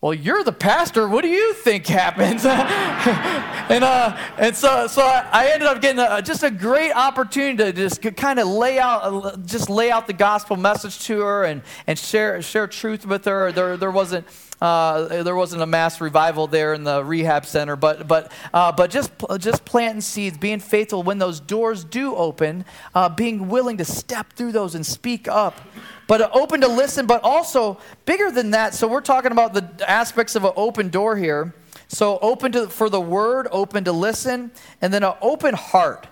well, 0.00 0.14
you're 0.14 0.44
the 0.44 0.52
pastor. 0.52 1.08
What 1.08 1.22
do 1.22 1.28
you 1.28 1.54
think 1.54 1.86
happens? 1.86 2.44
and 2.46 3.82
uh, 3.82 4.16
and 4.38 4.54
so 4.54 4.86
so 4.86 5.02
I 5.02 5.50
ended 5.52 5.66
up 5.66 5.82
getting 5.82 5.98
a, 5.98 6.22
just 6.22 6.44
a 6.44 6.52
great 6.52 6.92
opportunity 6.92 7.56
to 7.56 7.72
just 7.72 8.00
kind 8.16 8.38
of 8.38 8.46
lay 8.46 8.78
out 8.78 9.00
uh, 9.02 9.36
just 9.38 9.68
lay 9.68 9.90
out 9.90 10.06
the 10.06 10.12
gospel 10.12 10.54
message 10.56 11.00
to 11.06 11.20
her 11.22 11.44
and, 11.44 11.62
and 11.88 11.98
share 11.98 12.40
share 12.42 12.68
truth 12.68 13.06
with 13.06 13.24
her. 13.24 13.50
There 13.50 13.76
there 13.76 13.90
wasn't. 13.90 14.26
Uh, 14.60 15.22
there 15.22 15.36
wasn't 15.36 15.62
a 15.62 15.66
mass 15.66 16.00
revival 16.00 16.46
there 16.46 16.74
in 16.74 16.84
the 16.84 17.04
rehab 17.04 17.46
center, 17.46 17.76
but 17.76 18.08
but 18.08 18.32
uh, 18.52 18.72
but 18.72 18.90
just 18.90 19.12
just 19.38 19.64
planting 19.64 20.00
seeds, 20.00 20.36
being 20.36 20.60
faithful 20.60 21.02
when 21.02 21.18
those 21.18 21.38
doors 21.38 21.84
do 21.84 22.14
open, 22.16 22.64
uh, 22.94 23.08
being 23.08 23.48
willing 23.48 23.76
to 23.76 23.84
step 23.84 24.32
through 24.32 24.52
those 24.52 24.74
and 24.74 24.84
speak 24.84 25.28
up 25.28 25.60
but 26.08 26.34
open 26.34 26.62
to 26.62 26.68
listen, 26.68 27.06
but 27.06 27.22
also 27.22 27.78
bigger 28.06 28.30
than 28.30 28.50
that. 28.52 28.74
So 28.74 28.88
we're 28.88 29.02
talking 29.02 29.30
about 29.30 29.52
the 29.52 29.88
aspects 29.88 30.34
of 30.34 30.44
an 30.44 30.52
open 30.56 30.88
door 30.88 31.16
here. 31.16 31.54
So 31.86 32.18
open 32.20 32.50
to 32.52 32.68
for 32.68 32.90
the 32.90 33.00
word, 33.00 33.46
open 33.52 33.84
to 33.84 33.92
listen, 33.92 34.50
and 34.82 34.92
then 34.92 35.04
an 35.04 35.14
open 35.20 35.54
heart. 35.54 36.06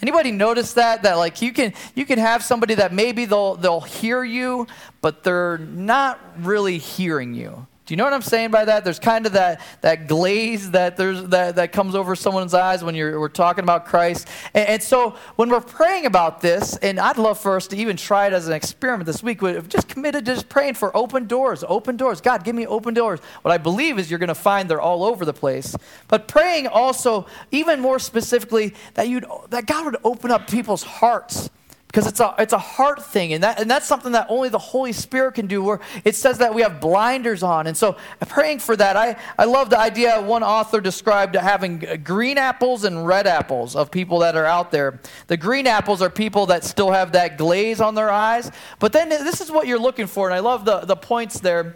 Anybody 0.00 0.32
notice 0.32 0.72
that? 0.74 1.02
That 1.02 1.14
like 1.14 1.42
you 1.42 1.52
can 1.52 1.74
you 1.94 2.06
can 2.06 2.18
have 2.18 2.42
somebody 2.42 2.74
that 2.76 2.92
maybe 2.92 3.26
they'll 3.26 3.56
they'll 3.56 3.80
hear 3.80 4.24
you, 4.24 4.66
but 5.02 5.24
they're 5.24 5.58
not 5.58 6.20
really 6.38 6.78
hearing 6.78 7.34
you. 7.34 7.66
Do 7.90 7.94
you 7.94 7.96
know 7.96 8.04
what 8.04 8.12
I'm 8.12 8.22
saying 8.22 8.52
by 8.52 8.66
that? 8.66 8.84
There's 8.84 9.00
kind 9.00 9.26
of 9.26 9.32
that, 9.32 9.60
that 9.80 10.06
glaze 10.06 10.70
that, 10.70 10.96
there's, 10.96 11.24
that, 11.24 11.56
that 11.56 11.72
comes 11.72 11.96
over 11.96 12.14
someone's 12.14 12.54
eyes 12.54 12.84
when 12.84 12.94
you're, 12.94 13.18
we're 13.18 13.28
talking 13.28 13.64
about 13.64 13.84
Christ. 13.84 14.28
And, 14.54 14.68
and, 14.68 14.80
so 14.80 15.16
when 15.34 15.48
we're 15.48 15.60
praying 15.60 16.06
about 16.06 16.40
this, 16.40 16.76
and 16.76 17.00
I'd 17.00 17.18
love 17.18 17.40
for 17.40 17.56
us 17.56 17.66
to 17.66 17.76
even 17.76 17.96
try 17.96 18.28
it 18.28 18.32
as 18.32 18.46
an 18.46 18.52
experiment 18.52 19.06
this 19.06 19.24
week, 19.24 19.42
we've 19.42 19.68
just 19.68 19.88
committed 19.88 20.24
to 20.26 20.34
just 20.34 20.48
praying 20.48 20.74
for 20.74 20.96
open 20.96 21.26
doors, 21.26 21.64
open 21.66 21.96
doors. 21.96 22.20
God, 22.20 22.44
give 22.44 22.54
me 22.54 22.64
open 22.64 22.94
doors. 22.94 23.18
What 23.42 23.50
I 23.50 23.58
believe 23.58 23.98
is 23.98 24.08
you're 24.08 24.20
going 24.20 24.28
to 24.28 24.36
find 24.36 24.70
they're 24.70 24.80
all 24.80 25.02
over 25.02 25.24
the 25.24 25.32
place. 25.32 25.74
But 26.06 26.28
praying 26.28 26.68
also, 26.68 27.26
even 27.50 27.80
more 27.80 27.98
specifically, 27.98 28.72
that, 28.94 29.08
you'd, 29.08 29.26
that 29.48 29.66
God 29.66 29.86
would 29.86 29.96
open 30.04 30.30
up 30.30 30.48
people's 30.48 30.84
hearts 30.84 31.50
because 31.90 32.06
it's 32.06 32.20
a, 32.20 32.34
it's 32.38 32.52
a 32.52 32.58
heart 32.58 33.04
thing 33.04 33.32
and, 33.32 33.42
that, 33.42 33.60
and 33.60 33.68
that's 33.68 33.86
something 33.86 34.12
that 34.12 34.26
only 34.28 34.48
the 34.48 34.58
holy 34.58 34.92
spirit 34.92 35.34
can 35.34 35.48
do 35.48 35.60
where 35.60 35.80
it 36.04 36.14
says 36.14 36.38
that 36.38 36.54
we 36.54 36.62
have 36.62 36.80
blinders 36.80 37.42
on. 37.42 37.66
And 37.66 37.76
so 37.76 37.96
praying 38.28 38.60
for 38.60 38.76
that 38.76 38.96
i, 38.96 39.16
I 39.36 39.44
love 39.46 39.70
the 39.70 39.78
idea 39.78 40.20
one 40.20 40.44
author 40.44 40.80
described 40.80 41.34
having 41.34 41.84
green 42.04 42.38
apples 42.38 42.84
and 42.84 43.04
red 43.06 43.26
apples 43.26 43.74
of 43.74 43.90
people 43.90 44.20
that 44.20 44.36
are 44.36 44.46
out 44.46 44.70
there. 44.70 45.00
The 45.26 45.36
green 45.36 45.66
apples 45.66 46.00
are 46.00 46.10
people 46.10 46.46
that 46.46 46.64
still 46.64 46.92
have 46.92 47.12
that 47.12 47.36
glaze 47.36 47.80
on 47.80 47.96
their 47.96 48.10
eyes 48.10 48.52
but 48.78 48.92
then 48.92 49.08
this 49.08 49.40
is 49.40 49.50
what 49.50 49.66
you're 49.66 49.78
looking 49.78 50.06
for 50.06 50.28
and 50.28 50.34
i 50.34 50.38
love 50.38 50.64
the, 50.64 50.80
the 50.80 50.96
points 50.96 51.40
there 51.40 51.74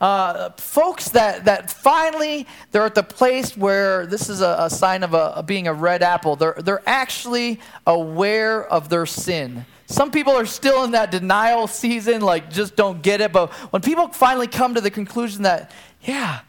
uh, 0.00 0.50
folks 0.56 1.10
that, 1.10 1.44
that 1.44 1.70
finally 1.70 2.46
they're 2.70 2.84
at 2.84 2.94
the 2.94 3.02
place 3.02 3.56
where 3.56 4.06
this 4.06 4.28
is 4.28 4.40
a, 4.40 4.56
a 4.60 4.70
sign 4.70 5.02
of 5.02 5.14
a, 5.14 5.42
being 5.42 5.66
a 5.68 5.74
red 5.74 6.02
apple. 6.02 6.36
They're, 6.36 6.56
they're 6.58 6.82
actually 6.86 7.60
aware 7.86 8.64
of 8.64 8.88
their 8.88 9.06
sin. 9.06 9.64
Some 9.86 10.10
people 10.10 10.32
are 10.32 10.46
still 10.46 10.84
in 10.84 10.90
that 10.92 11.10
denial 11.10 11.66
season, 11.68 12.20
like 12.20 12.50
just 12.50 12.74
don't 12.74 13.02
get 13.02 13.20
it. 13.20 13.32
But 13.32 13.52
when 13.72 13.82
people 13.82 14.08
finally 14.08 14.48
come 14.48 14.74
to 14.74 14.80
the 14.80 14.90
conclusion 14.90 15.44
that, 15.44 15.70
yeah, 16.02 16.40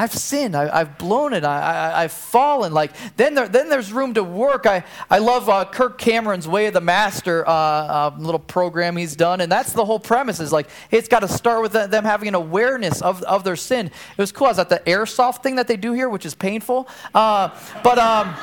I've 0.00 0.14
sinned. 0.14 0.56
I, 0.56 0.78
have 0.78 0.96
blown 0.96 1.34
it. 1.34 1.44
I, 1.44 2.00
have 2.00 2.12
fallen. 2.12 2.72
Like 2.72 2.92
then, 3.18 3.34
there, 3.34 3.46
then 3.46 3.68
there's 3.68 3.92
room 3.92 4.14
to 4.14 4.24
work. 4.24 4.64
I, 4.64 4.82
I 5.10 5.18
love 5.18 5.50
uh, 5.50 5.66
Kirk 5.66 5.98
Cameron's 5.98 6.48
Way 6.48 6.64
of 6.68 6.72
the 6.72 6.80
Master 6.80 7.46
uh, 7.46 7.52
uh, 7.52 8.14
little 8.16 8.38
program 8.38 8.96
he's 8.96 9.14
done, 9.14 9.42
and 9.42 9.52
that's 9.52 9.74
the 9.74 9.84
whole 9.84 10.00
premise. 10.00 10.40
Is 10.40 10.52
like 10.52 10.70
it's 10.90 11.06
got 11.06 11.20
to 11.20 11.28
start 11.28 11.60
with 11.60 11.72
them 11.72 12.04
having 12.04 12.28
an 12.28 12.34
awareness 12.34 13.02
of, 13.02 13.22
of 13.24 13.44
their 13.44 13.56
sin. 13.56 13.88
It 13.88 14.18
was 14.18 14.32
cool. 14.32 14.46
I 14.46 14.50
was 14.50 14.58
at 14.58 14.70
the 14.70 14.80
airsoft 14.86 15.42
thing 15.42 15.56
that 15.56 15.68
they 15.68 15.76
do 15.76 15.92
here, 15.92 16.08
which 16.08 16.24
is 16.24 16.34
painful, 16.34 16.88
uh, 17.14 17.50
but. 17.84 17.98
Um, 17.98 18.34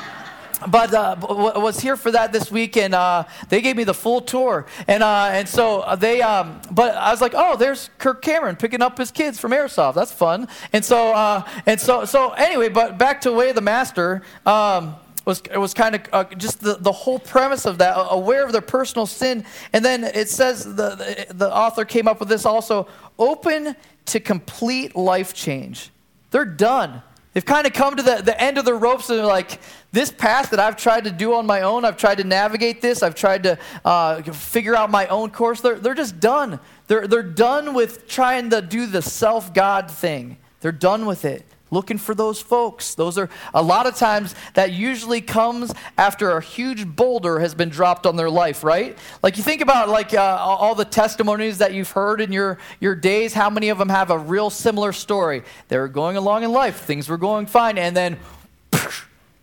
but 0.66 0.92
uh, 0.92 1.16
was 1.20 1.80
here 1.80 1.96
for 1.96 2.10
that 2.10 2.32
this 2.32 2.50
week, 2.50 2.76
and 2.76 2.94
uh, 2.94 3.24
they 3.48 3.60
gave 3.60 3.76
me 3.76 3.84
the 3.84 3.94
full 3.94 4.20
tour, 4.20 4.66
and 4.86 5.02
uh, 5.02 5.28
and 5.32 5.48
so 5.48 5.96
they. 5.98 6.20
Um, 6.22 6.60
but 6.70 6.94
I 6.96 7.10
was 7.10 7.20
like, 7.20 7.34
oh, 7.36 7.56
there's 7.56 7.90
Kirk 7.98 8.22
Cameron 8.22 8.56
picking 8.56 8.82
up 8.82 8.98
his 8.98 9.10
kids 9.10 9.38
from 9.38 9.52
Airsoft. 9.52 9.94
That's 9.94 10.12
fun. 10.12 10.48
And 10.72 10.84
so 10.84 11.12
uh, 11.12 11.48
and 11.66 11.80
so 11.80 12.04
so 12.04 12.30
anyway, 12.30 12.68
but 12.68 12.98
back 12.98 13.20
to 13.22 13.32
Way 13.32 13.50
of 13.50 13.54
the 13.54 13.60
Master. 13.60 14.22
Um, 14.46 14.96
was, 15.24 15.42
it 15.52 15.58
was 15.58 15.74
kind 15.74 15.94
of 15.94 16.00
uh, 16.10 16.24
just 16.36 16.60
the, 16.60 16.76
the 16.80 16.90
whole 16.90 17.18
premise 17.18 17.66
of 17.66 17.76
that, 17.78 17.94
aware 18.10 18.46
of 18.46 18.52
their 18.52 18.62
personal 18.62 19.04
sin. 19.04 19.44
And 19.74 19.84
then 19.84 20.02
it 20.02 20.30
says 20.30 20.64
the, 20.64 20.72
the, 20.72 21.26
the 21.34 21.54
author 21.54 21.84
came 21.84 22.08
up 22.08 22.18
with 22.18 22.30
this 22.30 22.46
also 22.46 22.88
open 23.18 23.76
to 24.06 24.20
complete 24.20 24.96
life 24.96 25.34
change. 25.34 25.90
They're 26.30 26.46
done. 26.46 27.02
They've 27.32 27.44
kind 27.44 27.66
of 27.66 27.72
come 27.72 27.96
to 27.96 28.02
the, 28.02 28.22
the 28.22 28.40
end 28.40 28.58
of 28.58 28.64
the 28.64 28.74
ropes 28.74 29.10
and 29.10 29.24
like, 29.24 29.60
this 29.92 30.10
path 30.10 30.50
that 30.50 30.60
I've 30.60 30.76
tried 30.76 31.04
to 31.04 31.10
do 31.10 31.34
on 31.34 31.46
my 31.46 31.62
own, 31.62 31.84
I've 31.84 31.96
tried 31.96 32.18
to 32.18 32.24
navigate 32.24 32.80
this, 32.80 33.02
I've 33.02 33.14
tried 33.14 33.42
to 33.44 33.58
uh, 33.84 34.22
figure 34.22 34.74
out 34.74 34.90
my 34.90 35.06
own 35.06 35.30
course. 35.30 35.60
They're, 35.60 35.78
they're 35.78 35.94
just 35.94 36.20
done. 36.20 36.60
They're, 36.86 37.06
they're 37.06 37.22
done 37.22 37.74
with 37.74 38.06
trying 38.06 38.50
to 38.50 38.62
do 38.62 38.86
the 38.86 39.02
self 39.02 39.54
God 39.54 39.90
thing. 39.90 40.38
They're 40.60 40.72
done 40.72 41.06
with 41.06 41.24
it 41.24 41.44
looking 41.70 41.98
for 41.98 42.14
those 42.14 42.40
folks. 42.40 42.94
Those 42.94 43.18
are 43.18 43.28
a 43.54 43.62
lot 43.62 43.86
of 43.86 43.96
times 43.96 44.34
that 44.54 44.72
usually 44.72 45.20
comes 45.20 45.72
after 45.96 46.30
a 46.36 46.40
huge 46.40 46.86
boulder 46.86 47.40
has 47.40 47.54
been 47.54 47.68
dropped 47.68 48.06
on 48.06 48.16
their 48.16 48.30
life, 48.30 48.64
right? 48.64 48.96
Like 49.22 49.36
you 49.36 49.42
think 49.42 49.60
about 49.60 49.88
like 49.88 50.14
uh, 50.14 50.38
all 50.40 50.74
the 50.74 50.84
testimonies 50.84 51.58
that 51.58 51.74
you've 51.74 51.90
heard 51.90 52.20
in 52.20 52.32
your 52.32 52.58
your 52.80 52.94
days. 52.94 53.34
How 53.34 53.50
many 53.50 53.68
of 53.68 53.78
them 53.78 53.88
have 53.88 54.10
a 54.10 54.18
real 54.18 54.50
similar 54.50 54.92
story? 54.92 55.42
They 55.68 55.78
were 55.78 55.88
going 55.88 56.16
along 56.16 56.44
in 56.44 56.52
life, 56.52 56.80
things 56.80 57.08
were 57.08 57.18
going 57.18 57.46
fine, 57.46 57.78
and 57.78 57.96
then. 57.96 58.18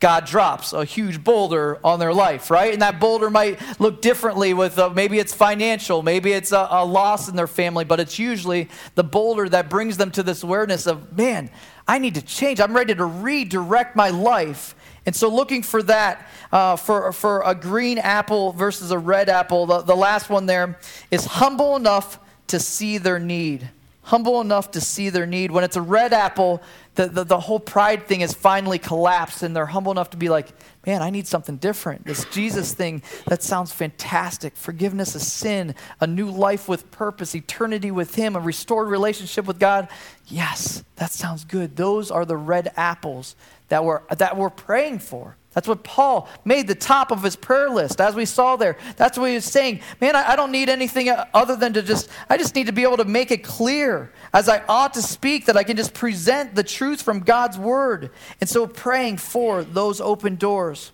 God 0.01 0.25
drops 0.25 0.73
a 0.73 0.83
huge 0.83 1.23
boulder 1.23 1.79
on 1.83 1.99
their 1.99 2.13
life, 2.13 2.51
right? 2.51 2.71
And 2.73 2.81
that 2.81 2.99
boulder 2.99 3.29
might 3.29 3.59
look 3.79 4.01
differently 4.01 4.53
with 4.53 4.77
uh, 4.77 4.89
maybe 4.89 5.17
it's 5.19 5.33
financial, 5.33 6.03
maybe 6.03 6.31
it's 6.31 6.51
a, 6.51 6.67
a 6.69 6.85
loss 6.85 7.29
in 7.29 7.35
their 7.35 7.47
family, 7.47 7.85
but 7.85 7.99
it's 7.99 8.19
usually 8.19 8.69
the 8.95 9.03
boulder 9.03 9.47
that 9.49 9.69
brings 9.69 9.97
them 9.97 10.11
to 10.11 10.21
this 10.21 10.43
awareness 10.43 10.85
of, 10.85 11.17
man, 11.17 11.49
I 11.87 11.99
need 11.99 12.15
to 12.15 12.21
change. 12.21 12.59
I'm 12.59 12.75
ready 12.75 12.95
to 12.95 13.05
redirect 13.05 13.95
my 13.95 14.09
life. 14.09 14.75
And 15.05 15.15
so, 15.15 15.29
looking 15.29 15.61
for 15.61 15.83
that, 15.83 16.27
uh, 16.51 16.77
for, 16.77 17.11
for 17.11 17.43
a 17.45 17.53
green 17.53 17.99
apple 17.99 18.51
versus 18.53 18.89
a 18.89 18.97
red 18.97 19.29
apple, 19.29 19.67
the, 19.67 19.81
the 19.81 19.95
last 19.95 20.29
one 20.29 20.47
there 20.47 20.79
is 21.11 21.25
humble 21.25 21.75
enough 21.75 22.19
to 22.47 22.59
see 22.59 22.97
their 22.97 23.19
need. 23.19 23.69
Humble 24.05 24.39
enough 24.39 24.71
to 24.71 24.81
see 24.81 25.09
their 25.09 25.25
need. 25.25 25.49
When 25.49 25.63
it's 25.63 25.75
a 25.75 25.81
red 25.81 26.13
apple, 26.13 26.61
the, 26.93 27.07
the, 27.07 27.23
the 27.23 27.39
whole 27.39 27.59
pride 27.59 28.07
thing 28.07 28.19
has 28.19 28.33
finally 28.33 28.77
collapsed, 28.77 29.41
and 29.41 29.55
they're 29.55 29.65
humble 29.65 29.91
enough 29.91 30.11
to 30.11 30.17
be 30.17 30.29
like, 30.29 30.49
man, 30.85 31.01
I 31.01 31.09
need 31.09 31.25
something 31.25 31.57
different. 31.57 32.05
This 32.05 32.23
Jesus 32.25 32.71
thing, 32.71 33.01
that 33.25 33.41
sounds 33.41 33.73
fantastic. 33.73 34.55
Forgiveness 34.55 35.15
of 35.15 35.23
sin, 35.23 35.73
a 35.99 36.05
new 36.05 36.29
life 36.29 36.69
with 36.69 36.91
purpose, 36.91 37.33
eternity 37.33 37.89
with 37.89 38.13
Him, 38.13 38.35
a 38.35 38.39
restored 38.39 38.89
relationship 38.89 39.45
with 39.45 39.57
God. 39.57 39.87
Yes, 40.27 40.83
that 40.97 41.11
sounds 41.11 41.43
good. 41.43 41.75
Those 41.75 42.11
are 42.11 42.25
the 42.25 42.37
red 42.37 42.71
apples 42.77 43.35
that 43.69 43.83
we're, 43.83 44.01
that 44.15 44.37
we're 44.37 44.51
praying 44.51 44.99
for. 44.99 45.35
That's 45.55 45.69
what 45.69 45.85
Paul 45.85 46.27
made 46.43 46.67
the 46.67 46.75
top 46.75 47.11
of 47.11 47.23
his 47.23 47.37
prayer 47.37 47.69
list, 47.69 48.01
as 48.01 48.13
we 48.13 48.25
saw 48.25 48.57
there. 48.57 48.77
That's 48.97 49.17
what 49.17 49.29
he 49.29 49.35
was 49.35 49.45
saying. 49.45 49.79
Man, 50.01 50.13
I, 50.13 50.35
don't 50.35 50.51
need 50.51 50.67
anything 50.67 51.09
other 51.33 51.55
than 51.55 51.71
to 51.73 51.81
just, 51.81 52.09
I 52.29 52.37
just 52.37 52.55
need 52.55 52.67
to 52.67 52.73
be 52.73 52.83
able 52.83 52.97
to 52.97 53.05
make 53.05 53.31
it 53.31 53.41
clear 53.41 54.11
as 54.33 54.49
I 54.49 54.63
ought 54.67 54.93
to 54.95 55.01
speak 55.01 55.45
that 55.45 55.55
I 55.55 55.63
can 55.63 55.77
just 55.77 55.93
present 55.93 56.55
the 56.55 56.63
truth 56.63 57.01
from 57.01 57.21
God's 57.21 57.57
word. 57.57 58.11
And 58.41 58.49
so 58.49 58.67
praying 58.67 59.17
for 59.17 59.63
those 59.63 60.01
open 60.01 60.35
doors. 60.35 60.91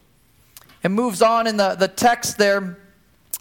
It 0.83 0.89
moves 0.89 1.23
on 1.23 1.47
in 1.47 1.57
the, 1.57 1.73
the 1.73 1.87
text 1.87 2.37
there 2.37 2.77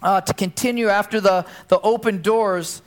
uh, 0.01 0.21
to 0.21 0.33
continue 0.33 0.89
after 0.89 1.21
the, 1.21 1.45
the 1.67 1.79
open 1.81 2.23
doors 2.23 2.81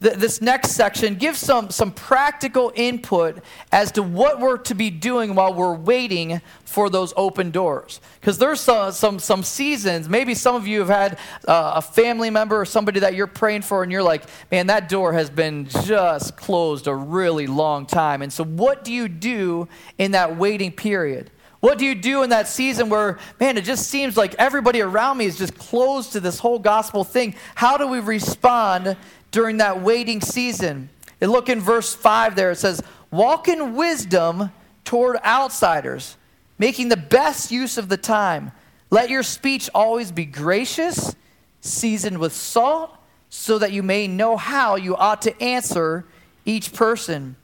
this 0.00 0.40
next 0.40 0.70
section 0.70 1.14
gives 1.14 1.38
some, 1.38 1.68
some 1.68 1.92
practical 1.92 2.72
input 2.74 3.42
as 3.70 3.92
to 3.92 4.02
what 4.02 4.40
we're 4.40 4.56
to 4.56 4.74
be 4.74 4.88
doing 4.88 5.34
while 5.34 5.52
we're 5.52 5.74
waiting 5.74 6.40
for 6.64 6.88
those 6.88 7.12
open 7.18 7.50
doors. 7.50 8.00
Because 8.18 8.38
there's 8.38 8.60
some, 8.60 8.92
some, 8.92 9.18
some, 9.18 9.42
seasons, 9.42 10.08
maybe 10.08 10.34
some 10.34 10.54
of 10.56 10.66
you 10.66 10.78
have 10.78 10.88
had 10.88 11.18
uh, 11.46 11.72
a 11.76 11.82
family 11.82 12.30
member 12.30 12.58
or 12.58 12.64
somebody 12.64 13.00
that 13.00 13.14
you're 13.14 13.26
praying 13.26 13.60
for, 13.62 13.82
and 13.82 13.92
you're 13.92 14.02
like, 14.02 14.24
man, 14.50 14.68
that 14.68 14.88
door 14.88 15.12
has 15.12 15.28
been 15.28 15.66
just 15.66 16.34
closed 16.34 16.86
a 16.86 16.94
really 16.94 17.46
long 17.46 17.84
time. 17.84 18.22
And 18.22 18.32
so, 18.32 18.42
what 18.42 18.84
do 18.84 18.92
you 18.94 19.06
do 19.06 19.68
in 19.98 20.12
that 20.12 20.38
waiting 20.38 20.72
period? 20.72 21.30
What 21.60 21.76
do 21.76 21.84
you 21.84 21.94
do 21.94 22.22
in 22.22 22.30
that 22.30 22.48
season 22.48 22.88
where, 22.88 23.18
man, 23.38 23.58
it 23.58 23.64
just 23.64 23.88
seems 23.88 24.16
like 24.16 24.34
everybody 24.38 24.80
around 24.80 25.18
me 25.18 25.26
is 25.26 25.36
just 25.36 25.58
closed 25.58 26.12
to 26.12 26.20
this 26.20 26.38
whole 26.38 26.58
gospel 26.58 27.04
thing? 27.04 27.34
How 27.54 27.76
do 27.76 27.86
we 27.86 28.00
respond 28.00 28.96
during 29.30 29.58
that 29.58 29.80
waiting 29.82 30.20
season. 30.20 30.90
And 31.20 31.30
look 31.30 31.48
in 31.48 31.60
verse 31.60 31.94
5 31.94 32.36
there. 32.36 32.50
It 32.50 32.56
says, 32.56 32.82
Walk 33.10 33.48
in 33.48 33.74
wisdom 33.74 34.52
toward 34.84 35.16
outsiders, 35.24 36.16
making 36.58 36.88
the 36.88 36.96
best 36.96 37.50
use 37.50 37.76
of 37.76 37.88
the 37.88 37.96
time. 37.96 38.52
Let 38.90 39.10
your 39.10 39.22
speech 39.22 39.68
always 39.74 40.10
be 40.12 40.24
gracious, 40.24 41.14
seasoned 41.60 42.18
with 42.18 42.32
salt, 42.32 42.96
so 43.28 43.58
that 43.58 43.72
you 43.72 43.82
may 43.82 44.08
know 44.08 44.36
how 44.36 44.74
you 44.76 44.96
ought 44.96 45.22
to 45.22 45.42
answer 45.42 46.04
each 46.44 46.72
person. 46.72 47.36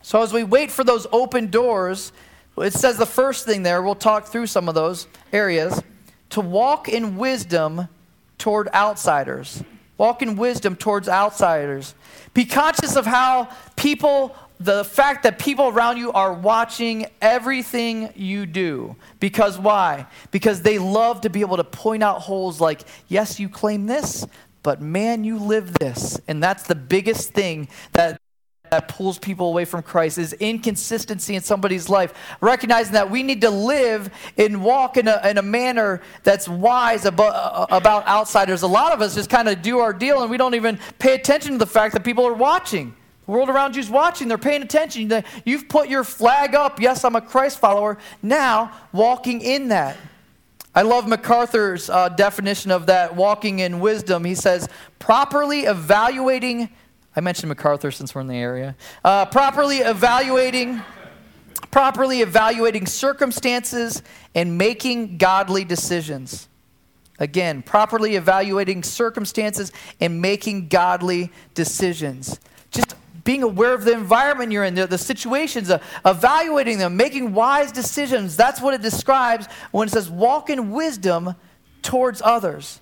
So, 0.00 0.22
as 0.22 0.32
we 0.32 0.44
wait 0.44 0.70
for 0.70 0.84
those 0.84 1.06
open 1.12 1.48
doors, 1.48 2.12
it 2.56 2.72
says 2.72 2.96
the 2.96 3.06
first 3.06 3.44
thing 3.44 3.62
there, 3.62 3.82
we'll 3.82 3.94
talk 3.94 4.26
through 4.26 4.46
some 4.46 4.68
of 4.68 4.74
those 4.74 5.06
areas, 5.32 5.82
to 6.30 6.40
walk 6.40 6.88
in 6.88 7.16
wisdom 7.16 7.88
toward 8.38 8.68
outsiders. 8.72 9.62
Walk 9.98 10.22
in 10.22 10.36
wisdom 10.36 10.76
towards 10.76 11.08
outsiders. 11.08 11.94
Be 12.32 12.44
conscious 12.44 12.96
of 12.96 13.04
how 13.04 13.48
people, 13.76 14.34
the 14.60 14.84
fact 14.84 15.24
that 15.24 15.38
people 15.38 15.68
around 15.68 15.98
you 15.98 16.12
are 16.12 16.32
watching 16.32 17.06
everything 17.20 18.12
you 18.14 18.46
do. 18.46 18.96
Because 19.18 19.58
why? 19.58 20.06
Because 20.30 20.62
they 20.62 20.78
love 20.78 21.20
to 21.22 21.30
be 21.30 21.40
able 21.40 21.56
to 21.56 21.64
point 21.64 22.02
out 22.02 22.22
holes 22.22 22.60
like, 22.60 22.82
yes, 23.08 23.40
you 23.40 23.48
claim 23.48 23.86
this, 23.86 24.24
but 24.62 24.80
man, 24.80 25.24
you 25.24 25.38
live 25.38 25.74
this. 25.74 26.20
And 26.28 26.40
that's 26.42 26.62
the 26.62 26.76
biggest 26.76 27.32
thing 27.32 27.68
that 27.92 28.20
that 28.70 28.88
pulls 28.88 29.18
people 29.18 29.48
away 29.48 29.64
from 29.64 29.82
Christ 29.82 30.18
is 30.18 30.32
inconsistency 30.34 31.34
in 31.36 31.42
somebody's 31.42 31.88
life. 31.88 32.14
Recognizing 32.40 32.94
that 32.94 33.10
we 33.10 33.22
need 33.22 33.40
to 33.42 33.50
live 33.50 34.10
and 34.36 34.62
walk 34.62 34.96
in 34.96 35.08
a, 35.08 35.20
in 35.24 35.38
a 35.38 35.42
manner 35.42 36.00
that's 36.22 36.48
wise 36.48 37.04
about, 37.04 37.68
about 37.70 38.06
outsiders. 38.06 38.62
A 38.62 38.66
lot 38.66 38.92
of 38.92 39.00
us 39.00 39.14
just 39.14 39.30
kind 39.30 39.48
of 39.48 39.62
do 39.62 39.78
our 39.78 39.92
deal 39.92 40.22
and 40.22 40.30
we 40.30 40.36
don't 40.36 40.54
even 40.54 40.78
pay 40.98 41.14
attention 41.14 41.52
to 41.52 41.58
the 41.58 41.66
fact 41.66 41.94
that 41.94 42.04
people 42.04 42.26
are 42.26 42.34
watching. 42.34 42.94
The 43.26 43.32
world 43.32 43.50
around 43.50 43.76
you 43.76 43.80
is 43.80 43.90
watching, 43.90 44.28
they're 44.28 44.38
paying 44.38 44.62
attention. 44.62 45.22
You've 45.44 45.68
put 45.68 45.88
your 45.88 46.02
flag 46.04 46.54
up. 46.54 46.80
Yes, 46.80 47.04
I'm 47.04 47.16
a 47.16 47.20
Christ 47.20 47.58
follower. 47.58 47.98
Now, 48.22 48.72
walking 48.92 49.42
in 49.42 49.68
that. 49.68 49.96
I 50.74 50.82
love 50.82 51.08
MacArthur's 51.08 51.90
uh, 51.90 52.08
definition 52.10 52.70
of 52.70 52.86
that 52.86 53.16
walking 53.16 53.58
in 53.58 53.80
wisdom. 53.80 54.24
He 54.24 54.34
says, 54.34 54.68
properly 54.98 55.62
evaluating 55.62 56.70
I 57.18 57.20
mentioned 57.20 57.48
MacArthur 57.48 57.90
since 57.90 58.14
we're 58.14 58.20
in 58.20 58.28
the 58.28 58.36
area. 58.36 58.76
Uh, 59.04 59.26
properly 59.26 59.78
evaluating, 59.78 60.80
properly 61.72 62.20
evaluating 62.20 62.86
circumstances 62.86 64.04
and 64.36 64.56
making 64.56 65.18
godly 65.18 65.64
decisions. 65.64 66.46
Again, 67.18 67.62
properly 67.62 68.14
evaluating 68.14 68.84
circumstances 68.84 69.72
and 70.00 70.22
making 70.22 70.68
godly 70.68 71.32
decisions. 71.54 72.38
Just 72.70 72.94
being 73.24 73.42
aware 73.42 73.74
of 73.74 73.84
the 73.84 73.94
environment 73.94 74.52
you're 74.52 74.62
in, 74.62 74.76
the, 74.76 74.86
the 74.86 74.96
situations, 74.96 75.70
uh, 75.70 75.82
evaluating 76.06 76.78
them, 76.78 76.96
making 76.96 77.34
wise 77.34 77.72
decisions. 77.72 78.36
That's 78.36 78.60
what 78.60 78.74
it 78.74 78.80
describes 78.80 79.48
when 79.72 79.88
it 79.88 79.90
says 79.90 80.08
walk 80.08 80.50
in 80.50 80.70
wisdom 80.70 81.34
towards 81.82 82.22
others. 82.22 82.78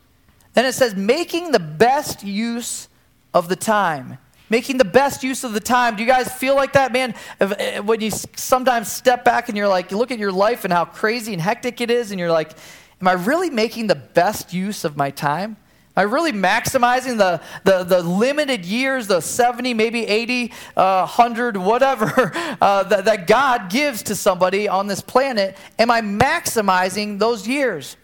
Then 0.53 0.67
it 0.67 0.75
says 0.75 0.95
making 0.95 1.53
the 1.53 1.59
best 1.59 2.23
use 2.23 2.91
of 3.33 3.49
the 3.49 3.57
time 3.57 4.19
making 4.49 4.79
the 4.79 4.85
best 4.85 5.23
use 5.23 5.45
of 5.45 5.53
the 5.53 5.61
time. 5.61 5.97
Do 5.97 6.03
you 6.03 6.09
guys 6.09 6.33
feel 6.33 6.55
like 6.55 6.73
that, 6.75 6.93
man? 6.93 7.15
Eh, 7.41 7.81
when 7.81 8.01
you 8.01 8.11
sometimes 8.11 8.91
step 8.91 9.25
back 9.25 9.49
and 9.49 9.57
you're 9.57 9.69
like, 9.69 9.91
you 9.91 9.99
look 9.99 10.11
at 10.11 10.19
your 10.19 10.33
life 10.33 10.65
and 10.65 10.73
how 10.73 10.85
crazy 10.85 11.33
and 11.33 11.43
hectic 11.43 11.81
it 11.81 11.91
is, 11.91 12.11
and 12.11 12.21
you're 12.21 12.31
like, 12.31 12.53
am 13.01 13.09
I 13.09 13.13
really 13.13 13.51
making 13.51 13.87
the 13.87 13.95
best 13.95 14.53
use 14.53 14.85
of 14.85 14.97
my 14.97 15.11
time? 15.11 15.57
Am 15.97 16.01
I 16.01 16.03
really 16.03 16.33
maximizing 16.33 17.17
the, 17.17 17.41
the, 17.65 17.83
the 17.83 18.03
limited 18.03 18.67
years, 18.67 19.07
the 19.07 19.21
70, 19.21 19.73
maybe 19.73 20.07
80, 20.07 20.53
uh, 20.77 21.07
100, 21.07 21.57
whatever, 21.57 22.33
uh, 22.61 22.83
that, 22.85 23.07
that 23.07 23.27
God 23.27 23.71
gives 23.71 24.03
to 24.05 24.15
somebody 24.15 24.69
on 24.69 24.87
this 24.87 25.01
planet? 25.01 25.57
Am 25.79 25.91
I 25.91 26.03
maximizing 26.03 27.19
those 27.19 27.49
years? 27.49 27.97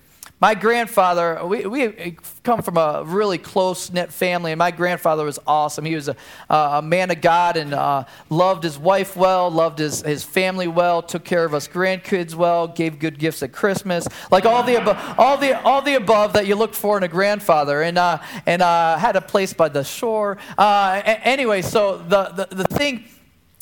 My 0.42 0.56
grandfather, 0.56 1.46
we, 1.46 1.66
we 1.66 2.16
come 2.42 2.62
from 2.62 2.76
a 2.76 3.04
really 3.06 3.38
close 3.38 3.92
knit 3.92 4.12
family, 4.12 4.50
and 4.50 4.58
my 4.58 4.72
grandfather 4.72 5.24
was 5.24 5.38
awesome. 5.46 5.84
He 5.84 5.94
was 5.94 6.08
a, 6.08 6.16
a 6.50 6.82
man 6.82 7.12
of 7.12 7.20
God 7.20 7.56
and 7.56 7.72
uh, 7.72 8.06
loved 8.28 8.64
his 8.64 8.76
wife 8.76 9.14
well, 9.14 9.52
loved 9.52 9.78
his, 9.78 10.02
his 10.02 10.24
family 10.24 10.66
well, 10.66 11.00
took 11.00 11.22
care 11.22 11.44
of 11.44 11.54
us 11.54 11.68
grandkids 11.68 12.34
well, 12.34 12.66
gave 12.66 12.98
good 12.98 13.20
gifts 13.20 13.44
at 13.44 13.52
Christmas, 13.52 14.08
like 14.32 14.44
all 14.44 14.64
the 14.64 14.82
above, 14.82 15.14
all 15.16 15.36
the, 15.36 15.62
all 15.62 15.80
the 15.80 15.94
above 15.94 16.32
that 16.32 16.48
you 16.48 16.56
look 16.56 16.74
for 16.74 16.96
in 16.96 17.04
a 17.04 17.08
grandfather, 17.08 17.82
and, 17.82 17.96
uh, 17.96 18.18
and 18.44 18.62
uh, 18.62 18.98
had 18.98 19.14
a 19.14 19.20
place 19.20 19.52
by 19.52 19.68
the 19.68 19.84
shore. 19.84 20.38
Uh, 20.58 21.02
anyway, 21.04 21.62
so 21.62 21.98
the, 21.98 22.48
the, 22.50 22.56
the 22.56 22.64
thing 22.64 23.04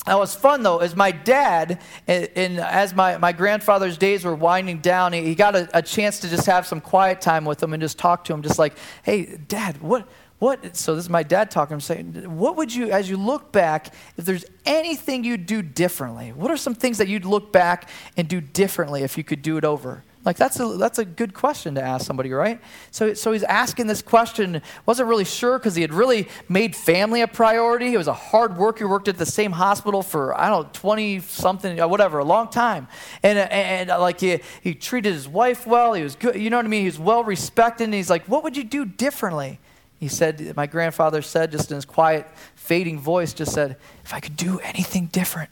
that 0.07 0.19
was 0.19 0.35
fun 0.35 0.63
though 0.63 0.81
is 0.81 0.97
my 0.97 1.11
dad 1.11 1.81
and, 2.07 2.59
as 2.59 2.95
my, 2.95 3.19
my 3.19 3.33
grandfather's 3.33 3.99
days 3.99 4.25
were 4.25 4.35
winding 4.35 4.79
down 4.79 5.13
he, 5.13 5.23
he 5.23 5.35
got 5.35 5.55
a, 5.55 5.69
a, 5.77 5.83
chance 5.83 6.21
to 6.21 6.29
just 6.29 6.47
have 6.47 6.67
some 6.67 6.81
quiet 6.81 7.21
time 7.21 7.45
with 7.45 7.63
him 7.63 7.73
and 7.73 7.81
just 7.81 7.99
talk 7.99 8.25
to 8.25 8.33
him 8.33 8.43
just 8.43 8.59
like 8.59 8.77
hey 9.03 9.37
dad 9.49 9.81
what 9.81 10.09
what 10.39 10.75
so 10.77 10.95
this 10.95 11.05
is 11.05 11.11
my 11.11 11.23
dad 11.23 11.51
talking 11.51 11.75
i'm 11.75 11.81
saying 11.81 12.13
what 12.37 12.57
would 12.57 12.75
you 12.75 12.91
as 12.91 13.11
you 13.11 13.17
look 13.17 13.53
back 13.53 13.93
if 14.17 14.25
there's 14.25 14.45
anything 14.65 15.25
you'd 15.25 15.47
do 15.47 15.63
differently 15.63 16.33
what 16.33 16.51
are 16.51 16.57
some 16.57 16.75
things 16.75 16.99
that 16.99 17.09
you'd 17.09 17.25
look 17.25 17.53
back 17.53 17.89
and 18.17 18.29
do 18.29 18.41
differently 18.41 19.03
if 19.03 19.19
you 19.19 19.25
could 19.25 19.43
do 19.43 19.57
it 19.57 19.65
over 19.65 20.03
like 20.25 20.37
that's 20.37 20.61
a 20.61 20.67
that's 20.77 20.99
a 20.99 21.05
good 21.05 21.33
question 21.33 21.75
to 21.77 21.83
ask 21.83 22.07
somebody, 22.07 22.31
right? 22.31 22.61
So 22.91 23.15
so 23.15 23.33
he's 23.33 23.43
asking 23.43 23.87
this 23.87 24.03
question. 24.03 24.61
wasn't 24.85 25.09
really 25.09 25.25
sure 25.25 25.59
because 25.59 25.75
he 25.75 25.83
had 25.83 25.95
really 25.95 26.29
made 26.49 26.77
family 26.77 27.23
a 27.23 27.29
priority. 27.29 27.89
He 27.89 27.97
was 27.97 28.09
a 28.09 28.13
hard 28.13 28.59
worker. 28.59 28.87
Worked 28.87 29.09
at 29.09 29.17
the 29.17 29.27
same 29.27 29.53
hospital 29.53 30.03
for 30.03 30.39
I 30.39 30.51
don't 30.51 30.65
know 30.65 30.71
twenty 30.73 31.21
something, 31.21 31.81
uh, 31.81 31.89
whatever, 31.89 32.19
a 32.19 32.25
long 32.25 32.49
time. 32.49 32.87
And 33.23 33.39
and, 33.39 33.51
and 33.51 33.91
uh, 33.91 34.01
like 34.01 34.21
he 34.21 34.41
he 34.63 34.75
treated 34.75 35.15
his 35.15 35.27
wife 35.27 35.67
well. 35.67 35.95
He 35.95 36.03
was 36.03 36.17
good. 36.17 36.37
You 36.37 36.51
know 36.51 36.59
what 36.59 36.67
I 36.67 36.69
mean? 36.69 36.83
He 36.83 36.87
was 36.87 36.99
well 36.99 37.25
respected. 37.25 37.85
And 37.85 37.95
he's 37.95 38.11
like, 38.11 38.27
what 38.27 38.43
would 38.45 38.57
you 38.57 38.65
do 38.65 38.85
differently? 38.85 39.59
He 39.99 40.09
said, 40.09 40.57
my 40.57 40.67
grandfather 40.67 41.21
said, 41.21 41.53
just 41.53 41.71
in 41.71 41.75
his 41.75 41.85
quiet, 41.85 42.27
fading 42.55 42.99
voice, 42.99 43.35
just 43.35 43.53
said, 43.53 43.77
if 44.03 44.15
I 44.15 44.21
could 44.21 44.35
do 44.35 44.59
anything 44.61 45.07
different, 45.07 45.51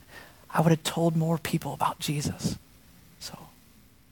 I 0.51 0.63
would 0.63 0.71
have 0.71 0.83
told 0.83 1.17
more 1.17 1.37
people 1.37 1.75
about 1.75 1.99
Jesus. 1.99 2.59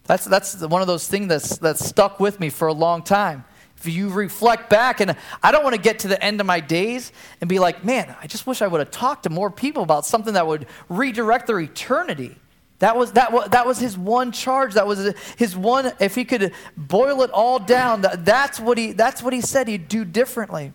That's, 0.07 0.25
that's 0.25 0.61
one 0.61 0.81
of 0.81 0.87
those 0.87 1.09
things 1.09 1.29
that's, 1.29 1.59
that's 1.59 1.85
stuck 1.85 2.21
with 2.21 2.41
me 2.41 2.51
for 2.51 2.69
a 2.69 2.73
long 2.73 3.03
time. 3.03 3.45
If 3.77 3.87
you 3.87 4.09
reflect 4.09 4.71
back, 4.71 5.01
and 5.01 5.17
I 5.43 5.53
don't 5.53 5.63
want 5.63 5.77
to 5.77 5.81
get 5.81 6.01
to 6.01 6.09
the 6.09 6.23
end 6.23 6.41
of 6.41 6.47
my 6.47 6.61
days 6.61 7.13
and 7.41 7.49
be 7.49 7.59
like, 7.59 7.85
man, 7.85 8.15
I 8.23 8.27
just 8.27 8.47
wish 8.47 8.63
I 8.63 8.67
would 8.67 8.81
have 8.81 8.91
talked 8.91 9.25
to 9.25 9.31
more 9.31 9.51
people 9.51 9.83
about 9.83 10.07
something 10.07 10.35
that 10.35 10.47
would 10.47 10.67
redirect 10.89 11.47
their 11.47 11.61
eternity. 11.61 12.37
That 12.79 12.97
was, 12.97 13.13
that, 13.13 13.33
was, 13.33 13.49
that 13.51 13.67
was 13.67 13.79
his 13.79 13.97
one 13.97 14.33
charge. 14.33 14.75
That 14.75 14.87
was 14.87 15.15
his 15.37 15.57
one, 15.57 15.93
if 16.01 16.15
he 16.15 16.25
could 16.25 16.53
boil 16.77 17.23
it 17.23 17.31
all 17.31 17.59
down, 17.59 18.05
that's 18.19 18.59
what 18.59 18.79
he, 18.79 18.93
that's 18.93 19.23
what 19.23 19.33
he 19.33 19.41
said 19.41 19.69
he'd 19.69 19.89
do 19.89 20.05
differently. 20.05 20.73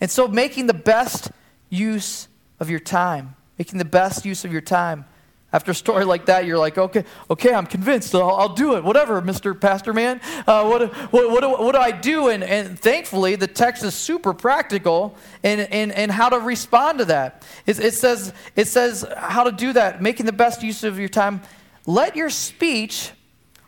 And 0.00 0.10
so 0.10 0.26
making 0.26 0.66
the 0.66 0.74
best 0.74 1.30
use 1.68 2.28
of 2.58 2.70
your 2.70 2.80
time, 2.80 3.36
making 3.58 3.78
the 3.78 3.84
best 3.84 4.24
use 4.24 4.44
of 4.44 4.52
your 4.52 4.62
time. 4.62 5.04
After 5.52 5.72
a 5.72 5.74
story 5.74 6.04
like 6.04 6.26
that, 6.26 6.46
you're 6.46 6.58
like, 6.58 6.78
okay, 6.78 7.04
okay, 7.28 7.52
I'm 7.52 7.66
convinced. 7.66 8.14
I'll, 8.14 8.30
I'll 8.30 8.54
do 8.54 8.76
it. 8.76 8.84
Whatever, 8.84 9.20
Mr. 9.20 9.58
Pastor 9.58 9.92
Man. 9.92 10.20
Uh, 10.46 10.64
what, 10.68 10.92
what, 11.12 11.30
what, 11.30 11.40
do, 11.40 11.50
what, 11.50 11.72
do, 11.72 11.78
I 11.78 11.90
do? 11.90 12.28
And, 12.28 12.44
and 12.44 12.78
thankfully, 12.78 13.34
the 13.34 13.48
text 13.48 13.82
is 13.82 13.94
super 13.94 14.32
practical 14.32 15.16
in, 15.42 15.58
in, 15.58 15.90
in 15.90 16.08
how 16.10 16.28
to 16.28 16.38
respond 16.38 17.00
to 17.00 17.04
that. 17.06 17.44
It, 17.66 17.80
it, 17.80 17.94
says, 17.94 18.32
it 18.54 18.68
says 18.68 19.04
how 19.16 19.42
to 19.42 19.50
do 19.50 19.72
that, 19.72 20.00
making 20.00 20.26
the 20.26 20.32
best 20.32 20.62
use 20.62 20.84
of 20.84 21.00
your 21.00 21.08
time. 21.08 21.42
Let 21.84 22.14
your 22.14 22.30
speech 22.30 23.10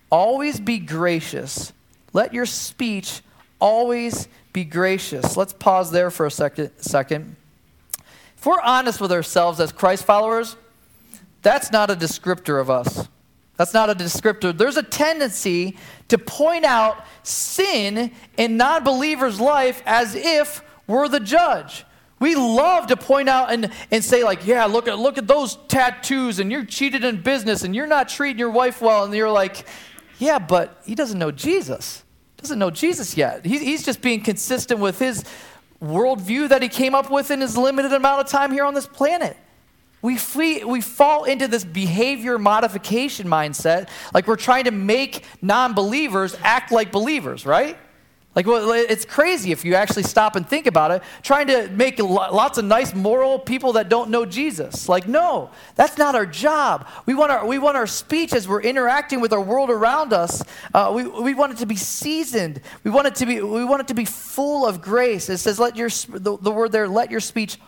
always 0.09 0.61
be 0.61 0.79
gracious. 0.79 1.73
Let 2.13 2.33
your 2.33 2.47
speech 2.47 3.23
always 3.59 4.29
be 4.53 4.65
gracious. 4.65 5.37
Let's 5.37 5.53
pause 5.53 5.91
there 5.91 6.13
for 6.13 6.27
a 6.27 6.31
second. 6.31 6.71
second. 6.79 7.35
If 8.37 8.47
we're 8.47 8.61
honest 8.61 9.01
with 9.01 9.11
ourselves 9.11 9.59
as 9.59 9.73
Christ 9.73 10.05
followers, 10.05 10.57
that's 11.43 11.73
not 11.73 11.91
a 11.91 11.97
descriptor 11.97 12.61
of 12.61 12.71
us. 12.71 13.09
That's 13.57 13.75
not 13.75 13.91
a 13.91 13.95
descriptor. 13.95 14.57
There's 14.57 14.77
a 14.77 14.83
tendency 14.83 15.77
to 16.09 16.19
point 16.19 16.65
out 16.65 17.05
sin 17.23 18.13
in 18.37 18.57
non 18.57 18.83
believers' 18.83 19.41
life 19.41 19.83
as 19.85 20.15
if 20.15 20.63
we're 20.87 21.09
the 21.09 21.21
judge. 21.21 21.85
We 22.19 22.37
love 22.37 22.87
to 22.87 22.97
point 22.97 23.29
out 23.29 23.53
and, 23.53 23.71
and 23.91 24.03
say, 24.03 24.23
like, 24.23 24.47
yeah, 24.47 24.65
look 24.65 24.87
at, 24.87 24.99
look 24.99 25.19
at 25.19 25.27
those 25.27 25.57
tattoos, 25.67 26.39
and 26.39 26.53
you're 26.53 26.65
cheated 26.65 27.05
in 27.05 27.21
business, 27.21 27.63
and 27.63 27.75
you're 27.75 27.87
not 27.87 28.09
treating 28.09 28.39
your 28.39 28.51
wife 28.51 28.81
well. 28.81 29.05
And 29.05 29.13
you're 29.13 29.31
like, 29.31 29.67
yeah, 30.19 30.39
but 30.39 30.81
he 30.87 30.95
doesn't 30.95 31.19
know 31.19 31.33
Jesus. 31.33 32.05
Doesn't 32.37 32.59
know 32.59 32.71
Jesus 32.71 33.17
yet. 33.17 33.45
He, 33.45 33.59
he's 33.59 33.85
just 33.85 34.01
being 34.01 34.23
consistent 34.23 34.81
with 34.81 34.99
his 34.99 35.25
worldview 35.83 36.49
that 36.49 36.63
he 36.63 36.69
came 36.69 36.95
up 36.95 37.11
with 37.11 37.33
in 37.33 37.41
his 37.41 37.57
limited 37.57 37.93
amount 37.93 38.21
of 38.21 38.29
time 38.29 38.53
here 38.53 38.65
on 38.65 38.75
this 38.75 38.87
planet 38.87 39.37
we, 40.03 40.17
flee, 40.17 40.65
we 40.65 40.81
fall 40.81 41.25
into 41.25 41.47
this 41.47 41.65
behavior 41.65 42.37
modification 42.37 43.29
mindset, 43.29 43.89
like 44.13 44.27
we're 44.27 44.37
trying 44.37 44.65
to 44.65 44.73
make 44.73 45.25
non 45.41 45.75
believers 45.75 46.37
act 46.43 46.73
like 46.73 46.91
believers, 46.91 47.47
right? 47.47 47.79
Like, 48.35 48.47
well, 48.47 48.73
it's 48.73 49.05
crazy 49.05 49.53
if 49.53 49.63
you 49.63 49.75
actually 49.75 50.05
stop 50.05 50.37
and 50.37 50.49
think 50.49 50.67
about 50.67 50.91
it, 50.91 51.03
trying 51.23 51.49
to 51.49 51.69
make 51.69 51.99
lots 51.99 52.57
of 52.57 52.65
nice, 52.65 52.95
moral 52.95 53.39
people 53.39 53.75
that 53.75 53.91
don't 53.91 54.09
know 54.09 54.25
Jesus. 54.25 54.89
Like, 54.89 55.07
no, 55.07 55.51
that's 55.75 55.99
not 55.99 56.15
our 56.15 56.25
job. 56.25 56.89
We 57.05 57.13
want 57.15 57.31
our, 57.31 57.47
we 57.47 57.59
want 57.59 57.77
our 57.77 57.87
speech 57.87 58.33
as 58.33 58.49
we're 58.49 58.63
interacting 58.63 59.21
with 59.21 59.35
our 59.35 59.41
world 59.41 59.69
around 59.69 60.15
us, 60.15 60.43
uh, 60.73 60.91
we, 60.95 61.07
we 61.07 61.35
want 61.35 61.53
it 61.53 61.59
to 61.59 61.67
be 61.67 61.77
seasoned. 61.77 62.63
We 62.85 62.91
want 62.91 63.07
it 63.07 63.17
to 63.17 63.27
be, 63.27 63.43
we 63.43 63.67
want 63.67 63.83
it 63.83 63.89
to 63.89 63.95
be 63.95 64.07
full 64.07 64.67
of 64.67 64.81
grace. 64.81 65.29
It 65.29 65.37
says, 65.37 65.61
let 65.61 65.77
your, 65.77 65.91
the, 65.91 66.39
the 66.39 66.51
word 66.51 66.73
there, 66.73 66.89
let 66.89 67.11
your 67.11 67.21
speech 67.21 67.59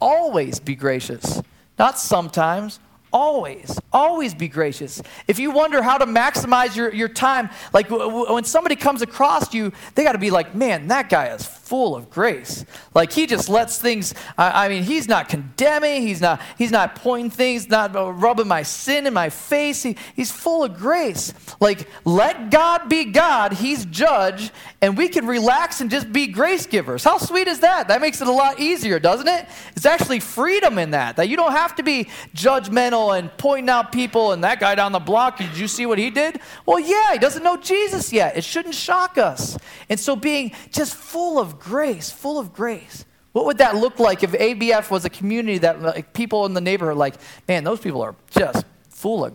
always 0.00 0.58
be 0.58 0.74
gracious 0.74 1.40
not 1.78 1.98
sometimes, 1.98 2.80
always, 3.12 3.78
always 3.92 4.34
be 4.34 4.48
gracious. 4.48 5.02
If 5.26 5.38
you 5.38 5.50
wonder 5.50 5.82
how 5.82 5.98
to 5.98 6.06
maximize 6.06 6.76
your, 6.76 6.92
your 6.92 7.08
time, 7.08 7.50
like 7.72 7.88
w- 7.88 8.08
w- 8.08 8.34
when 8.34 8.44
somebody 8.44 8.76
comes 8.76 9.02
across 9.02 9.54
you, 9.54 9.72
they 9.94 10.04
got 10.04 10.12
to 10.12 10.18
be 10.18 10.30
like, 10.30 10.54
man, 10.54 10.88
that 10.88 11.08
guy 11.08 11.28
is 11.28 11.46
full 11.68 11.94
of 11.94 12.08
grace. 12.08 12.64
Like 12.94 13.12
he 13.12 13.26
just 13.26 13.48
lets 13.48 13.78
things, 13.78 14.14
I, 14.38 14.64
I, 14.64 14.68
mean, 14.68 14.84
he's 14.84 15.06
not 15.06 15.28
condemning, 15.28 16.02
he's 16.02 16.20
not, 16.20 16.40
he's 16.56 16.70
not 16.70 16.94
pointing 16.94 17.30
things, 17.30 17.68
not 17.68 17.92
rubbing 17.94 18.48
my 18.48 18.62
sin 18.62 19.06
in 19.06 19.12
my 19.12 19.28
face. 19.28 19.82
He, 19.82 19.96
he's 20.16 20.30
full 20.30 20.64
of 20.64 20.78
grace. 20.78 21.34
Like, 21.60 21.86
let 22.04 22.50
God 22.50 22.88
be 22.88 23.04
God, 23.04 23.52
he's 23.52 23.84
judge, 23.84 24.50
and 24.80 24.96
we 24.96 25.08
can 25.08 25.26
relax 25.26 25.82
and 25.82 25.90
just 25.90 26.10
be 26.10 26.26
grace 26.26 26.66
givers. 26.66 27.04
How 27.04 27.18
sweet 27.18 27.48
is 27.48 27.60
that? 27.60 27.88
That 27.88 28.00
makes 28.00 28.22
it 28.22 28.28
a 28.28 28.32
lot 28.32 28.58
easier, 28.58 28.98
doesn't 28.98 29.28
it? 29.28 29.46
It's 29.76 29.86
actually 29.86 30.20
freedom 30.20 30.78
in 30.78 30.92
that, 30.92 31.16
that 31.16 31.28
you 31.28 31.36
don't 31.36 31.52
have 31.52 31.76
to 31.76 31.82
be 31.82 32.08
judgmental 32.34 33.18
and 33.18 33.30
pointing 33.36 33.68
out 33.68 33.92
people 33.92 34.32
and 34.32 34.42
that 34.44 34.58
guy 34.58 34.74
down 34.74 34.92
the 34.92 34.98
block, 34.98 35.36
did 35.36 35.56
you 35.56 35.68
see 35.68 35.84
what 35.84 35.98
he 35.98 36.10
did? 36.10 36.40
Well, 36.64 36.80
yeah, 36.80 37.12
he 37.12 37.18
doesn't 37.18 37.42
know 37.42 37.58
Jesus 37.58 38.12
yet. 38.12 38.36
It 38.36 38.44
shouldn't 38.44 38.74
shock 38.74 39.18
us. 39.18 39.58
And 39.90 40.00
so 40.00 40.16
being 40.16 40.52
just 40.70 40.94
full 40.94 41.38
of 41.38 41.57
grace, 41.58 42.10
full 42.10 42.38
of 42.38 42.52
grace. 42.52 43.04
What 43.32 43.46
would 43.46 43.58
that 43.58 43.76
look 43.76 44.00
like 44.00 44.22
if 44.22 44.32
ABF 44.32 44.90
was 44.90 45.04
a 45.04 45.10
community 45.10 45.58
that 45.58 45.80
like, 45.80 46.12
people 46.12 46.46
in 46.46 46.54
the 46.54 46.60
neighborhood 46.60 46.96
like, 46.96 47.14
man, 47.46 47.62
those 47.64 47.80
people 47.80 48.02
are 48.02 48.14
just 48.30 48.64
full 48.88 49.24
of 49.24 49.34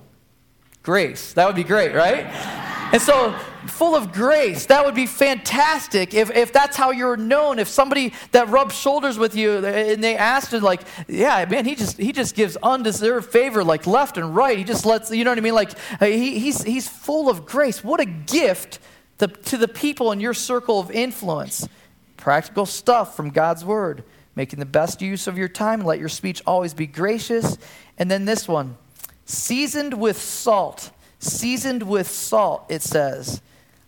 grace? 0.82 1.34
That 1.34 1.48
would 1.48 1.56
be 1.56 1.64
great, 1.64 1.94
right? 1.94 2.26
And 2.94 3.02
so, 3.02 3.34
full 3.66 3.96
of 3.96 4.12
grace, 4.12 4.68
that 4.68 4.86
would 4.86 4.94
be 4.94 5.08
fantastic 5.08 6.14
if, 6.14 6.30
if 6.30 6.54
that's 6.54 6.78
how 6.78 6.92
you're 6.92 7.18
known. 7.18 7.58
If 7.58 7.68
somebody 7.68 8.14
that 8.34 8.50
rubs 8.50 8.76
shoulders 8.76 9.18
with 9.18 9.36
you 9.36 9.52
uh, 9.64 9.66
and 9.66 10.04
they 10.04 10.16
asked, 10.16 10.54
like, 10.54 10.82
yeah, 11.08 11.44
man, 11.46 11.66
he 11.66 11.74
just, 11.74 11.98
he 11.98 12.12
just 12.12 12.36
gives 12.36 12.56
undeserved 12.58 13.32
favor, 13.32 13.64
like 13.64 13.88
left 13.88 14.18
and 14.18 14.36
right. 14.36 14.58
He 14.58 14.64
just 14.64 14.86
lets, 14.86 15.10
you 15.10 15.24
know 15.24 15.32
what 15.32 15.40
I 15.40 15.42
mean? 15.42 15.56
Like, 15.56 15.72
uh, 16.00 16.06
he, 16.06 16.38
he's, 16.38 16.62
he's 16.62 16.88
full 16.88 17.30
of 17.30 17.48
grace. 17.48 17.84
What 17.84 18.00
a 18.00 18.06
gift 18.06 18.78
to, 19.18 19.28
to 19.28 19.58
the 19.58 19.68
people 19.68 20.12
in 20.12 20.20
your 20.20 20.36
circle 20.36 20.80
of 20.80 20.92
influence 20.92 21.68
practical 22.24 22.66
stuff 22.66 23.18
from 23.18 23.32
God's 23.32 23.66
word, 23.66 24.02
making 24.34 24.60
the 24.60 24.66
best 24.66 25.02
use 25.02 25.28
of 25.28 25.38
your 25.38 25.50
time. 25.50 25.82
Let 25.82 26.00
your 26.00 26.08
speech 26.08 26.42
always 26.48 26.74
be 26.74 26.88
gracious. 26.88 27.58
And 27.98 28.10
then 28.10 28.24
this 28.24 28.48
one 28.48 28.78
seasoned 29.26 29.94
with 30.00 30.18
salt. 30.18 30.92
Seasoned 31.20 31.84
with 31.84 32.08
salt, 32.08 32.66
it 32.70 32.82
says. 32.82 33.42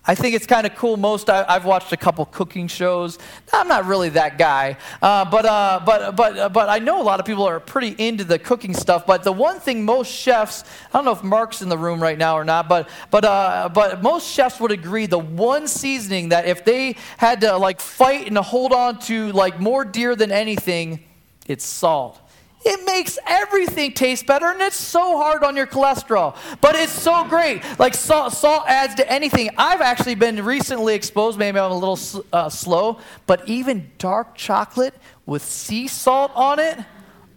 I 0.07 0.13
think 0.13 0.35
it's 0.35 0.45
kind 0.45 0.67
of 0.67 0.75
cool. 0.75 0.97
Most 0.97 1.29
I, 1.31 1.51
have 1.51 1.65
watched 1.65 1.91
a 1.91 1.97
couple 1.97 2.25
cooking 2.25 2.67
shows. 2.67 3.17
I'm 3.51 3.67
not 3.67 3.85
really 3.85 4.09
that 4.09 4.37
guy, 4.37 4.77
uh, 5.01 5.25
but 5.25 5.45
uh, 5.45 5.81
but 5.83 6.15
but 6.15 6.37
uh, 6.37 6.49
but 6.49 6.69
I 6.69 6.77
know 6.77 7.01
a 7.01 7.03
lot 7.03 7.19
of 7.19 7.25
people 7.25 7.43
are 7.43 7.59
pretty 7.59 7.95
into 7.97 8.23
the 8.23 8.37
cooking 8.37 8.75
stuff. 8.75 9.07
But 9.07 9.23
the 9.23 9.31
one 9.31 9.59
thing 9.59 9.83
most 9.83 10.11
chefs, 10.11 10.63
I 10.93 10.97
don't 10.97 11.05
know 11.05 11.11
if 11.11 11.23
Mark's 11.23 11.63
in 11.63 11.69
the 11.69 11.77
room 11.77 12.01
right 12.01 12.17
now 12.17 12.37
or 12.37 12.43
not, 12.43 12.69
but 12.69 12.87
but 13.09 13.25
uh, 13.25 13.69
but 13.73 14.03
most 14.03 14.31
chefs 14.31 14.59
would 14.59 14.71
agree 14.71 15.07
the 15.07 15.17
one 15.17 15.67
seasoning 15.67 16.29
that 16.29 16.45
if 16.45 16.63
they 16.63 16.97
had 17.17 17.41
to 17.41 17.57
like 17.57 17.81
fight 17.81 18.27
and 18.27 18.37
hold 18.37 18.73
on 18.73 18.99
to 18.99 19.31
like 19.31 19.59
more 19.59 19.83
dear 19.83 20.15
than 20.15 20.31
anything, 20.31 21.03
it's 21.47 21.65
salt. 21.65 22.21
It 22.67 22.83
makes 22.85 23.19
everything 23.27 23.93
taste 23.93 24.25
better, 24.25 24.47
and 24.47 24.59
it's 24.59 24.75
so 24.75 25.17
hard 25.17 25.43
on 25.43 25.55
your 25.55 25.67
cholesterol. 25.67 26.35
But 26.61 26.75
it's 26.75 26.91
so 26.91 27.23
great. 27.25 27.61
Like 27.77 27.93
salt, 27.93 28.33
salt 28.33 28.63
adds 28.67 28.95
to 28.95 29.11
anything. 29.11 29.51
I've 29.55 29.81
actually 29.81 30.15
been 30.15 30.43
recently 30.43 30.95
exposed, 30.95 31.37
maybe 31.37 31.59
I'm 31.59 31.71
a 31.71 31.77
little 31.77 32.25
uh, 32.33 32.49
slow, 32.49 32.99
but 33.27 33.47
even 33.47 33.91
dark 33.99 34.33
chocolate 34.33 34.95
with 35.27 35.43
sea 35.43 35.87
salt 35.87 36.31
on 36.33 36.59
it 36.59 36.79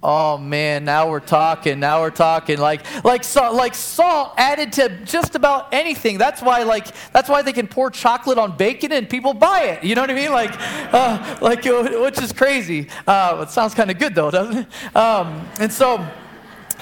Oh 0.01 0.39
man, 0.39 0.85
now 0.85 1.11
we're 1.11 1.19
talking. 1.19 1.81
Now 1.81 2.03
we're 2.03 2.11
talking. 2.11 2.59
Like 2.59 3.05
like 3.05 3.25
salt, 3.25 3.57
like 3.57 3.75
salt 3.75 4.33
added 4.37 4.73
to 4.75 4.91
just 5.05 5.35
about 5.35 5.75
anything. 5.75 6.19
That's 6.19 6.41
why 6.41 6.63
like 6.63 6.87
that's 7.11 7.29
why 7.29 7.43
they 7.43 7.53
can 7.53 7.67
pour 7.67 7.91
chocolate 7.91 8.39
on 8.39 8.57
bacon 8.57 8.93
and 8.93 9.11
people 9.11 9.35
buy 9.35 9.63
it. 9.63 9.83
You 9.83 9.97
know 9.97 10.03
what 10.03 10.11
I 10.11 10.15
mean? 10.15 10.31
Like 10.31 10.53
uh, 10.95 11.39
like 11.41 11.67
uh, 11.67 12.01
which 12.01 12.21
is 12.23 12.33
crazy. 12.33 12.89
Uh, 13.09 13.45
it 13.47 13.51
sounds 13.51 13.75
kind 13.75 13.91
of 13.91 13.99
good 13.99 14.15
though, 14.15 14.31
doesn't 14.31 14.59
it? 14.59 14.97
Um, 14.97 15.49
and 15.59 15.73
so 15.73 16.07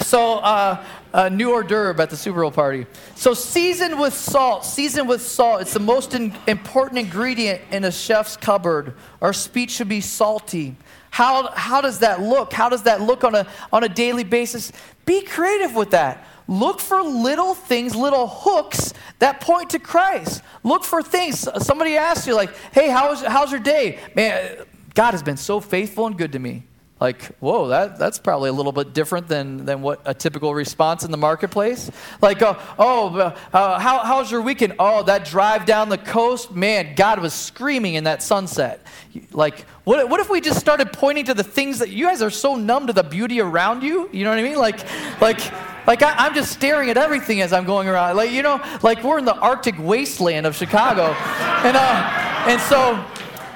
so 0.01 0.35
uh, 0.35 0.85
a 1.15 1.31
new 1.31 1.53
hors 1.53 1.63
d'oeuvre 1.63 2.03
at 2.03 2.11
the 2.11 2.17
Super 2.17 2.43
Bowl 2.43 2.51
party. 2.51 2.85
So 3.15 3.33
seasoned 3.33 3.99
with 3.99 4.13
salt, 4.13 4.67
seasoned 4.67 5.09
with 5.09 5.23
salt. 5.23 5.63
It's 5.63 5.73
the 5.73 5.81
most 5.81 6.15
in, 6.15 6.35
important 6.47 6.99
ingredient 6.99 7.63
in 7.71 7.85
a 7.85 7.91
chef's 7.91 8.37
cupboard. 8.37 8.93
Our 9.23 9.33
speech 9.33 9.71
should 9.71 9.89
be 9.89 10.03
salty. 10.03 10.77
How, 11.17 11.51
how 11.55 11.81
does 11.81 12.01
that 12.01 12.21
look? 12.21 12.53
How 12.53 12.69
does 12.69 12.83
that 12.83 13.01
look 13.01 13.25
on 13.25 13.35
a, 13.35 13.47
on 13.73 13.83
a 13.83 13.89
daily 13.89 14.23
basis? 14.23 14.71
Be 15.07 15.23
creative 15.23 15.75
with 15.75 15.93
that. 15.93 16.23
Look 16.47 16.79
for 16.79 17.03
little 17.03 17.55
things, 17.55 17.97
little 17.97 18.27
hooks 18.29 18.93
that 19.19 19.41
point 19.41 19.71
to 19.71 19.79
Christ. 19.79 20.43
Look 20.63 20.85
for 20.85 21.03
things. 21.03 21.49
Somebody 21.65 21.97
asks 21.97 22.27
you, 22.27 22.35
like, 22.35 22.55
hey, 22.71 22.91
how's, 22.91 23.23
how's 23.23 23.51
your 23.51 23.61
day? 23.61 23.99
Man, 24.15 24.59
God 24.93 25.13
has 25.13 25.23
been 25.23 25.39
so 25.39 25.59
faithful 25.59 26.07
and 26.07 26.19
good 26.19 26.33
to 26.33 26.39
me. 26.39 26.65
Like, 26.99 27.25
whoa, 27.41 27.69
that, 27.69 27.99
that's 27.99 28.19
probably 28.19 28.49
a 28.49 28.55
little 28.55 28.73
bit 28.73 28.95
different 28.95 29.29
than, 29.29 29.67
than 29.67 29.83
what 29.83 30.01
a 30.07 30.15
typical 30.15 30.55
response 30.55 31.05
in 31.05 31.11
the 31.11 31.19
marketplace. 31.19 31.91
Like, 32.23 32.41
uh, 32.41 32.59
oh, 32.79 33.15
uh, 33.19 33.79
how, 33.79 33.99
how's 33.99 34.31
your 34.31 34.41
weekend? 34.41 34.77
Oh, 34.79 35.03
that 35.03 35.27
drive 35.27 35.67
down 35.67 35.91
the 35.91 35.99
coast, 35.99 36.53
man, 36.53 36.95
God 36.95 37.21
was 37.21 37.35
screaming 37.35 37.95
in 37.95 38.05
that 38.05 38.23
sunset. 38.23 38.87
Like, 39.31 39.67
what, 39.85 40.09
what 40.09 40.21
if 40.21 40.31
we 40.31 40.41
just 40.41 40.59
started 40.59 40.91
pointing 40.91 41.27
to 41.27 41.35
the 41.35 41.45
things 41.45 41.81
that 41.81 41.91
you 41.91 42.07
guys 42.07 42.23
are 42.23 42.31
so 42.31 42.57
numb 42.57 42.87
to 42.87 42.95
the 42.95 43.05
beauty 43.05 43.43
around 43.43 43.83
you? 43.83 44.09
You 44.11 44.25
know 44.25 44.31
what 44.31 44.39
I 44.39 44.43
mean? 44.43 44.57
Like, 44.57 44.81
like, 45.21 45.87
like 45.87 46.03
I, 46.03 46.27
am 46.27 46.35
just 46.35 46.51
staring 46.51 46.89
at 46.89 46.97
everything 46.97 47.43
as 47.43 47.53
I'm 47.53 47.67
going 47.67 47.89
around. 47.89 48.17
Like, 48.17 48.31
you 48.31 48.43
know, 48.43 48.59
like 48.83 49.05
we're 49.05 49.19
in 49.19 49.27
the 49.27 49.37
Arctic 49.37 49.75
wasteland 49.79 50.47
of 50.47 50.57
Chicago. 50.57 51.15
And, 51.67 51.77
uh, 51.77 52.47
and 52.47 52.61
so, 52.61 53.05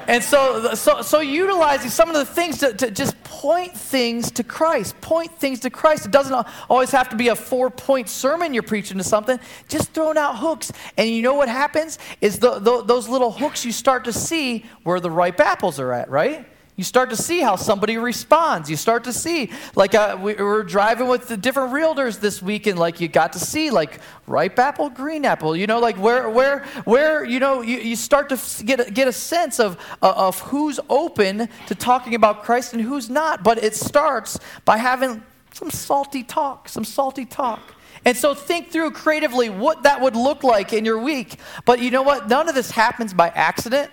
and 0.09 0.25
so, 0.25 0.75
so, 0.75 1.03
so 1.03 1.21
utilizing 1.21 1.91
some 1.91 2.09
of 2.09 2.17
the 2.17 2.25
things 2.25 2.59
to, 2.59 2.73
to 2.73 2.91
just 2.91 3.15
point 3.41 3.75
things 3.75 4.31
to 4.33 4.45
Christ. 4.45 5.01
Point 5.01 5.33
things 5.39 5.61
to 5.61 5.71
Christ. 5.71 6.05
It 6.05 6.13
doesn't 6.13 6.47
always 6.69 6.91
have 6.91 7.09
to 7.09 7.17
be 7.17 7.29
a 7.29 7.35
four 7.35 7.71
point 7.71 8.11
sermon 8.11 8.53
you're 8.53 8.63
preaching 8.63 8.99
to 8.99 9.05
something. 9.05 9.41
Just 9.67 9.95
throwing 9.95 10.19
out 10.19 10.37
hooks. 10.37 10.71
And 10.99 11.09
you 11.09 11.23
know 11.23 11.33
what 11.33 11.49
happens? 11.49 11.99
Is 12.21 12.39
the, 12.39 12.59
the, 12.59 12.83
those 12.83 13.09
little 13.09 13.33
hooks 13.33 13.65
you 13.65 13.73
start 13.73 14.05
to 14.05 14.13
see 14.13 14.67
where 14.83 15.01
the 15.01 15.11
ripe 15.11 15.41
apples 15.41 15.81
are 15.81 15.91
at, 15.91 16.11
right? 16.11 16.47
You 16.81 16.85
start 16.85 17.11
to 17.11 17.17
see 17.17 17.41
how 17.41 17.57
somebody 17.57 17.99
responds. 17.99 18.71
You 18.71 18.77
start 18.77 19.05
to 19.05 19.13
see, 19.13 19.51
like, 19.75 19.95
uh, 19.95 20.17
we 20.19 20.33
were 20.33 20.63
driving 20.63 21.09
with 21.09 21.29
the 21.29 21.37
different 21.37 21.75
realtors 21.75 22.21
this 22.21 22.41
week, 22.41 22.67
and 22.67 22.79
like, 22.79 23.03
you 23.03 23.07
got 23.07 23.35
to 23.35 23.39
see, 23.39 23.69
like, 23.69 24.01
ripe 24.27 24.59
apple, 24.59 24.89
green 24.89 25.27
apple. 25.27 25.55
You 25.55 25.67
know, 25.67 25.79
like, 25.79 25.99
where, 25.99 26.31
where, 26.31 26.65
where, 26.87 27.23
you 27.23 27.39
know, 27.39 27.61
you, 27.61 27.77
you 27.81 27.97
start 27.97 28.31
to 28.31 28.65
get 28.65 28.81
a, 28.81 28.91
get 28.91 29.09
a 29.09 29.13
sense 29.13 29.61
of, 29.61 29.77
uh, 30.01 30.15
of 30.17 30.41
who's 30.41 30.81
open 30.89 31.51
to 31.67 31.75
talking 31.75 32.15
about 32.15 32.45
Christ 32.45 32.73
and 32.73 32.81
who's 32.81 33.11
not. 33.11 33.45
But 33.45 33.63
it 33.63 33.77
starts 33.77 34.41
by 34.65 34.79
having 34.79 35.23
some 35.53 35.71
salty 35.71 36.23
talk, 36.23 36.67
some 36.67 36.87
salty 36.87 37.27
talk. 37.27 37.75
And 38.07 38.17
so 38.17 38.33
think 38.33 38.71
through 38.71 38.93
creatively 38.93 39.51
what 39.51 39.83
that 39.83 40.01
would 40.01 40.17
look 40.17 40.43
like 40.43 40.73
in 40.73 40.87
your 40.87 40.99
week. 40.99 41.37
But 41.67 41.81
you 41.81 41.91
know 41.91 42.01
what? 42.01 42.31
None 42.31 42.49
of 42.49 42.55
this 42.55 42.71
happens 42.71 43.13
by 43.13 43.29
accident. 43.29 43.91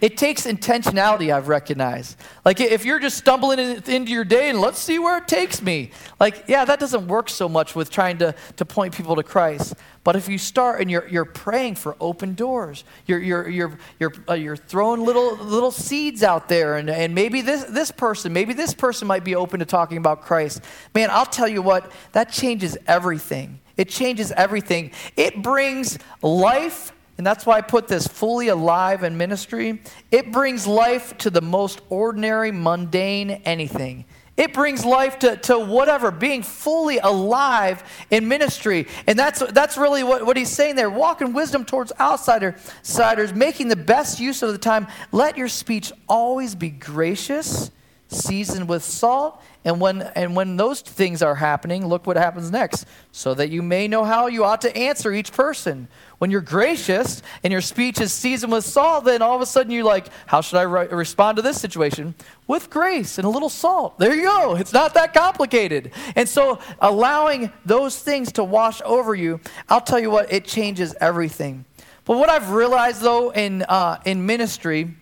It 0.00 0.18
takes 0.18 0.46
intentionality, 0.46 1.34
I've 1.34 1.48
recognized. 1.48 2.18
Like, 2.44 2.60
if 2.60 2.84
you're 2.84 3.00
just 3.00 3.16
stumbling 3.16 3.58
into 3.58 4.12
your 4.12 4.24
day 4.24 4.50
and 4.50 4.60
let's 4.60 4.78
see 4.78 4.98
where 4.98 5.16
it 5.18 5.26
takes 5.26 5.62
me, 5.62 5.90
like, 6.20 6.44
yeah, 6.48 6.66
that 6.66 6.78
doesn't 6.78 7.08
work 7.08 7.30
so 7.30 7.48
much 7.48 7.74
with 7.74 7.90
trying 7.90 8.18
to, 8.18 8.34
to 8.56 8.64
point 8.66 8.94
people 8.94 9.16
to 9.16 9.22
Christ. 9.22 9.74
But 10.04 10.14
if 10.14 10.28
you 10.28 10.38
start 10.38 10.80
and 10.80 10.90
you're, 10.90 11.08
you're 11.08 11.24
praying 11.24 11.76
for 11.76 11.96
open 11.98 12.34
doors, 12.34 12.84
you're, 13.06 13.18
you're, 13.18 13.48
you're, 13.48 13.78
you're, 13.98 14.12
uh, 14.28 14.34
you're 14.34 14.56
throwing 14.56 15.02
little, 15.02 15.36
little 15.36 15.72
seeds 15.72 16.22
out 16.22 16.48
there, 16.48 16.76
and, 16.76 16.90
and 16.90 17.14
maybe 17.14 17.40
this, 17.40 17.64
this 17.64 17.90
person, 17.90 18.32
maybe 18.32 18.52
this 18.52 18.74
person 18.74 19.08
might 19.08 19.24
be 19.24 19.34
open 19.34 19.60
to 19.60 19.66
talking 19.66 19.96
about 19.96 20.22
Christ. 20.22 20.62
Man, 20.94 21.08
I'll 21.10 21.26
tell 21.26 21.48
you 21.48 21.62
what, 21.62 21.90
that 22.12 22.30
changes 22.30 22.76
everything. 22.86 23.60
It 23.76 23.88
changes 23.88 24.30
everything. 24.32 24.92
It 25.16 25.42
brings 25.42 25.98
life 26.22 26.92
and 27.18 27.26
that's 27.26 27.46
why 27.46 27.56
I 27.56 27.60
put 27.62 27.88
this 27.88 28.06
fully 28.06 28.48
alive 28.48 29.02
in 29.02 29.16
ministry. 29.16 29.80
It 30.10 30.32
brings 30.32 30.66
life 30.66 31.16
to 31.18 31.30
the 31.30 31.40
most 31.40 31.80
ordinary, 31.88 32.52
mundane 32.52 33.30
anything. 33.30 34.04
It 34.36 34.52
brings 34.52 34.84
life 34.84 35.18
to, 35.20 35.36
to 35.36 35.58
whatever, 35.58 36.10
being 36.10 36.42
fully 36.42 36.98
alive 36.98 37.82
in 38.10 38.28
ministry. 38.28 38.86
And 39.06 39.18
that's, 39.18 39.40
that's 39.52 39.78
really 39.78 40.02
what, 40.02 40.26
what 40.26 40.36
he's 40.36 40.50
saying 40.50 40.76
there. 40.76 40.90
Walk 40.90 41.22
in 41.22 41.32
wisdom 41.32 41.64
towards 41.64 41.90
outsiders, 41.98 43.32
making 43.34 43.68
the 43.68 43.76
best 43.76 44.20
use 44.20 44.42
of 44.42 44.52
the 44.52 44.58
time. 44.58 44.88
Let 45.10 45.38
your 45.38 45.48
speech 45.48 45.90
always 46.06 46.54
be 46.54 46.68
gracious, 46.68 47.70
seasoned 48.16 48.68
with 48.68 48.82
salt. 48.82 49.42
And 49.64 49.80
when, 49.80 50.02
and 50.02 50.36
when 50.36 50.56
those 50.56 50.80
things 50.80 51.22
are 51.22 51.34
happening, 51.34 51.86
look 51.86 52.06
what 52.06 52.16
happens 52.16 52.50
next. 52.50 52.86
So 53.10 53.34
that 53.34 53.50
you 53.50 53.62
may 53.62 53.88
know 53.88 54.04
how 54.04 54.28
you 54.28 54.44
ought 54.44 54.60
to 54.60 54.76
answer 54.76 55.12
each 55.12 55.32
person. 55.32 55.88
When 56.18 56.30
you're 56.30 56.40
gracious 56.40 57.20
and 57.42 57.52
your 57.52 57.60
speech 57.60 58.00
is 58.00 58.12
seasoned 58.12 58.52
with 58.52 58.64
salt, 58.64 59.04
then 59.04 59.22
all 59.22 59.34
of 59.34 59.42
a 59.42 59.46
sudden 59.46 59.72
you're 59.72 59.84
like, 59.84 60.06
how 60.26 60.40
should 60.40 60.58
I 60.58 60.62
re- 60.62 60.86
respond 60.86 61.36
to 61.36 61.42
this 61.42 61.60
situation? 61.60 62.14
With 62.46 62.70
grace 62.70 63.18
and 63.18 63.26
a 63.26 63.30
little 63.30 63.48
salt. 63.48 63.98
There 63.98 64.14
you 64.14 64.22
go. 64.22 64.54
It's 64.56 64.72
not 64.72 64.94
that 64.94 65.12
complicated. 65.12 65.90
And 66.14 66.28
so 66.28 66.60
allowing 66.80 67.52
those 67.64 67.98
things 67.98 68.32
to 68.32 68.44
wash 68.44 68.80
over 68.84 69.14
you, 69.14 69.40
I'll 69.68 69.80
tell 69.80 69.98
you 69.98 70.10
what, 70.10 70.32
it 70.32 70.44
changes 70.44 70.94
everything. 71.00 71.64
But 72.04 72.18
what 72.18 72.30
I've 72.30 72.50
realized 72.50 73.02
though 73.02 73.30
in, 73.30 73.62
uh, 73.62 74.00
in 74.04 74.24
ministry 74.24 74.94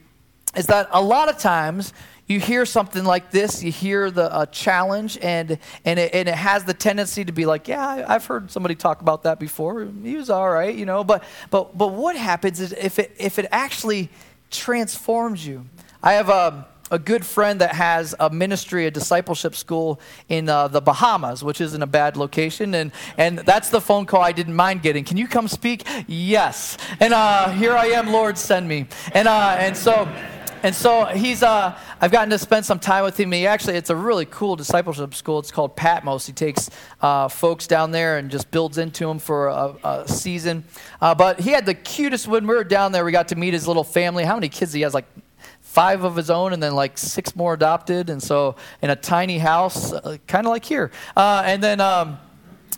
is 0.56 0.66
that 0.66 0.88
a 0.90 1.02
lot 1.02 1.28
of 1.28 1.38
times, 1.38 1.92
you 2.26 2.40
hear 2.40 2.64
something 2.64 3.04
like 3.04 3.30
this, 3.30 3.62
you 3.62 3.70
hear 3.70 4.10
the 4.10 4.32
uh, 4.32 4.46
challenge, 4.46 5.18
and, 5.20 5.58
and, 5.84 5.98
it, 5.98 6.14
and 6.14 6.28
it 6.28 6.34
has 6.34 6.64
the 6.64 6.74
tendency 6.74 7.24
to 7.24 7.32
be 7.32 7.44
like, 7.44 7.68
yeah, 7.68 8.04
I've 8.08 8.24
heard 8.24 8.50
somebody 8.50 8.74
talk 8.74 9.02
about 9.02 9.24
that 9.24 9.38
before. 9.38 9.86
He 10.02 10.16
was 10.16 10.30
all 10.30 10.48
right, 10.48 10.74
you 10.74 10.86
know. 10.86 11.04
But, 11.04 11.22
but, 11.50 11.76
but 11.76 11.88
what 11.88 12.16
happens 12.16 12.60
is 12.60 12.72
if 12.72 12.98
it, 12.98 13.14
if 13.18 13.38
it 13.38 13.46
actually 13.50 14.08
transforms 14.50 15.46
you? 15.46 15.66
I 16.02 16.14
have 16.14 16.28
a, 16.30 16.66
a 16.90 16.98
good 16.98 17.26
friend 17.26 17.60
that 17.60 17.74
has 17.74 18.14
a 18.20 18.30
ministry, 18.30 18.86
a 18.86 18.90
discipleship 18.90 19.54
school 19.54 20.00
in 20.28 20.48
uh, 20.48 20.68
the 20.68 20.80
Bahamas, 20.80 21.42
which 21.42 21.60
isn't 21.60 21.82
a 21.82 21.86
bad 21.86 22.16
location. 22.16 22.74
And, 22.74 22.92
and 23.18 23.38
that's 23.40 23.70
the 23.70 23.80
phone 23.80 24.06
call 24.06 24.22
I 24.22 24.32
didn't 24.32 24.54
mind 24.54 24.82
getting. 24.82 25.04
Can 25.04 25.16
you 25.16 25.26
come 25.26 25.48
speak? 25.48 25.86
Yes. 26.06 26.78
And 27.00 27.12
uh, 27.12 27.50
here 27.50 27.76
I 27.76 27.86
am, 27.86 28.12
Lord, 28.12 28.38
send 28.38 28.68
me. 28.68 28.86
And, 29.12 29.28
uh, 29.28 29.56
and 29.58 29.76
so 29.76 30.08
and 30.64 30.74
so 30.74 31.04
he's, 31.04 31.42
uh, 31.42 31.78
I've 32.00 32.10
gotten 32.10 32.30
to 32.30 32.38
spend 32.38 32.64
some 32.64 32.78
time 32.78 33.04
with 33.04 33.20
him. 33.20 33.30
He 33.30 33.46
actually, 33.46 33.76
it's 33.76 33.90
a 33.90 33.96
really 33.96 34.24
cool 34.24 34.56
discipleship 34.56 35.14
school. 35.14 35.38
It's 35.38 35.52
called 35.52 35.76
Patmos. 35.76 36.26
He 36.26 36.32
takes 36.32 36.70
uh, 37.02 37.28
folks 37.28 37.66
down 37.66 37.90
there 37.90 38.16
and 38.16 38.30
just 38.30 38.50
builds 38.50 38.78
into 38.78 39.06
them 39.06 39.18
for 39.18 39.48
a, 39.48 39.74
a 39.84 40.08
season. 40.08 40.64
Uh, 41.00 41.14
but 41.14 41.38
he 41.38 41.50
had 41.50 41.66
the 41.66 41.74
cutest, 41.74 42.26
when 42.26 42.46
we 42.46 42.54
were 42.54 42.64
down 42.64 42.92
there, 42.92 43.04
we 43.04 43.12
got 43.12 43.28
to 43.28 43.36
meet 43.36 43.52
his 43.52 43.68
little 43.68 43.84
family. 43.84 44.24
How 44.24 44.34
many 44.34 44.48
kids 44.48 44.72
he 44.72 44.80
has? 44.80 44.94
Like 44.94 45.06
five 45.60 46.02
of 46.02 46.16
his 46.16 46.30
own 46.30 46.52
and 46.54 46.62
then 46.62 46.74
like 46.74 46.96
six 46.96 47.36
more 47.36 47.52
adopted. 47.52 48.08
And 48.08 48.22
so 48.22 48.56
in 48.80 48.88
a 48.88 48.96
tiny 48.96 49.38
house, 49.38 49.92
uh, 49.92 50.16
kind 50.26 50.46
of 50.46 50.50
like 50.50 50.64
here. 50.64 50.90
Uh, 51.14 51.42
and 51.44 51.62
then, 51.62 51.80
um, 51.80 52.18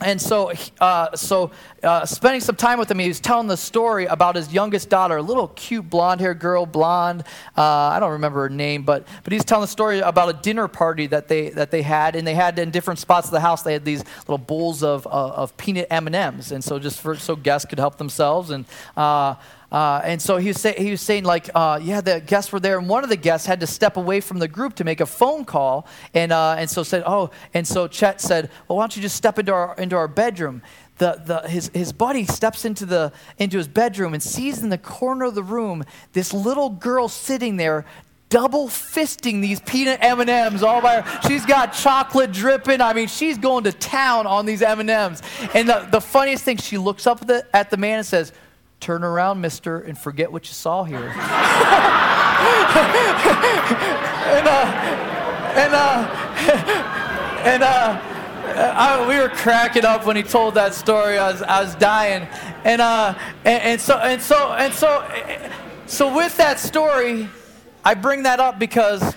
and 0.01 0.21
so, 0.21 0.53
uh, 0.81 1.17
so 1.17 1.51
uh, 1.83 2.05
spending 2.05 2.41
some 2.41 2.57
time 2.57 2.79
with 2.79 2.91
him, 2.91 2.99
he 2.99 3.09
was 3.09 3.21
telling 3.21 3.47
the 3.47 3.57
story 3.57 4.07
about 4.07 4.37
his 4.37 4.53
youngest 4.53 4.91
daughter, 4.91 5.17
a 5.17 5.23
little 5.23 5.49
cute 5.49 5.89
blonde-haired 5.89 6.39
girl, 6.39 6.67
blonde. 6.67 7.23
Uh, 7.57 7.63
I 7.63 7.99
don't 8.01 8.13
remember 8.13 8.43
her 8.43 8.49
name, 8.49 8.83
but 8.83 9.07
but 9.25 9.33
he's 9.33 9.45
telling 9.45 9.63
the 9.63 9.69
story 9.69 10.01
about 10.01 10.29
a 10.29 10.35
dinner 10.35 10.69
party 10.69 11.07
that 11.07 11.29
they 11.29 11.51
that 11.51 11.71
they 11.71 11.83
had, 11.83 12.15
and 12.17 12.27
they 12.27 12.35
had 12.35 12.59
in 12.59 12.71
different 12.71 12.99
spots 12.99 13.29
of 13.29 13.33
the 13.33 13.41
house. 13.41 13.63
They 13.63 13.73
had 13.73 13.85
these 13.85 14.05
little 14.21 14.39
bowls 14.39 14.83
of 14.83 15.07
uh, 15.07 15.11
of 15.11 15.57
peanut 15.57 15.87
M 15.91 16.07
and 16.07 16.17
M's, 16.17 16.53
and 16.53 16.63
so 16.63 16.79
just 16.79 17.01
for, 17.01 17.17
so 17.17 17.37
guests 17.37 17.67
could 17.69 17.79
help 17.79 17.97
themselves. 17.97 18.51
And 18.51 18.67
uh, 19.71 20.01
and 20.05 20.23
so 20.23 20.37
he 20.37 20.49
was, 20.49 20.61
say, 20.61 20.75
he 20.77 20.91
was 20.91 21.01
saying, 21.01 21.25
like, 21.25 21.51
uh, 21.55 21.79
yeah, 21.83 22.01
the 22.01 22.21
guests 22.21 22.53
were 22.53 22.61
there, 22.61 22.79
and 22.79 22.89
one 22.89 23.03
of 23.03 23.11
the 23.11 23.17
guests 23.17 23.47
had 23.47 23.61
to 23.61 23.67
step 23.67 23.97
away 23.97 24.21
from 24.21 24.39
the 24.39 24.49
group 24.49 24.75
to 24.75 24.85
make 24.85 25.01
a 25.01 25.07
phone 25.07 25.45
call. 25.45 25.87
And, 26.15 26.33
uh, 26.33 26.57
and 26.59 26.71
so 26.71 26.83
said, 26.83 27.03
oh, 27.07 27.31
and 27.53 27.67
so 27.67 27.89
Chet 27.89 28.21
said, 28.21 28.51
well, 28.69 28.79
why 28.79 28.83
don't 28.83 28.97
you 28.97 29.03
just 29.03 29.17
step 29.17 29.39
into 29.39 29.53
our, 29.53 29.75
into 29.77 29.97
our 29.97 30.09
bedroom? 30.09 30.63
The, 30.99 31.21
the, 31.25 31.49
his, 31.49 31.71
his 31.75 31.93
buddy 31.93 32.25
steps 32.25 32.65
into, 32.65 32.87
the, 32.87 33.13
into 33.39 33.59
his 33.59 33.69
bedroom 33.69 34.15
and 34.15 34.23
sees 34.23 34.63
in 34.63 34.71
the 34.71 34.79
corner 34.79 35.27
of 35.27 35.35
the 35.35 35.43
room 35.43 35.85
this 36.15 36.33
little 36.33 36.71
girl 36.71 37.09
sitting 37.09 37.59
there 37.59 37.85
double 38.29 38.67
fisting 38.69 39.41
these 39.41 39.61
peanut 39.61 39.99
M&Ms 40.03 40.63
all 40.63 40.81
by 40.81 41.01
her. 41.01 41.21
She's 41.29 41.47
got 41.47 41.73
chocolate 41.73 42.33
dripping. 42.33 42.81
I 42.81 42.93
mean, 42.93 43.09
she's 43.09 43.39
going 43.39 43.65
to 43.65 43.73
town 43.73 44.27
on 44.27 44.47
these 44.47 44.63
M&Ms. 44.63 45.23
And 45.55 45.69
the, 45.69 45.87
the 45.91 46.01
funniest 46.01 46.45
thing, 46.45 46.57
she 46.57 46.77
looks 46.77 47.07
up 47.07 47.23
at 47.23 47.29
the, 47.29 47.47
at 47.55 47.71
the 47.71 47.77
man 47.77 47.99
and 47.99 48.07
says, 48.07 48.33
turn 48.81 49.05
around, 49.05 49.41
mister, 49.41 49.79
and 49.79 49.97
forget 49.97 50.31
what 50.31 50.47
you 50.47 50.55
saw 50.55 50.85
here. 50.85 50.99
and, 51.09 51.15
uh, 54.47 54.67
and, 55.57 55.75
uh, 55.75 56.09
and, 57.45 57.63
uh, 57.63 58.13
I, 58.57 59.07
we 59.07 59.19
were 59.19 59.29
cracking 59.29 59.85
up 59.85 60.07
when 60.07 60.17
he 60.17 60.23
told 60.23 60.55
that 60.55 60.73
story. 60.75 61.19
I 61.19 61.31
was, 61.31 61.43
I 61.43 61.63
was 61.63 61.75
dying, 61.75 62.27
and, 62.65 62.81
uh, 62.81 63.15
and, 63.45 63.63
and 63.63 63.81
so 63.81 63.99
and 63.99 64.23
so 64.23 64.53
and 64.53 64.73
so 64.73 65.07
so 65.87 66.15
with 66.17 66.37
that 66.39 66.59
story, 66.59 67.29
I 67.85 67.95
bring 67.95 68.25
that 68.25 68.41
up 68.41 68.59
because 68.59 69.15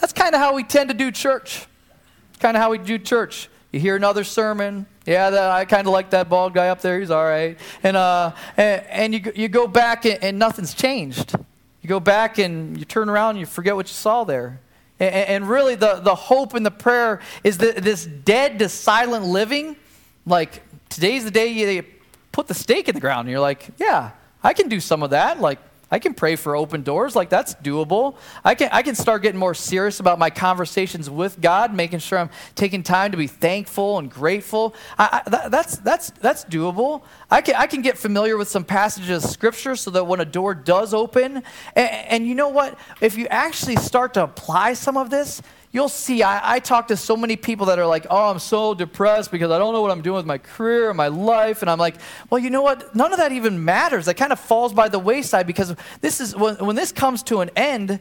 that's 0.00 0.12
kind 0.12 0.34
of 0.34 0.40
how 0.40 0.54
we 0.54 0.62
tend 0.62 0.90
to 0.90 0.94
do 0.94 1.10
church. 1.10 1.66
Kind 2.38 2.56
of 2.56 2.62
how 2.62 2.70
we 2.70 2.78
do 2.78 2.98
church. 2.98 3.48
You 3.72 3.80
hear 3.80 3.96
another 3.96 4.22
sermon. 4.22 4.86
Yeah, 5.06 5.30
the, 5.30 5.40
I 5.42 5.64
kind 5.66 5.86
of 5.86 5.92
like 5.92 6.10
that 6.10 6.28
bald 6.28 6.54
guy 6.54 6.68
up 6.68 6.80
there. 6.80 6.98
He's 6.98 7.10
all 7.10 7.24
right. 7.24 7.58
And, 7.82 7.96
uh, 7.96 8.32
and, 8.56 8.84
and 8.88 9.14
you, 9.14 9.32
you 9.34 9.48
go 9.48 9.66
back 9.66 10.06
and, 10.06 10.22
and, 10.22 10.38
nothing's 10.38 10.72
changed. 10.72 11.34
You 11.82 11.88
go 11.88 12.00
back 12.00 12.38
and 12.38 12.78
you 12.78 12.86
turn 12.86 13.10
around 13.10 13.30
and 13.30 13.40
you 13.40 13.46
forget 13.46 13.76
what 13.76 13.86
you 13.86 13.92
saw 13.92 14.24
there. 14.24 14.60
And, 14.98 15.14
and 15.14 15.48
really, 15.48 15.74
the, 15.74 15.96
the 15.96 16.14
hope 16.14 16.54
and 16.54 16.64
the 16.64 16.70
prayer 16.70 17.20
is 17.42 17.58
that 17.58 17.76
this 17.76 18.06
dead 18.06 18.58
to 18.60 18.68
silent 18.70 19.26
living, 19.26 19.76
like 20.24 20.62
today's 20.88 21.24
the 21.24 21.30
day 21.30 21.48
you 21.48 21.84
put 22.32 22.46
the 22.46 22.54
stake 22.54 22.88
in 22.88 22.94
the 22.94 23.00
ground 23.00 23.26
and 23.26 23.30
you're 23.30 23.40
like, 23.40 23.68
yeah, 23.78 24.12
I 24.42 24.54
can 24.54 24.68
do 24.68 24.80
some 24.80 25.02
of 25.02 25.10
that. 25.10 25.40
Like, 25.40 25.58
I 25.90 25.98
can 25.98 26.14
pray 26.14 26.36
for 26.36 26.56
open 26.56 26.82
doors, 26.82 27.14
like 27.14 27.28
that's 27.28 27.54
doable. 27.56 28.16
I 28.44 28.54
can, 28.54 28.68
I 28.72 28.82
can 28.82 28.94
start 28.94 29.22
getting 29.22 29.38
more 29.38 29.54
serious 29.54 30.00
about 30.00 30.18
my 30.18 30.30
conversations 30.30 31.08
with 31.08 31.40
God, 31.40 31.74
making 31.74 32.00
sure 32.00 32.18
I'm 32.18 32.30
taking 32.54 32.82
time 32.82 33.10
to 33.12 33.16
be 33.16 33.26
thankful 33.26 33.98
and 33.98 34.10
grateful. 34.10 34.74
I, 34.98 35.22
I, 35.24 35.30
that, 35.30 35.50
that's, 35.50 35.76
that's, 35.78 36.10
that's 36.10 36.44
doable. 36.46 37.02
I 37.30 37.40
can, 37.42 37.54
I 37.56 37.66
can 37.66 37.82
get 37.82 37.98
familiar 37.98 38.36
with 38.36 38.48
some 38.48 38.64
passages 38.64 39.24
of 39.24 39.30
Scripture 39.30 39.76
so 39.76 39.90
that 39.92 40.06
when 40.06 40.20
a 40.20 40.24
door 40.24 40.54
does 40.54 40.94
open, 40.94 41.42
and, 41.76 41.90
and 41.90 42.26
you 42.26 42.34
know 42.34 42.48
what? 42.48 42.78
If 43.00 43.16
you 43.16 43.26
actually 43.28 43.76
start 43.76 44.14
to 44.14 44.24
apply 44.24 44.74
some 44.74 44.96
of 44.96 45.10
this, 45.10 45.42
you'll 45.74 45.90
see 45.90 46.22
I, 46.22 46.54
I, 46.54 46.58
talk 46.60 46.88
to 46.88 46.96
so 46.96 47.16
many 47.16 47.36
people 47.36 47.66
that 47.66 47.78
are 47.78 47.86
like 47.86 48.06
oh 48.08 48.30
i'm 48.30 48.38
so 48.38 48.72
depressed 48.72 49.30
because 49.30 49.50
i 49.50 49.58
don't 49.58 49.74
know 49.74 49.82
what 49.82 49.90
i'm 49.90 50.00
doing 50.00 50.16
with 50.16 50.24
my 50.24 50.38
career 50.38 50.88
and 50.88 50.96
my 50.96 51.08
life. 51.08 51.60
And 51.60 51.70
i'm 51.70 51.78
like 51.78 51.96
well 52.30 52.38
you 52.38 52.48
know 52.48 52.62
what? 52.62 52.94
None 52.94 53.12
of 53.12 53.18
that 53.18 53.32
even 53.32 53.62
matters. 53.64 54.06
That 54.06 54.14
kind 54.14 54.32
of 54.32 54.40
falls 54.40 54.72
by 54.72 54.88
the 54.88 54.98
wayside 54.98 55.46
because 55.46 55.74
this 56.00 56.20
is 56.20 56.34
when, 56.34 56.56
when 56.64 56.76
this 56.76 56.92
comes 56.92 57.22
to 57.24 57.40
an 57.40 57.50
end 57.56 57.98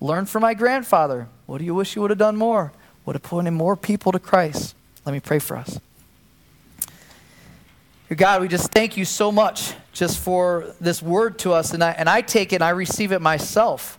learn 0.00 0.24
from 0.26 0.42
my 0.42 0.54
grandfather. 0.54 1.28
What 1.46 1.58
do 1.58 1.64
you 1.64 1.74
wish 1.74 1.94
you 1.94 2.02
would 2.02 2.10
have 2.10 2.18
done 2.18 2.36
more? 2.36 2.72
Would 3.04 3.16
have 3.16 3.22
pointed 3.22 3.50
more 3.50 3.76
people 3.76 4.12
to 4.12 4.18
christ. 4.18 4.74
Let 5.04 5.12
me 5.12 5.20
pray 5.20 5.40
for 5.40 5.56
us. 5.56 5.80
God, 8.14 8.42
we 8.42 8.48
just 8.48 8.70
thank 8.72 8.96
you 8.96 9.04
so 9.04 9.32
much 9.32 9.72
just 9.92 10.18
for 10.18 10.74
this 10.80 11.02
word 11.02 11.38
to 11.40 11.52
us. 11.52 11.72
And 11.72 11.82
I, 11.82 11.92
and 11.92 12.08
I 12.08 12.20
take 12.20 12.52
it 12.52 12.56
and 12.56 12.64
I 12.64 12.70
receive 12.70 13.10
it 13.10 13.20
myself. 13.20 13.98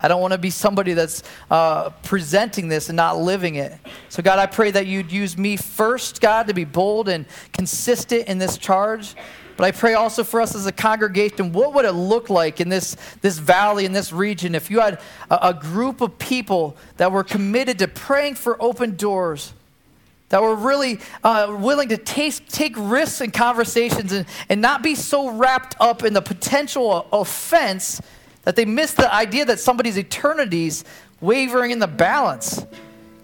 I 0.00 0.06
don't 0.06 0.20
want 0.20 0.32
to 0.32 0.38
be 0.38 0.50
somebody 0.50 0.92
that's 0.92 1.22
uh, 1.50 1.90
presenting 2.04 2.68
this 2.68 2.88
and 2.88 2.96
not 2.96 3.18
living 3.18 3.56
it. 3.56 3.74
So, 4.08 4.22
God, 4.22 4.38
I 4.38 4.46
pray 4.46 4.70
that 4.70 4.86
you'd 4.86 5.10
use 5.10 5.36
me 5.36 5.56
first, 5.56 6.20
God, 6.20 6.46
to 6.46 6.54
be 6.54 6.64
bold 6.64 7.08
and 7.08 7.26
consistent 7.52 8.28
in 8.28 8.38
this 8.38 8.58
charge. 8.58 9.16
But 9.56 9.64
I 9.64 9.72
pray 9.72 9.94
also 9.94 10.22
for 10.22 10.40
us 10.40 10.54
as 10.54 10.66
a 10.66 10.72
congregation, 10.72 11.52
what 11.52 11.74
would 11.74 11.84
it 11.84 11.92
look 11.92 12.30
like 12.30 12.60
in 12.60 12.68
this, 12.68 12.96
this 13.22 13.38
valley, 13.38 13.86
in 13.86 13.92
this 13.92 14.12
region, 14.12 14.54
if 14.54 14.70
you 14.70 14.78
had 14.78 15.00
a, 15.30 15.48
a 15.48 15.54
group 15.54 16.00
of 16.00 16.16
people 16.16 16.76
that 16.98 17.10
were 17.10 17.24
committed 17.24 17.80
to 17.80 17.88
praying 17.88 18.36
for 18.36 18.56
open 18.62 18.94
doors, 18.94 19.52
that 20.28 20.40
were 20.40 20.54
really 20.54 21.00
uh, 21.24 21.56
willing 21.58 21.88
to 21.88 21.96
taste, 21.96 22.46
take 22.48 22.74
risks 22.76 23.20
in 23.20 23.32
conversations 23.32 24.12
and, 24.12 24.26
and 24.48 24.60
not 24.60 24.80
be 24.80 24.94
so 24.94 25.30
wrapped 25.30 25.74
up 25.80 26.04
in 26.04 26.12
the 26.12 26.22
potential 26.22 27.08
offense 27.12 28.00
that 28.48 28.56
they 28.56 28.64
miss 28.64 28.94
the 28.94 29.12
idea 29.12 29.44
that 29.44 29.60
somebody's 29.60 29.98
eternity's 29.98 30.82
wavering 31.20 31.70
in 31.70 31.80
the 31.80 31.86
balance. 31.86 32.64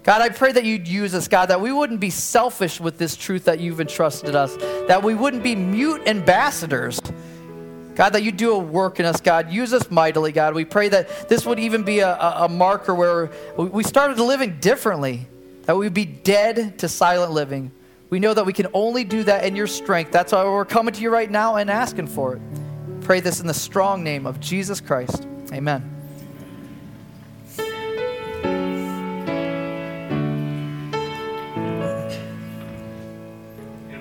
God, 0.03 0.21
I 0.21 0.29
pray 0.29 0.51
that 0.51 0.65
you'd 0.65 0.87
use 0.87 1.15
us, 1.15 1.27
God, 1.27 1.47
that 1.47 1.59
we 1.59 1.71
wouldn't 1.71 1.99
be 1.99 2.11
selfish 2.11 2.79
with 2.79 2.99
this 2.99 3.15
truth 3.15 3.45
that 3.45 3.59
you've 3.59 3.81
entrusted 3.81 4.35
us, 4.35 4.55
that 4.87 5.01
we 5.01 5.15
wouldn't 5.15 5.41
be 5.41 5.55
mute 5.55 6.03
ambassadors. 6.05 7.01
God, 7.95 8.11
that 8.11 8.21
you 8.21 8.31
do 8.31 8.51
a 8.51 8.59
work 8.59 8.99
in 8.99 9.07
us, 9.07 9.19
God. 9.19 9.51
Use 9.51 9.73
us 9.73 9.89
mightily, 9.89 10.31
God. 10.31 10.53
We 10.53 10.63
pray 10.63 10.89
that 10.89 11.27
this 11.27 11.43
would 11.43 11.57
even 11.57 11.81
be 11.81 12.01
a, 12.01 12.15
a, 12.15 12.45
a 12.45 12.47
marker 12.47 12.93
where 12.93 13.31
we 13.57 13.83
started 13.83 14.19
living 14.19 14.59
differently, 14.59 15.25
that 15.63 15.75
we'd 15.75 15.91
be 15.91 16.05
dead 16.05 16.77
to 16.77 16.87
silent 16.87 17.31
living. 17.31 17.71
We 18.11 18.19
know 18.19 18.35
that 18.35 18.45
we 18.45 18.53
can 18.53 18.67
only 18.75 19.03
do 19.03 19.23
that 19.23 19.43
in 19.43 19.55
your 19.55 19.65
strength. 19.65 20.11
That's 20.11 20.33
why 20.33 20.43
we're 20.43 20.65
coming 20.65 20.93
to 20.93 21.01
you 21.01 21.09
right 21.09 21.31
now 21.31 21.55
and 21.55 21.71
asking 21.71 22.05
for 22.09 22.35
it. 22.35 22.41
Pray 23.05 23.19
this 23.19 23.39
in 23.39 23.45
the 23.45 23.53
strong 23.53 24.03
name 24.03 24.25
of 24.25 24.39
Jesus 24.39 24.81
Christ. 24.81 25.27
Amen. 25.53 25.91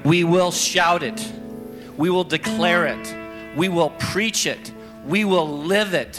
We 0.07 0.25
will 0.25 0.51
shout 0.51 1.03
it. 1.03 1.31
We 1.99 2.09
will 2.09 2.25
declare 2.25 2.87
it. 2.87 3.55
We 3.55 3.69
will 3.69 3.91
preach 3.91 4.47
it. 4.47 4.73
We 5.05 5.27
will 5.27 5.59
live 5.59 5.93
it. 5.93 6.19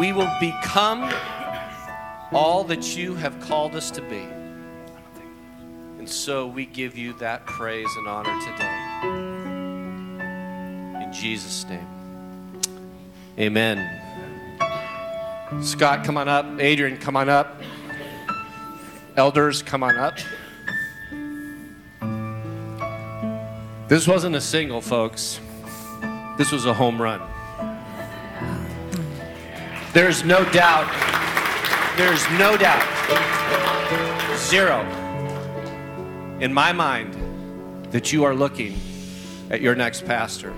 We 0.00 0.12
will 0.12 0.32
become 0.40 1.14
all 2.32 2.64
that 2.64 2.96
you 2.96 3.14
have 3.14 3.38
called 3.42 3.76
us 3.76 3.92
to 3.92 4.02
be. 4.02 4.26
And 6.00 6.10
so 6.10 6.48
we 6.48 6.66
give 6.66 6.98
you 6.98 7.12
that 7.18 7.46
praise 7.46 7.90
and 7.96 8.08
honor 8.08 8.36
today. 8.40 8.90
In 11.00 11.12
Jesus' 11.12 11.64
name. 11.66 11.93
Amen. 13.38 14.00
Scott, 15.60 16.04
come 16.04 16.16
on 16.16 16.28
up. 16.28 16.46
Adrienne, 16.60 16.98
come 16.98 17.16
on 17.16 17.28
up. 17.28 17.60
Elders, 19.16 19.62
come 19.62 19.82
on 19.82 19.96
up. 19.96 20.18
This 23.88 24.06
wasn't 24.06 24.36
a 24.36 24.40
single, 24.40 24.80
folks. 24.80 25.40
This 26.38 26.52
was 26.52 26.66
a 26.66 26.74
home 26.74 27.00
run. 27.00 27.20
There's 29.92 30.24
no 30.24 30.44
doubt, 30.50 30.90
there's 31.96 32.28
no 32.32 32.56
doubt, 32.56 32.82
zero 34.36 34.80
in 36.40 36.52
my 36.52 36.72
mind 36.72 37.14
that 37.92 38.12
you 38.12 38.24
are 38.24 38.34
looking 38.34 38.76
at 39.50 39.60
your 39.60 39.76
next 39.76 40.04
pastor. 40.04 40.52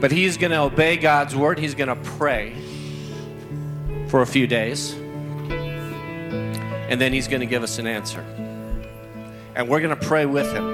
But 0.00 0.12
he's 0.12 0.36
going 0.36 0.50
to 0.50 0.60
obey 0.60 0.96
God's 0.96 1.34
word. 1.34 1.58
He's 1.58 1.74
going 1.74 1.88
to 1.88 1.96
pray 1.96 2.54
for 4.08 4.22
a 4.22 4.26
few 4.26 4.46
days. 4.46 4.92
And 6.88 7.00
then 7.00 7.12
he's 7.12 7.28
going 7.28 7.40
to 7.40 7.46
give 7.46 7.62
us 7.62 7.78
an 7.78 7.86
answer. 7.86 8.20
And 9.54 9.68
we're 9.68 9.80
going 9.80 9.96
to 9.96 10.06
pray 10.06 10.26
with 10.26 10.52
him. 10.52 10.68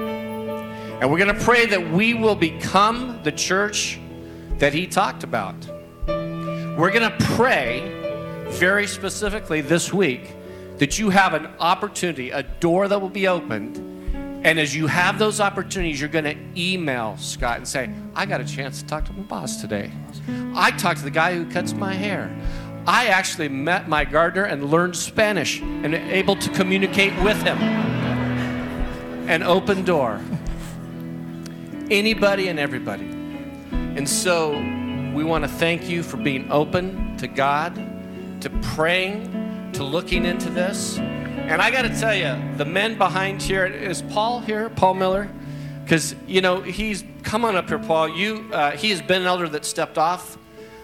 And 1.01 1.11
we're 1.11 1.17
going 1.17 1.35
to 1.35 1.43
pray 1.43 1.65
that 1.65 1.91
we 1.91 2.13
will 2.13 2.35
become 2.35 3.21
the 3.23 3.31
church 3.31 3.99
that 4.57 4.73
he 4.73 4.87
talked 4.87 5.23
about. 5.23 5.55
We're 6.07 6.91
going 6.91 7.09
to 7.09 7.17
pray 7.35 7.81
very 8.49 8.87
specifically 8.87 9.61
this 9.61 9.93
week 9.93 10.35
that 10.77 10.99
you 10.99 11.09
have 11.09 11.33
an 11.33 11.47
opportunity, 11.59 12.31
a 12.31 12.43
door 12.43 12.87
that 12.87 12.99
will 12.99 13.09
be 13.09 13.27
opened 13.27 13.92
and 14.43 14.59
as 14.59 14.75
you 14.75 14.87
have 14.87 15.19
those 15.19 15.39
opportunities, 15.39 15.99
you're 15.99 16.09
going 16.09 16.25
to 16.25 16.37
email 16.57 17.15
Scott 17.17 17.57
and 17.57 17.67
say, 17.67 17.89
I 18.13 18.25
got 18.25 18.41
a 18.41 18.45
chance 18.45 18.81
to 18.81 18.87
talk 18.87 19.05
to 19.05 19.13
my 19.13 19.23
boss 19.23 19.61
today. 19.61 19.91
I 20.53 20.71
talked 20.71 20.99
to 20.99 21.05
the 21.05 21.11
guy 21.11 21.35
who 21.35 21.49
cuts 21.49 21.73
my 21.73 21.93
hair. 21.93 22.35
I 22.85 23.07
actually 23.07 23.47
met 23.47 23.87
my 23.87 24.03
gardener 24.03 24.43
and 24.43 24.69
learned 24.69 24.97
Spanish 24.97 25.61
and 25.61 25.95
able 25.95 26.35
to 26.35 26.49
communicate 26.49 27.17
with 27.23 27.41
him. 27.41 27.57
An 29.29 29.43
open 29.43 29.85
door. 29.85 30.19
Anybody 31.89 32.49
and 32.49 32.59
everybody. 32.59 33.05
And 33.05 34.07
so 34.07 34.51
we 35.13 35.23
want 35.23 35.45
to 35.45 35.47
thank 35.47 35.87
you 35.87 36.03
for 36.03 36.17
being 36.17 36.51
open 36.51 37.15
to 37.17 37.27
God, 37.27 37.75
to 38.41 38.49
praying, 38.61 39.71
to 39.73 39.83
looking 39.85 40.25
into 40.25 40.49
this. 40.49 40.99
And 41.45 41.61
I 41.61 41.71
got 41.71 41.81
to 41.81 41.89
tell 41.89 42.15
you, 42.15 42.57
the 42.57 42.63
men 42.63 42.97
behind 42.97 43.41
here, 43.41 43.65
is 43.65 44.01
Paul 44.01 44.39
here, 44.39 44.69
Paul 44.69 44.93
Miller? 44.93 45.29
Because, 45.83 46.15
you 46.25 46.39
know, 46.39 46.61
he's, 46.61 47.03
come 47.21 47.43
on 47.43 47.57
up 47.57 47.67
here, 47.67 47.79
Paul. 47.79 48.07
You, 48.07 48.49
uh, 48.53 48.71
he 48.71 48.89
has 48.91 49.01
been 49.01 49.21
an 49.21 49.27
elder 49.27 49.49
that 49.49 49.65
stepped 49.65 49.97
off 49.97 50.37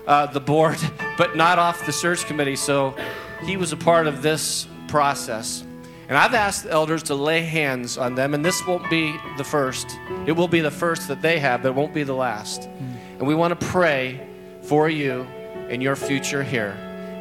uh, 0.06 0.26
the 0.26 0.42
board, 0.42 0.78
but 1.18 1.38
not 1.38 1.58
off 1.60 1.86
the 1.86 1.94
search 1.94 2.26
committee. 2.26 2.58
So 2.58 2.94
he 3.42 3.56
was 3.56 3.72
a 3.72 3.78
part 3.78 4.06
of 4.06 4.22
this 4.22 4.68
process. 4.90 5.64
And 6.10 6.18
I've 6.18 6.34
asked 6.34 6.66
the 6.66 6.72
elders 6.72 7.04
to 7.04 7.16
lay 7.16 7.42
hands 7.42 7.98
on 7.98 8.16
them, 8.16 8.34
and 8.34 8.44
this 8.44 8.68
won't 8.68 8.88
be 8.90 9.16
the 9.38 9.46
first. 9.46 9.98
It 10.28 10.34
will 10.34 10.50
be 10.50 10.60
the 10.60 10.72
first 10.72 11.08
that 11.08 11.22
they 11.22 11.40
have, 11.40 11.64
but 11.64 11.70
it 11.70 11.76
won't 11.76 11.94
be 11.94 12.04
the 12.04 12.14
last. 12.14 12.66
And 12.66 13.22
we 13.22 13.34
want 13.34 13.58
to 13.58 13.66
pray 13.68 14.28
for 14.64 14.90
you 14.90 15.22
and 15.70 15.82
your 15.82 15.96
future 15.96 16.44
here. 16.44 16.72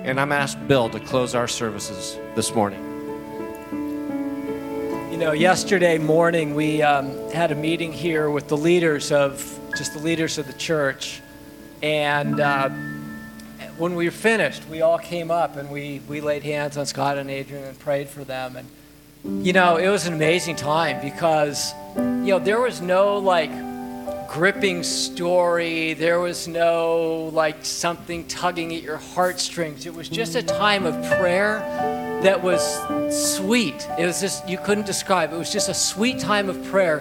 And 0.05 0.19
I'm 0.19 0.33
asked 0.33 0.67
Bill 0.67 0.91
to 0.91 0.99
close 0.99 1.37
our 1.37 1.47
services 1.47 2.19
this 2.35 2.53
morning. 2.53 2.98
You 5.19 5.25
know, 5.25 5.33
yesterday 5.33 5.99
morning 5.99 6.55
we 6.55 6.81
um, 6.81 7.29
had 7.33 7.51
a 7.51 7.57
meeting 7.57 7.93
here 7.93 8.31
with 8.31 8.47
the 8.47 8.57
leaders 8.57 9.11
of 9.11 9.59
just 9.77 9.95
the 9.95 9.99
leaders 9.99 10.39
of 10.39 10.47
the 10.47 10.53
church, 10.53 11.21
and 11.83 12.39
uh, 12.39 12.69
when 13.79 13.97
we 13.97 14.05
were 14.05 14.13
finished, 14.13 14.63
we 14.69 14.81
all 14.81 14.97
came 14.97 15.33
up 15.33 15.57
and 15.57 15.71
we 15.71 16.01
we 16.07 16.21
laid 16.21 16.45
hands 16.45 16.77
on 16.77 16.87
Scott 16.87 17.19
and 17.19 17.29
Adrienne 17.29 17.65
and 17.65 17.77
prayed 17.81 18.09
for 18.09 18.23
them. 18.23 18.55
And 18.55 19.45
you 19.45 19.53
know, 19.53 19.77
it 19.77 19.89
was 19.89 20.07
an 20.07 20.15
amazing 20.15 20.55
time 20.55 21.01
because 21.01 21.75
you 21.97 22.31
know 22.31 22.39
there 22.39 22.61
was 22.61 22.81
no 22.81 23.19
like 23.19 23.51
gripping 24.29 24.85
story. 24.85 25.95
There 25.95 26.21
was 26.21 26.47
no 26.47 27.29
like 27.33 27.65
something 27.65 28.25
tugging 28.29 28.73
at 28.73 28.85
your 28.85 28.99
heartstrings. 28.99 29.85
It 29.85 29.95
was 29.97 30.09
just 30.09 30.37
a 30.37 30.45
time 30.45 30.87
of 30.87 30.95
prayer 31.19 31.98
that 32.23 32.43
was 32.43 32.61
sweet. 33.37 33.89
It 33.99 34.05
was 34.05 34.21
just, 34.21 34.49
you 34.49 34.59
couldn't 34.59 34.87
describe. 34.87 35.33
It 35.33 35.37
was 35.37 35.53
just 35.53 35.69
a 35.69 35.75
sweet 35.75 36.19
time 36.19 36.49
of 36.49 36.63
prayer. 36.67 36.99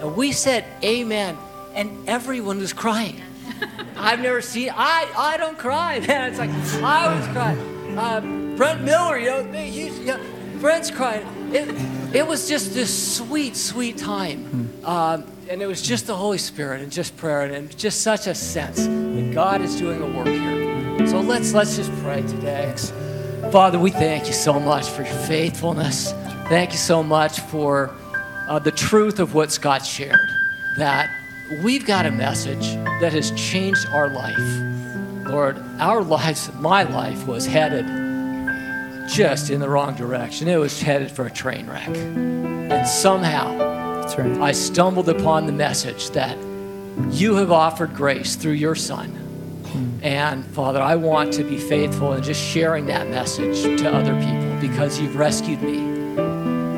And 0.00 0.16
we 0.16 0.32
said, 0.32 0.64
Amen. 0.82 1.36
And 1.74 2.08
everyone 2.08 2.58
was 2.58 2.72
crying. 2.72 3.20
I've 3.96 4.20
never 4.20 4.40
seen, 4.40 4.70
I, 4.74 5.10
I 5.16 5.36
don't 5.36 5.58
cry, 5.58 6.00
man. 6.00 6.30
It's 6.30 6.38
like, 6.38 6.50
I 6.82 7.14
was 7.14 7.26
crying. 7.28 7.98
Uh, 7.98 8.20
Brent 8.56 8.82
Miller, 8.82 9.18
you 9.18 9.26
know, 9.26 9.52
he's, 9.52 9.98
you 9.98 10.06
know, 10.06 10.20
Brent's 10.60 10.90
crying. 10.90 11.26
It, 11.52 12.16
it 12.16 12.26
was 12.26 12.48
just 12.48 12.74
this 12.74 13.16
sweet, 13.16 13.56
sweet 13.56 13.98
time. 13.98 14.72
Um, 14.84 15.24
and 15.50 15.60
it 15.60 15.66
was 15.66 15.82
just 15.82 16.06
the 16.06 16.16
Holy 16.16 16.38
Spirit 16.38 16.80
and 16.80 16.90
just 16.90 17.16
prayer 17.16 17.42
and 17.42 17.76
just 17.76 18.00
such 18.00 18.26
a 18.26 18.34
sense 18.34 18.86
that 18.86 19.30
God 19.34 19.60
is 19.60 19.76
doing 19.78 20.00
a 20.00 20.06
work 20.06 20.28
here. 20.28 21.06
So 21.06 21.20
let's 21.20 21.52
let's 21.52 21.76
just 21.76 21.92
pray 22.02 22.22
today. 22.22 22.72
Father, 23.54 23.78
we 23.78 23.92
thank 23.92 24.26
you 24.26 24.32
so 24.32 24.58
much 24.58 24.88
for 24.88 25.04
your 25.04 25.14
faithfulness. 25.14 26.10
Thank 26.48 26.72
you 26.72 26.76
so 26.76 27.04
much 27.04 27.38
for 27.38 27.94
uh, 28.48 28.58
the 28.58 28.72
truth 28.72 29.20
of 29.20 29.32
what 29.32 29.52
Scott 29.52 29.86
shared. 29.86 30.28
That 30.76 31.08
we've 31.62 31.86
got 31.86 32.04
a 32.04 32.10
message 32.10 32.74
that 33.00 33.12
has 33.12 33.30
changed 33.40 33.86
our 33.90 34.08
life. 34.08 34.36
Lord, 35.28 35.56
our 35.78 36.02
lives, 36.02 36.52
my 36.54 36.82
life 36.82 37.28
was 37.28 37.46
headed 37.46 37.86
just 39.08 39.50
in 39.50 39.60
the 39.60 39.68
wrong 39.68 39.94
direction. 39.94 40.48
It 40.48 40.56
was 40.56 40.82
headed 40.82 41.12
for 41.12 41.24
a 41.26 41.30
train 41.30 41.68
wreck. 41.68 41.86
And 41.86 42.88
somehow, 42.88 43.56
right. 44.18 44.40
I 44.40 44.50
stumbled 44.50 45.08
upon 45.08 45.46
the 45.46 45.52
message 45.52 46.10
that 46.10 46.36
you 47.12 47.36
have 47.36 47.52
offered 47.52 47.94
grace 47.94 48.34
through 48.34 48.54
your 48.54 48.74
Son. 48.74 49.23
And 50.02 50.44
Father, 50.46 50.80
I 50.80 50.96
want 50.96 51.32
to 51.34 51.44
be 51.44 51.58
faithful 51.58 52.12
in 52.12 52.22
just 52.22 52.42
sharing 52.42 52.86
that 52.86 53.08
message 53.08 53.62
to 53.80 53.92
other 53.92 54.14
people 54.20 54.60
because 54.60 55.00
you've 55.00 55.16
rescued 55.16 55.62
me. 55.62 55.78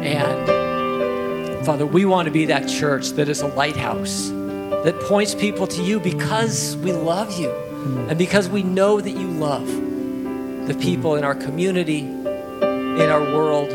And 0.07 1.67
Father, 1.67 1.85
we 1.85 2.05
want 2.05 2.27
to 2.27 2.33
be 2.33 2.47
that 2.47 2.69
church 2.69 3.11
that 3.11 3.29
is 3.29 3.41
a 3.41 3.49
lighthouse 3.49 4.29
that 4.29 4.99
points 5.01 5.35
people 5.35 5.67
to 5.67 5.83
you 5.83 5.99
because 5.99 6.77
we 6.77 6.93
love 6.93 7.39
you 7.39 7.51
and 8.09 8.17
because 8.17 8.49
we 8.49 8.63
know 8.63 9.01
that 9.01 9.11
you 9.11 9.27
love 9.29 9.67
the 10.69 10.77
people 10.81 11.17
in 11.17 11.25
our 11.25 11.35
community, 11.35 12.01
in 12.01 13.11
our 13.11 13.21
world, 13.21 13.71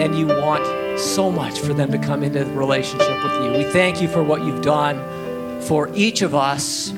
and 0.00 0.14
you 0.16 0.26
want 0.26 0.98
so 0.98 1.30
much 1.30 1.58
for 1.58 1.74
them 1.74 1.90
to 1.92 1.98
come 1.98 2.22
into 2.22 2.44
relationship 2.46 3.22
with 3.22 3.32
you. 3.32 3.52
We 3.52 3.64
thank 3.64 4.00
you 4.00 4.08
for 4.08 4.22
what 4.22 4.42
you've 4.42 4.62
done 4.62 5.02
for 5.62 5.90
each 5.94 6.22
of 6.22 6.34
us. 6.34 6.92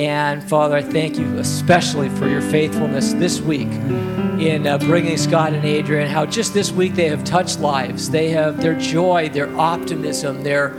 And 0.00 0.42
Father, 0.42 0.76
I 0.76 0.82
thank 0.82 1.18
you 1.18 1.36
especially 1.36 2.08
for 2.08 2.26
your 2.26 2.40
faithfulness 2.40 3.12
this 3.12 3.38
week 3.42 3.68
in 3.68 4.66
uh, 4.66 4.78
bringing 4.78 5.18
Scott 5.18 5.52
and 5.52 5.62
Adrienne. 5.62 6.08
How 6.08 6.24
just 6.24 6.54
this 6.54 6.72
week 6.72 6.94
they 6.94 7.10
have 7.10 7.22
touched 7.22 7.60
lives. 7.60 8.08
They 8.08 8.30
have 8.30 8.62
their 8.62 8.74
joy, 8.78 9.28
their 9.28 9.54
optimism, 9.58 10.42
their 10.42 10.70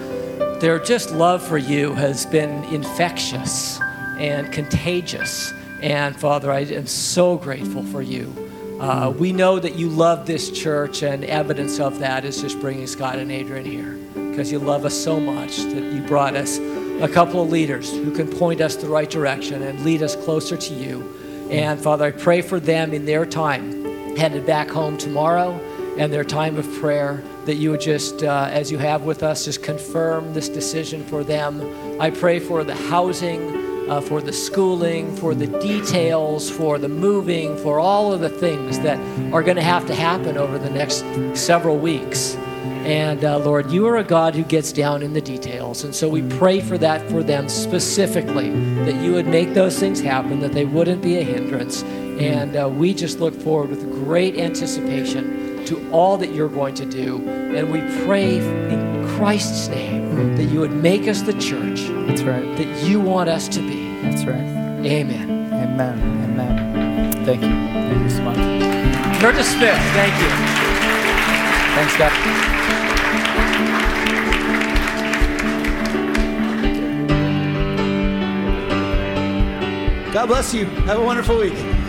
their 0.59 0.79
just 0.79 1.11
love 1.11 1.45
for 1.45 1.59
you 1.59 1.93
has 1.93 2.25
been 2.25 2.63
infectious 2.73 3.79
and 4.17 4.51
contagious. 4.51 5.53
And 5.83 6.15
Father, 6.15 6.51
I 6.51 6.61
am 6.61 6.87
so 6.87 7.37
grateful 7.37 7.83
for 7.83 8.01
you. 8.01 8.33
Uh, 8.79 9.13
we 9.15 9.31
know 9.31 9.59
that 9.59 9.75
you 9.75 9.87
love 9.89 10.25
this 10.25 10.49
church, 10.49 11.03
and 11.03 11.23
evidence 11.25 11.79
of 11.79 11.99
that 11.99 12.25
is 12.25 12.41
just 12.41 12.59
bringing 12.59 12.87
Scott 12.87 13.19
and 13.19 13.31
Adrienne 13.31 13.65
here 13.65 13.99
because 14.31 14.51
you 14.51 14.57
love 14.57 14.83
us 14.83 14.95
so 14.95 15.19
much 15.19 15.57
that 15.57 15.93
you 15.93 16.01
brought 16.07 16.35
us 16.35 16.57
a 17.01 17.09
couple 17.09 17.41
of 17.41 17.49
leaders 17.49 17.91
who 17.91 18.15
can 18.15 18.27
point 18.27 18.61
us 18.61 18.75
the 18.75 18.87
right 18.87 19.09
direction 19.09 19.63
and 19.63 19.83
lead 19.83 20.03
us 20.03 20.15
closer 20.15 20.55
to 20.55 20.73
you. 20.73 21.17
And 21.49 21.79
Father, 21.79 22.05
I 22.05 22.11
pray 22.11 22.41
for 22.41 22.59
them 22.59 22.93
in 22.93 23.05
their 23.05 23.25
time 23.25 23.81
headed 24.15 24.45
back 24.45 24.69
home 24.69 24.97
tomorrow 24.97 25.51
and 25.97 26.13
their 26.13 26.23
time 26.23 26.57
of 26.57 26.71
prayer 26.75 27.23
that 27.45 27.55
you 27.55 27.71
would 27.71 27.81
just, 27.81 28.23
uh, 28.23 28.49
as 28.51 28.71
you 28.71 28.77
have 28.77 29.01
with 29.03 29.23
us, 29.23 29.45
just 29.45 29.63
confirm 29.63 30.33
this 30.33 30.47
decision 30.47 31.03
for 31.05 31.23
them. 31.23 31.61
I 31.99 32.11
pray 32.11 32.39
for 32.39 32.63
the 32.63 32.75
housing 32.75 33.61
uh, 33.89 33.99
for 33.99 34.21
the 34.21 34.31
schooling, 34.31 35.13
for 35.17 35.35
the 35.35 35.47
details, 35.59 36.49
for 36.49 36.77
the 36.77 36.87
moving, 36.87 37.57
for 37.57 37.79
all 37.79 38.13
of 38.13 38.21
the 38.21 38.29
things 38.29 38.79
that 38.79 38.97
are 39.33 39.43
going 39.43 39.57
to 39.57 39.63
have 39.63 39.85
to 39.87 39.95
happen 39.95 40.37
over 40.37 40.57
the 40.57 40.69
next 40.69 41.03
several 41.35 41.77
weeks. 41.77 42.37
And 42.85 43.23
uh, 43.23 43.37
Lord, 43.37 43.71
you 43.71 43.87
are 43.87 43.97
a 43.97 44.03
God 44.03 44.33
who 44.33 44.43
gets 44.43 44.71
down 44.71 45.03
in 45.03 45.13
the 45.13 45.21
details. 45.21 45.83
And 45.83 45.93
so 45.93 46.09
we 46.09 46.23
pray 46.37 46.61
for 46.61 46.77
that 46.79 47.07
for 47.09 47.21
them 47.21 47.47
specifically, 47.47 48.49
that 48.85 48.95
you 49.03 49.13
would 49.13 49.27
make 49.27 49.53
those 49.53 49.79
things 49.79 50.01
happen, 50.01 50.39
that 50.39 50.51
they 50.53 50.65
wouldn't 50.65 51.01
be 51.01 51.17
a 51.17 51.23
hindrance. 51.23 51.83
And 51.83 52.55
uh, 52.55 52.67
we 52.67 52.93
just 52.93 53.19
look 53.19 53.33
forward 53.33 53.69
with 53.69 53.81
great 54.03 54.37
anticipation 54.37 55.65
to 55.65 55.91
all 55.91 56.17
that 56.17 56.33
you're 56.33 56.49
going 56.49 56.75
to 56.75 56.85
do. 56.85 57.27
And 57.29 57.71
we 57.71 57.81
pray 58.05 58.37
in 58.37 59.07
Christ's 59.15 59.67
name 59.67 60.35
that 60.35 60.45
you 60.45 60.59
would 60.59 60.73
make 60.73 61.07
us 61.07 61.21
the 61.21 61.33
church 61.33 61.81
That's 62.07 62.23
right. 62.23 62.57
that 62.57 62.83
you 62.83 62.99
want 62.99 63.29
us 63.29 63.47
to 63.49 63.59
be. 63.59 63.91
That's 64.01 64.23
right. 64.25 64.35
Amen. 64.37 65.53
Amen. 65.53 65.99
Amen. 66.23 67.25
Thank 67.25 67.41
you. 67.43 67.49
Thank 67.49 68.03
you 68.03 68.09
so 68.09 68.21
much. 68.23 69.45
Smith, 69.45 69.77
thank 69.93 70.13
you. 70.19 70.29
Thanks, 71.75 71.95
God. 71.97 72.50
God 80.21 80.27
bless 80.27 80.53
you. 80.53 80.65
Have 80.85 80.99
a 80.99 81.03
wonderful 81.03 81.39
week. 81.39 81.80